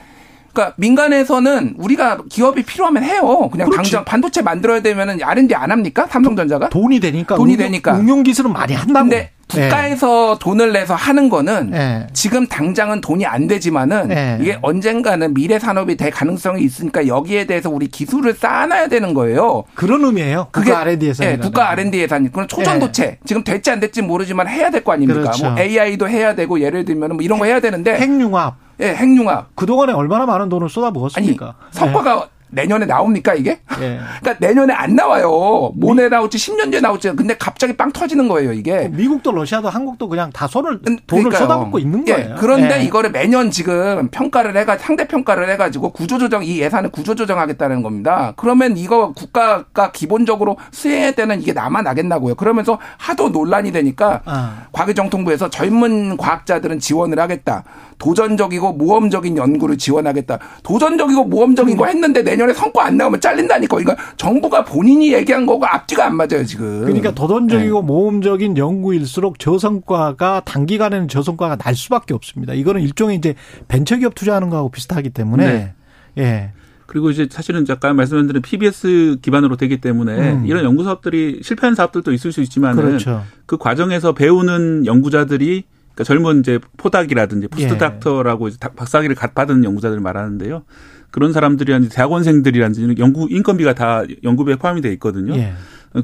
[0.52, 3.48] 그러니까 민간에서는 우리가 기업이 필요하면 해요.
[3.51, 3.90] 그냥 그렇지.
[3.93, 6.06] 당장 반도체 만들어야 되면은 R&D 안 합니까?
[6.09, 9.09] 삼성전자가 돈이 되니까 돈이 되니까 응용 기술은 많이 한다고.
[9.09, 10.39] 근데 국가에서 네.
[10.44, 12.06] 돈을 내서 하는 거는 네.
[12.12, 14.39] 지금 당장은 돈이 안 되지만은 네.
[14.40, 19.64] 이게 언젠가는 미래 산업이 될 가능성이 있으니까 여기에 대해서 우리 기술을 쌓아놔야 되는 거예요.
[19.74, 20.48] 그런 의미예요.
[20.52, 21.27] 국가 R&D 예산.
[21.27, 22.24] 네, 국가 R&D 예산.
[22.27, 23.18] 그건 초전도체.
[23.24, 25.20] 지금 될지 안 될지 모르지만 해야 될 거 아닙니까?
[25.20, 25.51] 그렇죠.
[25.51, 28.56] 뭐 AI도 해야 되고 예를 들면 뭐 이런 거 해야 되는데 핵융합.
[28.81, 29.55] 예, 핵융합.
[29.57, 31.47] 그동안에 얼마나 많은 돈을 쏟아부었습니까?
[31.47, 33.61] 아니, 성과가 내년에 나옵니까 이게?
[33.81, 34.01] 예.
[34.20, 35.73] 그러니까 내년에 안 나와요.
[35.74, 37.11] 모네 나올지 10년 뒤에 나올지.
[37.12, 38.89] 근데 갑자기 빵 터지는 거예요 이게.
[38.89, 41.39] 미국도 러시아도 한국도 그냥 다 손을 돈을 그러니까요.
[41.39, 42.31] 쏟아붓고 있는 예, 거예요.
[42.31, 42.35] 예.
[42.39, 42.85] 그런데 예.
[42.85, 48.32] 이거를 매년 지금 평가를 해가 상대 평가를 해가지고 구조조정 이 예산을 구조조정하겠다는 겁니다.
[48.36, 52.35] 그러면 이거 국가가 기본적으로 수행해야 되는 이게 남아 나겠나고요.
[52.35, 54.65] 그러면서 하도 논란이 되니까 아.
[54.73, 57.65] 과기정통부에서 젊은 과학자들은 지원을 하겠다.
[58.01, 60.39] 도전적이고 모험적인 연구를 지원하겠다.
[60.64, 63.77] 도전적이고 모험적인 거 했는데 내년에 성과 안 나오면 잘린다니까.
[63.77, 66.81] 그러니까 정부가 본인이 얘기한 거고 앞뒤가 안 맞아요, 지금.
[66.81, 67.86] 그러니까 도전적이고 네.
[67.86, 72.55] 모험적인 연구일수록 저성과가 단기간에는 저성과가 날 수밖에 없습니다.
[72.55, 73.35] 이거는 일종의 이제
[73.68, 75.74] 벤처기업 투자하는 거하고 비슷하기 때문에 네.
[76.18, 76.52] 예.
[76.86, 80.47] 그리고 이제 사실은 잠깐 말씀드린 PBS 기반으로 되기 때문에 음.
[80.47, 83.22] 이런 연구 사업들이 실패한 사업들도 있을 수 있지만 그렇죠.
[83.47, 85.64] 그 과정에서 배우는 연구자들이
[85.94, 88.52] 그러니까 젊은 이제 postdoc이라든지 post doctor라고 예.
[88.76, 90.62] 박사학위를 받은 연구자들을 말하는데요.
[91.10, 95.34] 그런 사람들이 대학원생들이라든지 연구 인건비가 다 연구비에 포함이 돼 있거든요.
[95.36, 95.52] 예.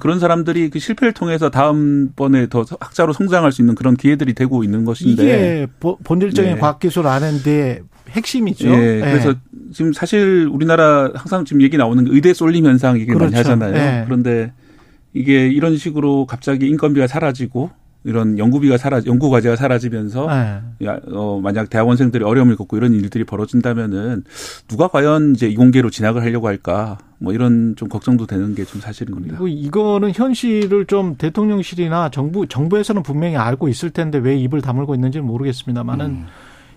[0.01, 4.85] 그런 사람들이 그 실패를 통해서 다음번에 더 학자로 성장할 수 있는 그런 기회들이 되고 있는
[4.85, 6.61] 것인데 이게 본질적인 네.
[6.61, 8.69] 과학기술 아는데 핵심이죠.
[8.69, 9.01] 예.
[9.01, 9.35] 그래서 예.
[9.73, 13.33] 지금 사실 우리나라 항상 지금 얘기 나오는 의대 쏠림 현상 얘기를 그렇죠.
[13.33, 13.75] 많이 하잖아요.
[13.77, 14.05] 예.
[14.07, 14.53] 그런데
[15.15, 17.71] 이게 이런 식으로 갑자기 인건비가 사라지고
[18.07, 20.89] 이런 연구비가 사라 연구 과제가 사라지면서 네.
[21.13, 24.23] 어, 만약 대학원생들이 어려움을 겪고 이런 일들이 벌어진다면은
[24.69, 29.39] 누가 과연 이제 이공계로 진학을 하려고 할까 뭐 이런 좀 걱정도 되는 게 좀 사실입니다.
[29.39, 35.27] 그리고 이거는 현실을 좀 대통령실이나 정부 정부에서는 분명히 알고 있을 텐데 왜 입을 다물고 있는지는
[35.27, 36.27] 모르겠습니다만은 음.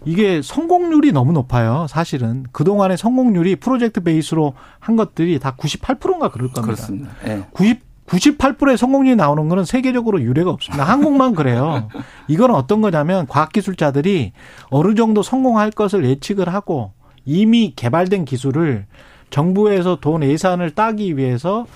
[0.06, 1.86] 이게 성공률이 너무 높아요.
[1.90, 6.62] 사실은 그동안의 성공률이 프로젝트 베이스로 한 것들이 다 98%인가 그럴 겁니다.
[6.62, 7.12] 그렇습니다.
[7.26, 7.46] 네.
[7.52, 10.84] 90 98%의 성공률이 나오는 거는 세계적으로 유례가 없습니다.
[10.84, 11.90] 한국만 그래요.
[12.28, 14.34] 이건 어떤 거냐면 과학기술자들이
[14.70, 16.92] 어느 정도 성공할 것을 예측을 하고
[17.26, 18.86] 이미 개발된 기술을
[19.30, 21.68] 정부에서 돈 예산을 따기 위해서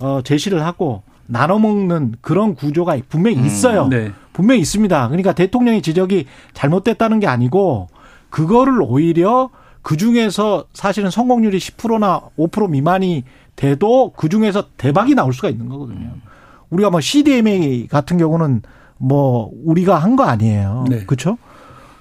[0.00, 3.84] 어 제시를 하고 나눠 먹는 그런 구조가 분명히 음, 있어요.
[3.84, 4.12] 음, 네.
[4.32, 5.08] 분명히 있습니다.
[5.08, 7.88] 그러니까 대통령의 지적이 잘못됐다는 게 아니고
[8.30, 9.50] 그거를 오히려
[9.82, 13.24] 그 중에서 사실은 성공률이 10%나 5% 미만이
[13.56, 16.10] 돼도 그 중에서 대박이 나올 수가 있는 거거든요.
[16.70, 18.62] 우리가 뭐 CDMA 같은 경우는
[18.98, 20.84] 뭐 우리가 한 거 아니에요.
[20.88, 21.04] 네.
[21.04, 21.38] 그렇죠?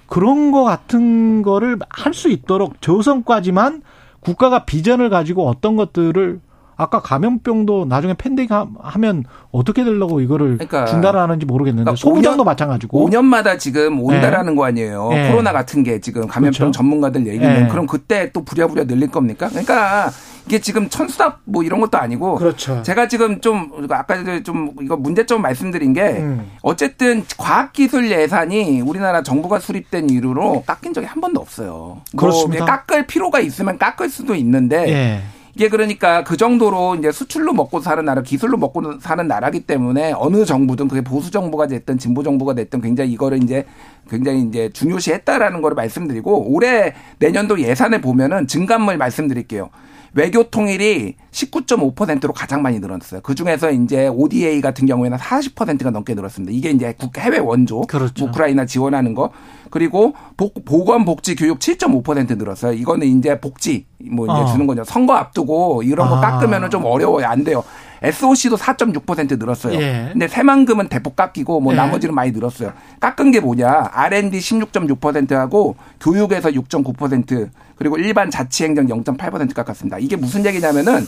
[0.07, 3.81] 그런 거 같은 거를 할 수 있도록 저성까지만
[4.19, 6.39] 국가가 비전을 가지고 어떤 것들을
[6.77, 13.57] 아까 감염병도 나중에 팬데믹 하면 어떻게 되려고 이거를 그러니까 중단하는지 모르겠는데 그러니까 소부장도 마찬가지고 5년마다
[13.57, 14.57] 지금 온다라는 네.
[14.57, 15.09] 거 아니에요.
[15.09, 15.29] 네.
[15.31, 16.71] 코로나 같은 게 지금 감염병 그렇죠.
[16.71, 17.67] 전문가들 얘기는 네.
[17.69, 19.47] 그럼 그때 또 부랴부랴 늘릴 겁니까?
[19.49, 20.09] 그러니까
[20.47, 22.83] 이게 지금 천수답 뭐 이런 것도 아니고 그렇죠.
[22.83, 26.51] 제가 지금 좀 아까 좀 이거 문제점 말씀드린 게 음.
[26.61, 31.69] 어쨌든 과학기술 예산이 우리나라 정부가 수립된 이후로 깎인 적이 한 번도 없어요.
[31.71, 32.65] 뭐 그렇습니다.
[32.65, 35.21] 뭐 깎을 필요가 있으면 깎을 수도 있는데 예.
[35.55, 40.43] 이게 그러니까 그 정도로 이제 수출로 먹고 사는 나라, 기술로 먹고 사는 나라기 때문에 어느
[40.43, 43.65] 정부든 그게 보수 정부가 됐든 진보 정부가 됐든 굉장히 이거를 이제
[44.09, 49.69] 굉장히 이제 중요시했다라는 거를 말씀드리고 올해 내년도 예산을 보면은 증감을 말씀드릴게요.
[50.15, 53.19] 외교 통일이 19.5%로 가장 많이 늘었어요.
[53.21, 56.53] 그 중에서 이제 ODA 같은 경우에는 40%가 넘게 늘었습니다.
[56.53, 58.25] 이게 이제 해외 원조, 그렇죠.
[58.25, 59.31] 우크라이나 지원하는 거,
[59.69, 62.71] 그리고 복, 보건 복지 교육 7.5% 늘었어요.
[62.73, 64.45] 이거는 이제 복지 뭐 이제 어.
[64.45, 64.85] 주는 거죠.
[64.85, 66.21] 선거 앞두고 이런 거 아.
[66.21, 67.25] 깎으면은 좀 어려워요.
[67.25, 67.63] 안 돼요.
[68.05, 69.79] SOC도 4.6% 늘었어요.
[69.79, 70.09] 예.
[70.11, 71.77] 근데 새만금은 대폭 깎이고 뭐 예.
[71.77, 72.73] 나머지는 많이 늘었어요.
[72.99, 73.89] 깎은 게 뭐냐?
[73.91, 79.97] R&D 16.6%하고 교육에서 6.9% 그리고 일반 자치행정 0.8% 깎았습니다.
[79.99, 81.05] 이게 무슨 얘기냐면은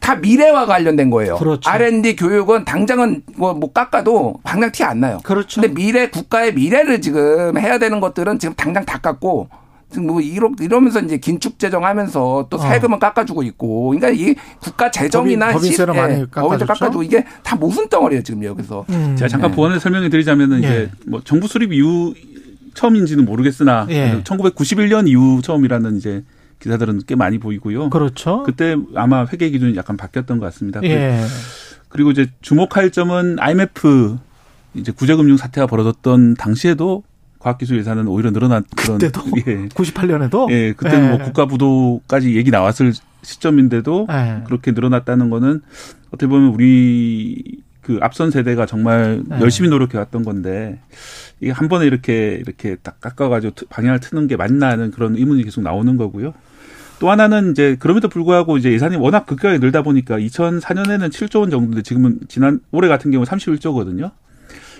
[0.00, 1.36] 다 미래와 관련된 거예요.
[1.36, 1.70] 그렇죠.
[1.70, 5.20] R&D 교육은 당장은 뭐, 뭐 깎아도 당장 티 안 나요.
[5.22, 5.60] 그렇죠.
[5.60, 9.48] 근데 미래 국가의 미래를 지금 해야 되는 것들은 지금 당장 다 깎고
[10.00, 12.60] 뭐 이러, 이러면서 이제 긴축 재정하면서 또 어.
[12.60, 12.98] 세금은 어.
[12.98, 16.66] 깎아주고 있고, 그러니까 이 국가 재정이나 법인, 세를 많이 깎아주죠.
[16.66, 18.84] 깎아주고 이게 다 모순 덩어리예요 지금 여기서.
[18.90, 19.16] 음.
[19.16, 19.56] 제가 잠깐 네.
[19.56, 20.66] 보완을 설명해 드리자면은 예.
[20.66, 22.14] 이제 뭐 정부 수립 이후
[22.74, 24.22] 처음인지는 모르겠으나 예.
[24.24, 26.24] 1991년 이후 처음이라는 이제
[26.60, 27.90] 기사들은 꽤 많이 보이고요.
[27.90, 28.44] 그렇죠.
[28.44, 30.80] 그때 아마 회계 기준이 약간 바뀌었던 것 같습니다.
[30.84, 31.20] 예.
[31.88, 34.16] 그리고 이제 주목할 점은 IMF
[34.74, 37.02] 이제 구제금융 사태가 벌어졌던 당시에도
[37.42, 39.68] 과학기술 예산은 오히려 늘어난 그런 그때도 예.
[39.68, 41.16] 98년에도 예 그때는 뭐 예.
[41.16, 42.92] 뭐 국가 부도까지 얘기 나왔을
[43.22, 44.42] 시점인데도 예.
[44.46, 45.60] 그렇게 늘어났다는 거는
[46.08, 49.40] 어떻게 보면 우리 그 앞선 세대가 정말 예.
[49.40, 50.80] 열심히 노력해 왔던 건데
[51.40, 55.62] 이게 한 번에 이렇게 이렇게 딱 깎아가지고 방향을 트는 게 맞나 하는 그런 의문이 계속
[55.62, 56.34] 나오는 거고요.
[57.00, 61.82] 또 하나는 이제 그럼에도 불구하고 이제 예산이 워낙 급격하게 늘다 보니까 2004년에는 7조 원 정도인데
[61.82, 64.12] 지금은 지난 올해 같은 경우 31조거든요.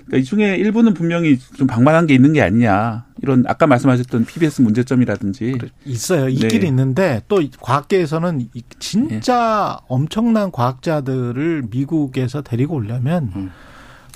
[0.07, 3.05] 그러니까 이 중에 일부는 분명히 좀 방만한 게 있는 게 아니냐.
[3.23, 6.29] 이런 아까 말씀하셨던 PBS 문제점이라든지 있어요.
[6.29, 6.67] 있긴 네.
[6.67, 8.49] 있는데 또 과학계에서는
[8.79, 9.87] 진짜 네.
[9.89, 13.51] 엄청난 과학자들을 미국에서 데리고 오려면 음.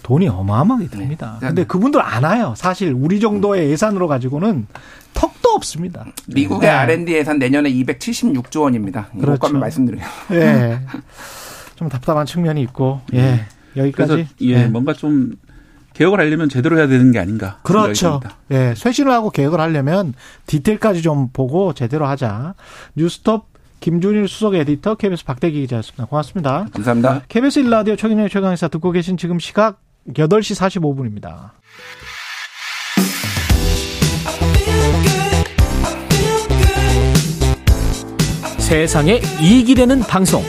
[0.02, 1.38] 돈이 어마어마하게 듭니다.
[1.40, 1.48] 네.
[1.48, 2.54] 근데 그분들 안 와요.
[2.56, 4.66] 사실 우리 정도의 예산으로 가지고는
[5.14, 6.06] 턱도 없습니다.
[6.26, 6.74] 미국의 네.
[6.74, 9.08] R&D 예산 내년에 276조 원입니다.
[9.18, 9.56] 그렇죠.
[9.56, 10.04] 말씀드려요.
[10.32, 10.80] 예.
[11.76, 13.46] 좀 답답한 측면이 있고, 예.
[13.76, 14.28] 여기까지.
[14.42, 14.66] 예, 예.
[14.66, 15.32] 뭔가 좀
[15.96, 17.58] 개혁을 하려면 제대로 해야 되는 게 아닌가.
[17.62, 18.20] 그렇죠.
[18.50, 18.74] 예.
[18.76, 20.12] 쇄신을 하고 개혁을 하려면
[20.46, 22.54] 디테일까지 좀 보고 제대로 하자.
[22.96, 23.46] 뉴스톱
[23.80, 26.04] 김준일 수석 에디터, KBS 박대기 기자였습니다.
[26.04, 26.66] 고맙습니다.
[26.72, 27.22] 감사합니다.
[27.28, 31.52] KBS 일라디오 최근의 최강의사 듣고 계신 지금 시각 8시 45분입니다.
[38.58, 40.42] 세상에 이익이 되는 방송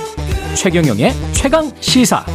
[0.55, 2.25] 최경영의 최강 시사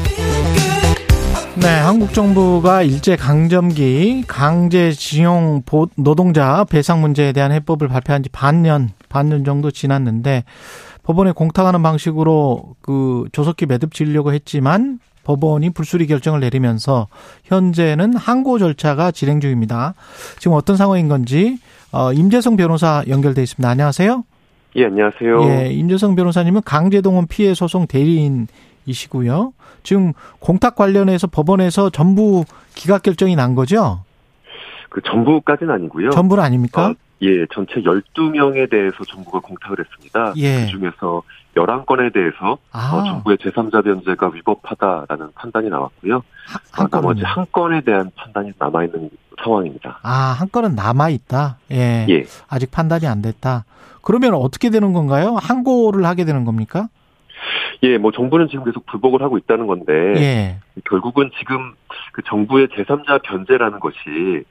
[1.60, 5.62] 네, 한국 정부가 일제 강점기 강제징용
[5.96, 10.44] 노동자 배상 문제에 대한 해법을 발표한 지 반년 반년 정도 지났는데
[11.02, 17.08] 법원에 공탁하는 방식으로 그 조속히 매듭 지으려고 했지만 법원이 불수리 결정을 내리면서
[17.44, 19.92] 현재는 항고 절차가 진행 중입니다.
[20.38, 21.58] 지금 어떤 상황인 건지
[21.92, 23.68] 어, 임재성 변호사 연결돼 있습니다.
[23.68, 24.24] 안녕하세요.
[24.76, 25.42] 예, 안녕하세요.
[25.50, 29.52] 예, 임재성 변호사님은 강제동원 피해 소송 대리인이시고요.
[29.82, 32.44] 지금 공탁 관련해서 법원에서 전부
[32.74, 34.04] 기각 결정이 난 거죠?
[34.88, 36.10] 그 전부까지는 아니고요.
[36.10, 36.88] 전부는 아닙니까?
[36.88, 40.34] 어, 예, 전체 12명에 대해서 정부가 공탁을 했습니다.
[40.36, 40.66] 예.
[40.66, 41.22] 그중에서
[41.56, 42.90] 11건에 대해서 아.
[42.94, 46.22] 어, 정부의 제3자 변제가 위법하다라는 판단이 나왔고요.
[46.46, 49.10] 한, 한 어, 나머지 한 건에 대한 판단이 남아있는
[49.42, 50.00] 상황입니다.
[50.02, 51.58] 아, 한 건은 남아 있다.
[51.70, 52.06] 예.
[52.08, 52.24] 예.
[52.48, 53.64] 아직 판단이 안 됐다.
[54.02, 55.36] 그러면 어떻게 되는 건가요?
[55.40, 56.88] 항고를 하게 되는 겁니까?
[57.82, 60.56] 예, 뭐 정부는 지금 계속 불복을 하고 있다는 건데 예.
[60.84, 61.74] 결국은 지금
[62.12, 64.44] 그 정부의 제3자 변제라는 것이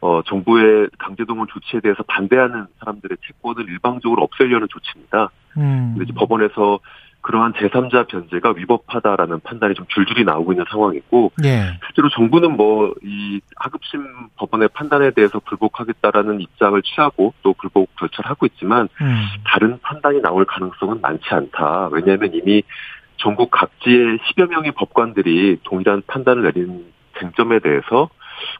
[0.00, 5.30] 어 정부의 강제동원 조치에 대해서 반대하는 사람들의 채권을 일방적으로 없애려는 조치입니다.
[5.56, 5.94] 음.
[5.96, 6.80] 근데 법원에서
[7.26, 11.76] 그러한 제3자 변제가 위법하다라는 판단이 좀 줄줄이 나오고 있는 상황이고 예.
[11.86, 14.04] 실제로 정부는 뭐 이 하급심
[14.36, 19.26] 법원의 판단에 대해서 불복하겠다라는 입장을 취하고 또 불복 절차를 하고 있지만 음.
[19.44, 21.88] 다른 판단이 나올 가능성은 많지 않다.
[21.92, 22.62] 왜냐하면 이미
[23.16, 28.08] 전국 각지의 10여 명의 법관들이 동일한 판단을 내린 쟁점에 대해서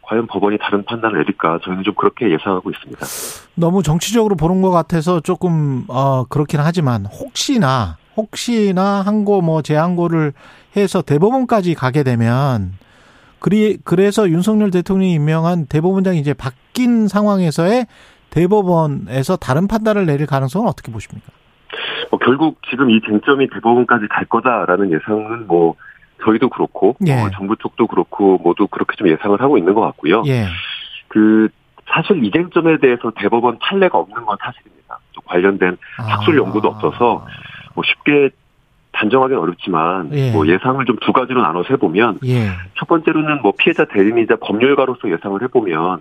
[0.02, 3.06] 과연 법원이 다른 판단을 내릴까 저희는 좀 그렇게 예상하고 있습니다.
[3.55, 10.32] 너무 정치적으로 보는 것 같아서 조금 어 그렇긴 하지만 혹시나 혹시나 항고 뭐 재항고를
[10.76, 12.72] 해서 대법원까지 가게 되면
[13.38, 17.86] 그리 그래서 윤석열 대통령이 임명한 대법원장이 이제 바뀐 상황에서의
[18.30, 21.30] 대법원에서 다른 판단을 내릴 가능성은 어떻게 보십니까?
[22.10, 25.74] 뭐 결국 지금 이 쟁점이 대법원까지 갈 거다라는 예상은 뭐
[26.24, 27.16] 저희도 그렇고 예.
[27.16, 30.22] 뭐 정부 쪽도 그렇고 모두 그렇게 좀 예상을 하고 있는 것 같고요.
[30.26, 30.47] 예.
[31.09, 31.48] 그
[31.88, 34.76] 사실 이 쟁점에 대해서 대법원 판례가 없는 건 사실입니다.
[35.26, 37.26] 관련된 학술 연구도 없어서
[37.77, 38.31] 뭐 쉽게
[38.93, 40.32] 단정하기는 어렵지만 예.
[40.32, 42.48] 뭐 예상을 좀 두 가지로 나눠서 해보면 예.
[42.78, 46.01] 첫 번째로는 뭐 피해자 대리인이자 법률가로서 예상을 해보면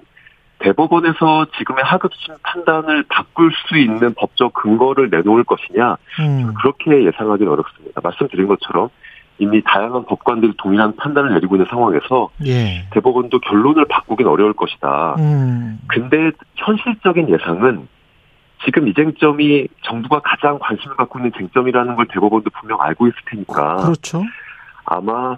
[0.60, 6.54] 대법원에서 지금의 하급심 판단을 바꿀 수 있는 법적 근거를 내놓을 것이냐 음.
[6.56, 8.00] 그렇게 예상하기는 어렵습니다.
[8.02, 8.90] 말씀드린 것처럼
[9.38, 12.88] 이미 다양한 법관들이 동일한 판단을 내리고 있는 상황에서 예.
[12.92, 15.16] 대법원도 결론을 바꾸긴 어려울 것이다.
[15.20, 15.78] 음.
[15.88, 17.88] 근데 현실적인 예상은
[18.66, 23.78] 지금 이 쟁점이 정부가 가장 관심을 갖고 있는 쟁점이라는 걸 대법원도 분명 알고 있을 테니까.
[23.78, 24.24] 그렇죠.
[24.86, 25.38] 아마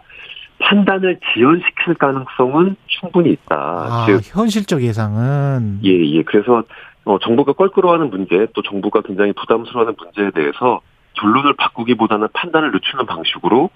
[0.59, 3.55] 판단을 지연시킬 가능성은 충분히 있다.
[3.55, 5.79] 아, 즉, 현실적 예상은.
[5.83, 6.23] 예, 예.
[6.23, 6.63] 그래서
[7.05, 10.81] 어, 정부가 껄끄러워하는 문제, 또 정부가 굉장히 부담스러워하는 문제에 대해서
[11.13, 13.69] 결론을 바꾸기보다는 판단을 늦추는 방식으로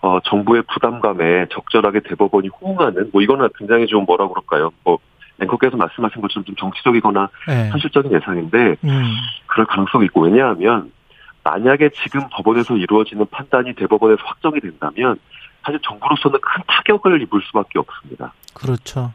[0.00, 4.70] 어, 정부의 부담감에 적절하게 대법원이 호응하는 뭐 이거는 굉장히 좀 뭐라 그럴까요?
[4.84, 4.98] 뭐
[5.40, 7.68] 앵커께서 말씀하신 것처럼 좀 정치적이거나 네.
[7.70, 9.04] 현실적인 예상인데 음.
[9.46, 10.92] 그럴 가능성이 있고 왜냐하면
[11.44, 15.18] 만약에 지금 법원에서 이루어지는 판단이 대법원에서 확정이 된다면
[15.62, 18.32] 사실 정부로서는 큰 타격을 입을 수밖에 없습니다.
[18.54, 19.12] 그렇죠.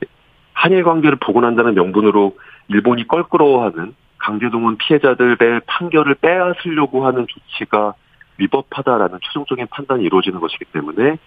[0.53, 2.37] 한일 관계를 복원한다는 명분으로
[2.69, 7.93] 일본이 껄끄러워하는 강제동원 피해자들의 판결을 빼앗으려고 하는 조치가
[8.37, 11.17] 위법하다라는 최종적인 판단이 이루어지는 것이기 때문에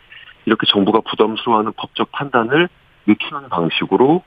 [0.47, 2.69] 이렇게 정부가 부담스러워하는 법적 판단을
[3.07, 4.23] 늦추는 방식으로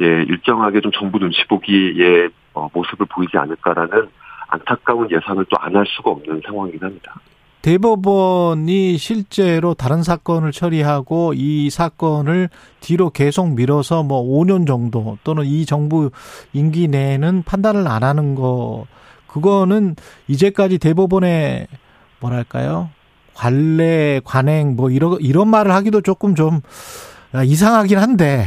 [0.00, 4.08] 예 일정하게 좀 정부 눈치 보기의 어, 모습을 보이지 않을까라는
[4.48, 7.14] 안타까운 예상을 또 안 할 수가 없는 상황이긴 합니다.
[7.62, 12.48] 대법원이 실제로 다른 사건을 처리하고 이 사건을
[12.80, 16.10] 뒤로 계속 밀어서 뭐 5년 정도 또는 이 정부
[16.52, 18.86] 임기 내에는 판단을 안 하는 거
[19.28, 19.94] 그거는
[20.26, 21.68] 이제까지 대법원의
[22.20, 22.90] 뭐랄까요?
[23.34, 26.60] 관례, 관행 뭐 이런 이런 말을 하기도 조금 좀
[27.44, 28.46] 이상하긴 한데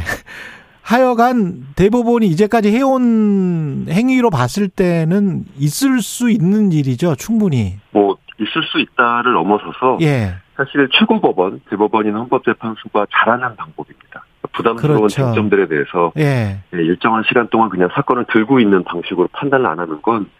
[0.82, 7.78] 하여간 대법원이 이제까지 해온 행위로 봤을 때는 있을 수 있는 일이죠, 충분히.
[7.90, 10.34] 뭐 있을 수 있다를 넘어서서 예.
[10.56, 14.24] 사실 최고법원, 대법원인 헌법재판소가 잘하는 방법입니다.
[14.52, 15.24] 부담스러운 그렇죠.
[15.24, 16.60] 쟁점들에 대해서 예.
[16.72, 16.78] 예.
[16.78, 20.30] 일정한 시간 동안 그냥 사건을 들고 있는 방식으로 판단을 안 하는 건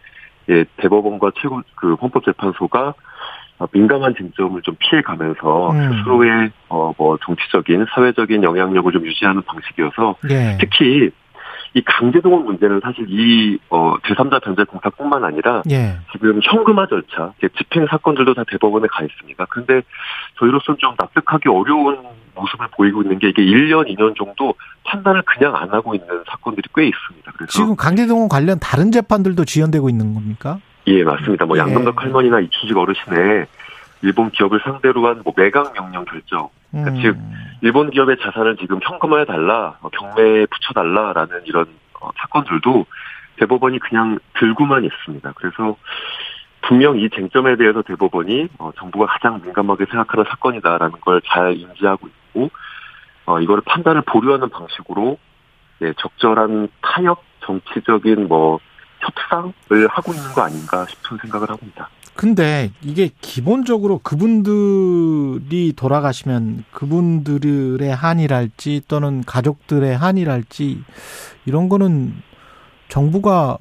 [0.49, 2.95] 예, 대법원과 최고 그 헌법재판소가
[3.73, 5.93] 민감한 쟁점을 좀 피해가면서 음.
[5.99, 10.57] 스스로의 어 뭐 정치적인 사회적인 영향력을 좀 유지하는 방식이어서 예.
[10.61, 11.11] 특히
[11.75, 15.99] 이 강제동원 문제는 사실 이 어, 제3자 변제 공사뿐만 아니라 예.
[16.13, 19.45] 지금 현금화 절차, 집행 사건들도 다 대법원에 가 있습니다.
[19.51, 19.83] 그런데
[20.39, 21.99] 저희로서는 좀 납득하기 어려운
[22.35, 24.55] 모습을 보이고 있는 게 이게 1년, 2년 정도
[24.85, 27.33] 판단을 그냥 안 하고 있는 사건들이 꽤 있습니다.
[27.37, 30.59] 그래서 지금 강제동원 관련 다른 재판들도 지연되고 있는 겁니까?
[30.87, 31.47] 예, 맞습니다.
[31.47, 31.61] 뭐 예.
[31.61, 33.47] 양금덕 할머니나 이춘식 어르신의
[34.03, 36.49] 일본 기업을 상대로 한 뭐 매각 명령 결정.
[36.71, 37.03] 그러니까 음.
[37.03, 37.17] 즉
[37.63, 41.67] 일본 기업의 자산을 지금 현금화해 달라, 어, 경매에 붙여 달라라는 이런
[42.01, 42.87] 어, 사건들도
[43.39, 45.33] 대법원이 그냥 들고만 있습니다.
[45.37, 45.77] 그래서
[46.63, 52.51] 분명 이 쟁점에 대해서 대법원이 어, 정부가 가장 민감하게 생각하는 사건이다라는 걸 잘 인지하고 있고
[53.25, 55.19] 어, 이거를 판단을 보류하는 방식으로
[55.83, 58.61] 예, 적절한 타협 정치적인 뭐
[59.01, 61.89] 협상을 하고 있는 거 아닌가 싶은 생각을 합니다.
[62.15, 70.83] 근데 이게 기본적으로 그분들이 돌아가시면 그분들의 한이랄지 또는 가족들의 한이랄지
[71.45, 72.15] 이런 거는
[72.89, 73.59] 정부가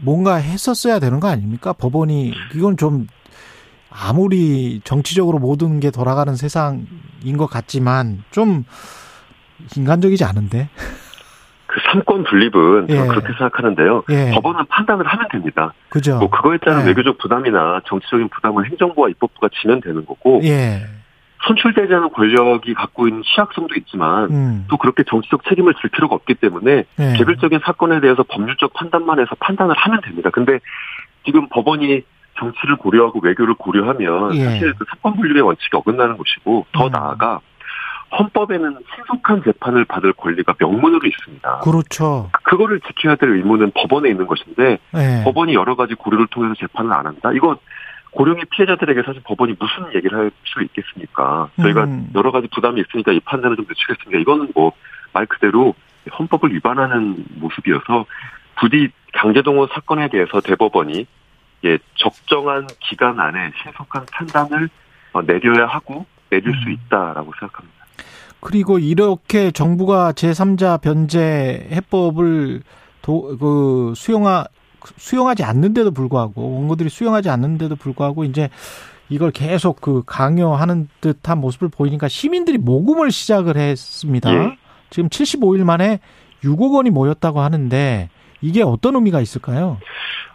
[0.00, 1.72] 뭔가 했었어야 되는 거 아닙니까?
[1.72, 3.06] 법원이 이건 좀
[3.88, 8.64] 아무리 정치적으로 모든 게 돌아가는 세상인 것 같지만 좀
[9.76, 10.68] 인간적이지 않은데.
[11.72, 13.06] 그 삼권 분립은 예.
[13.06, 14.04] 그렇게 생각하는데요.
[14.10, 14.30] 예.
[14.34, 15.72] 법원은 판단을 하면 됩니다.
[15.88, 16.18] 그죠.
[16.18, 16.88] 뭐 그거에 따른 예.
[16.88, 20.40] 외교적 부담이나 정치적인 부담은 행정부와 입법부가 지면 되는 거고.
[20.44, 20.82] 예.
[21.44, 24.66] 선출되지 않은 권력이 갖고 있는 취약성도 있지만 음.
[24.68, 27.12] 또 그렇게 정치적 책임을 질 필요가 없기 때문에 예.
[27.16, 30.28] 개별적인 사건에 대해서 법률적 판단만 해서 판단을 하면 됩니다.
[30.30, 30.60] 근데
[31.24, 32.02] 지금 법원이
[32.38, 34.44] 정치를 고려하고 외교를 고려하면 예.
[34.44, 36.92] 사실 그 사건 분립의 원칙이 어긋나는 것이고 더 음.
[36.92, 37.40] 나아가
[38.18, 41.60] 헌법에는 신속한 재판을 받을 권리가 명문으로 있습니다.
[41.60, 42.30] 그렇죠.
[42.44, 45.24] 그거를 지켜야 될 의무는 법원에 있는 것인데 네.
[45.24, 47.32] 법원이 여러 가지 고려를 통해서 재판을 안 한다.
[47.32, 47.56] 이거
[48.10, 51.48] 고령의 피해자들에게 사실 법원이 무슨 얘기를 할 수 있겠습니까?
[51.62, 52.10] 저희가 음.
[52.14, 54.18] 여러 가지 부담이 있으니까 이 판단을 좀 늦추겠습니다.
[54.20, 54.72] 이거는 뭐
[55.14, 55.74] 말 그대로
[56.18, 58.06] 헌법을 위반하는 모습이어서
[58.58, 61.06] 부디 강제동원 사건에 대해서 대법원이
[61.64, 64.68] 예, 적정한 기간 안에 신속한 판단을
[65.12, 66.72] 어, 내려야 하고 내릴 수 음.
[66.72, 67.81] 있다라고 생각합니다.
[68.42, 72.62] 그리고 이렇게 정부가 제3자 변제 해법을
[73.00, 74.44] 도, 그 수용하
[74.96, 78.50] 수용하지 않는데도 불구하고 원고들이 수용하지 않는데도 불구하고 이제
[79.08, 84.34] 이걸 계속 그 강요하는 듯한 모습을 보이니까 시민들이 모금을 시작을 했습니다.
[84.34, 84.58] 예.
[84.90, 86.00] 지금 75일 만에
[86.42, 88.10] 6억 원이 모였다고 하는데
[88.40, 89.78] 이게 어떤 의미가 있을까요?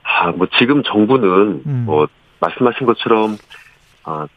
[0.03, 1.83] 아, 뭐 지금 정부는 음.
[1.85, 2.07] 뭐
[2.39, 3.37] 말씀하신 것처럼
[4.05, 4.27] 아,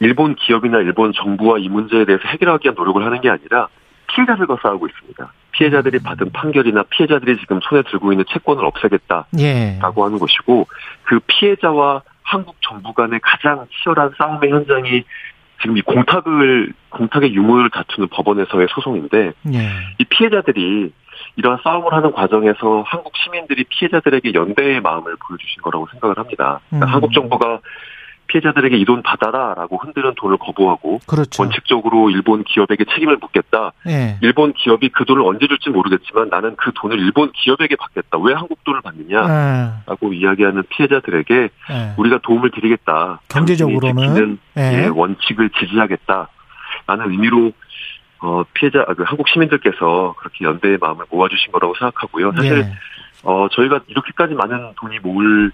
[0.00, 3.68] 일본 기업이나 일본 정부와 이 문제에 대해서 해결하기 위한 노력을 하는 게 아니라
[4.08, 5.32] 피해자들과 싸우고 있습니다.
[5.52, 6.02] 피해자들이 음.
[6.02, 9.78] 받은 판결이나 피해자들이 지금 손에 들고 있는 채권을 없애겠다라고 예.
[9.80, 10.66] 하는 것이고
[11.04, 15.04] 그 피해자와 한국 정부 간의 가장 치열한 싸움의 현장이
[15.60, 19.70] 지금 이 공탁을 공탁의 유무를 다투는 법원에서의 소송인데 예.
[19.98, 20.92] 이 피해자들이
[21.36, 26.60] 이러한 싸움을 하는 과정에서 한국 시민들이 피해자들에게 연대의 마음을 보여주신 거라고 생각을 합니다.
[26.70, 26.94] 그러니까 음.
[26.94, 27.60] 한국 정부가
[28.30, 31.42] 피해자들에게 이 돈 받아라라고 흔드는 돈을 거부하고 그렇죠.
[31.42, 33.72] 원칙적으로 일본 기업에게 책임을 묻겠다.
[33.84, 34.18] 네.
[34.20, 38.18] 일본 기업이 그 돈을 언제 줄지 모르겠지만 나는 그 돈을 일본 기업에게 받겠다.
[38.18, 40.16] 왜 한국 돈을 받느냐라고 네.
[40.16, 41.34] 이야기하는 피해자들에게
[41.68, 41.94] 네.
[41.98, 43.20] 우리가 도움을 드리겠다.
[43.28, 46.28] 경제적으로는 예, 원칙을 지지하겠다.
[46.88, 47.52] 라는 의미로
[48.22, 52.32] 어, 피해자 그 한국 시민들께서 그렇게 연대의 마음을 모아주신 거라고 생각하고요.
[52.32, 52.66] 사실
[53.22, 55.52] 어, 저희가 이렇게까지 많은 돈이 모을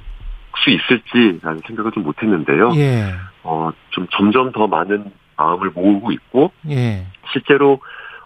[0.63, 2.73] 수 있을지라는 생각을 좀 못했는데요.
[2.77, 3.15] 예.
[3.43, 7.07] 어, 좀 점점 더 많은 마음을 모으고 있고, 예.
[7.33, 7.81] 실제로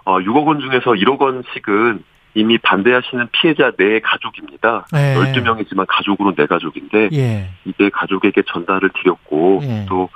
[0.04, 2.04] 어, 6억 원 중에서 1억 원씩은
[2.34, 4.86] 이미 반대하시는 피해자 내네 가족입니다.
[4.94, 5.14] 예.
[5.14, 7.50] 12명이지만 가족으로 내네 가족인데, 예.
[7.64, 9.86] 이제 가족에게 전달을 드렸고, 예.
[9.88, 10.08] 또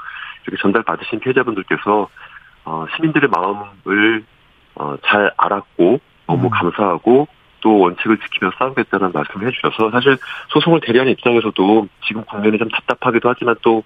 [0.45, 2.09] 이렇게 전달 받으신 피해자분들께서
[2.66, 4.24] 어, 시민들의 마음을
[4.77, 6.51] 어, 잘 알았고, 너무 음.
[6.51, 7.28] 감사하고,
[7.65, 10.19] 또 원칙을 지키며 싸우겠다는 말씀을 해주셔서 사실
[10.51, 13.82] 소송을 대리하는 입장에서도 지금 국면이 좀 답답하기도 하지만 또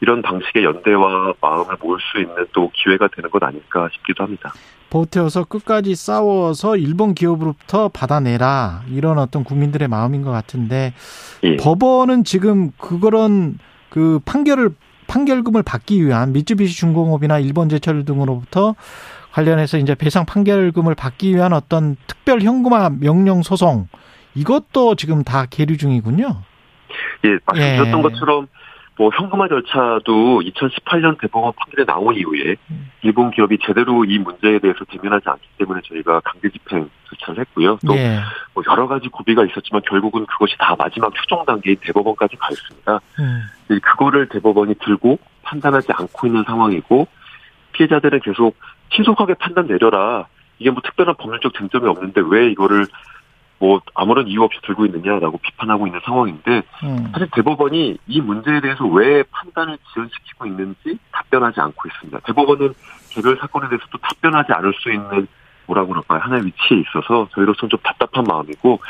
[0.00, 4.52] 이런 방식의 연대와 마음을 모을 수 있는 또 기회가 되는 것 아닐까 싶기도 합니다.
[4.90, 10.94] 버텨서 끝까지 싸워서 일본 기업으로부터 받아내라 이런 어떤 국민들의 마음인 것 같은데
[11.42, 11.56] 예.
[11.56, 13.58] 법원은 지금 그런
[13.90, 14.70] 그 판결을
[15.08, 18.76] 판결금을 받기 위한 미쯔비시 중공업이나 일본제철 등으로부터
[19.38, 23.86] 관련해서 이제 배상 판결금을 받기 위한 어떤 특별 현금화 명령 소송
[24.34, 26.42] 이것도 지금 다 계류 중이군요.
[27.24, 28.02] 예, 말씀드렸던 예.
[28.02, 28.48] 것처럼
[28.96, 32.56] 뭐 현금화 절차도 2018년 대법원 판결에 나온 이후에
[33.02, 37.78] 일본 기업이 제대로 이 문제에 대해서 대면하지 않기 때문에 저희가 강제 집행 절차를 했고요.
[37.86, 38.20] 또뭐 예.
[38.68, 43.00] 여러 가지 고비가 있었지만 결국은 그것이 다 마지막 최종 단계인 대법원까지 가 있습니다.
[43.20, 43.42] 음.
[43.82, 47.06] 그거를 대법원이 들고 판단하지 않고 있는 상황이고
[47.72, 48.56] 피해자들은 계속
[48.90, 50.26] 신속하게 판단 내려라.
[50.58, 52.86] 이게 뭐 특별한 법률적 쟁점이 없는데 왜 이거를
[53.60, 57.08] 뭐 아무런 이유 없이 들고 있느냐라고 비판하고 있는 상황인데 음.
[57.12, 62.20] 사실 대법원이 이 문제에 대해서 왜 판단을 지연시키고 있는지 답변하지 않고 있습니다.
[62.24, 62.74] 대법원은
[63.10, 65.26] 개별 사건에 대해서도 답변하지 않을 수 있는
[65.66, 68.80] 뭐라고 그럴까요 하나의 위치에 있어서 저희로서는 좀 답답한 마음이고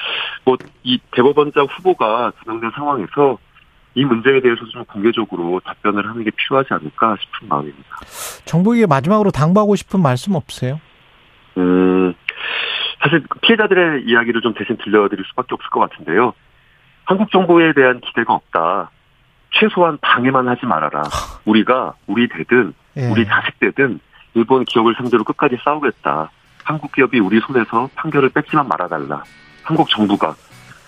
[0.45, 0.57] 뭐
[0.89, 3.37] 이 대법원장 후보가 지명된 상황에서
[3.99, 7.97] 이 문제에 대해서 좀 공개적으로 답변을 하는 게 필요하지 않을까 싶은 마음입니다.
[8.45, 10.81] 정부에게 마지막으로 당부하고 싶은 말씀 없으세요?
[11.57, 12.15] 음,
[13.03, 16.33] 사실 피해자들의 이야기를 좀 대신 들려드릴 수밖에 없을 것 같은데요.
[17.07, 18.93] 한국 정부에 대한 기대가 없다.
[19.59, 21.03] 최소한 방해만 하지 말아라.
[21.45, 23.11] 우리가 우리 되든 예.
[23.11, 23.99] 우리 자식 되든
[24.35, 26.31] 일본 기업을 상대로 끝까지 싸우겠다.
[26.63, 29.25] 한국 기업이 우리 손에서 판결을 뺏지만 말아달라.
[29.65, 30.37] 한국 정부가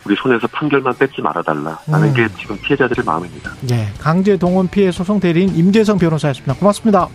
[0.05, 2.15] 우리 손에서 판결만 뺏지 말아달라라는 음.
[2.15, 3.53] 게 지금 피해자들의 마음입니다.
[3.63, 6.55] 네, 강제 동원 피해 소송 대리인 임재성 변호사였습니다.
[6.55, 7.09] 고맙습니다.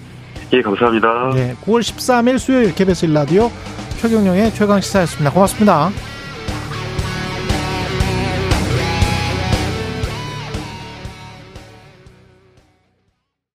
[0.53, 1.31] 예, 감사합니다.
[1.33, 3.49] 네, 9월 13일 수요일 KBS 일라디오
[3.97, 5.31] 최경영의 최강 시사였습니다.
[5.31, 6.14] 고맙습니다.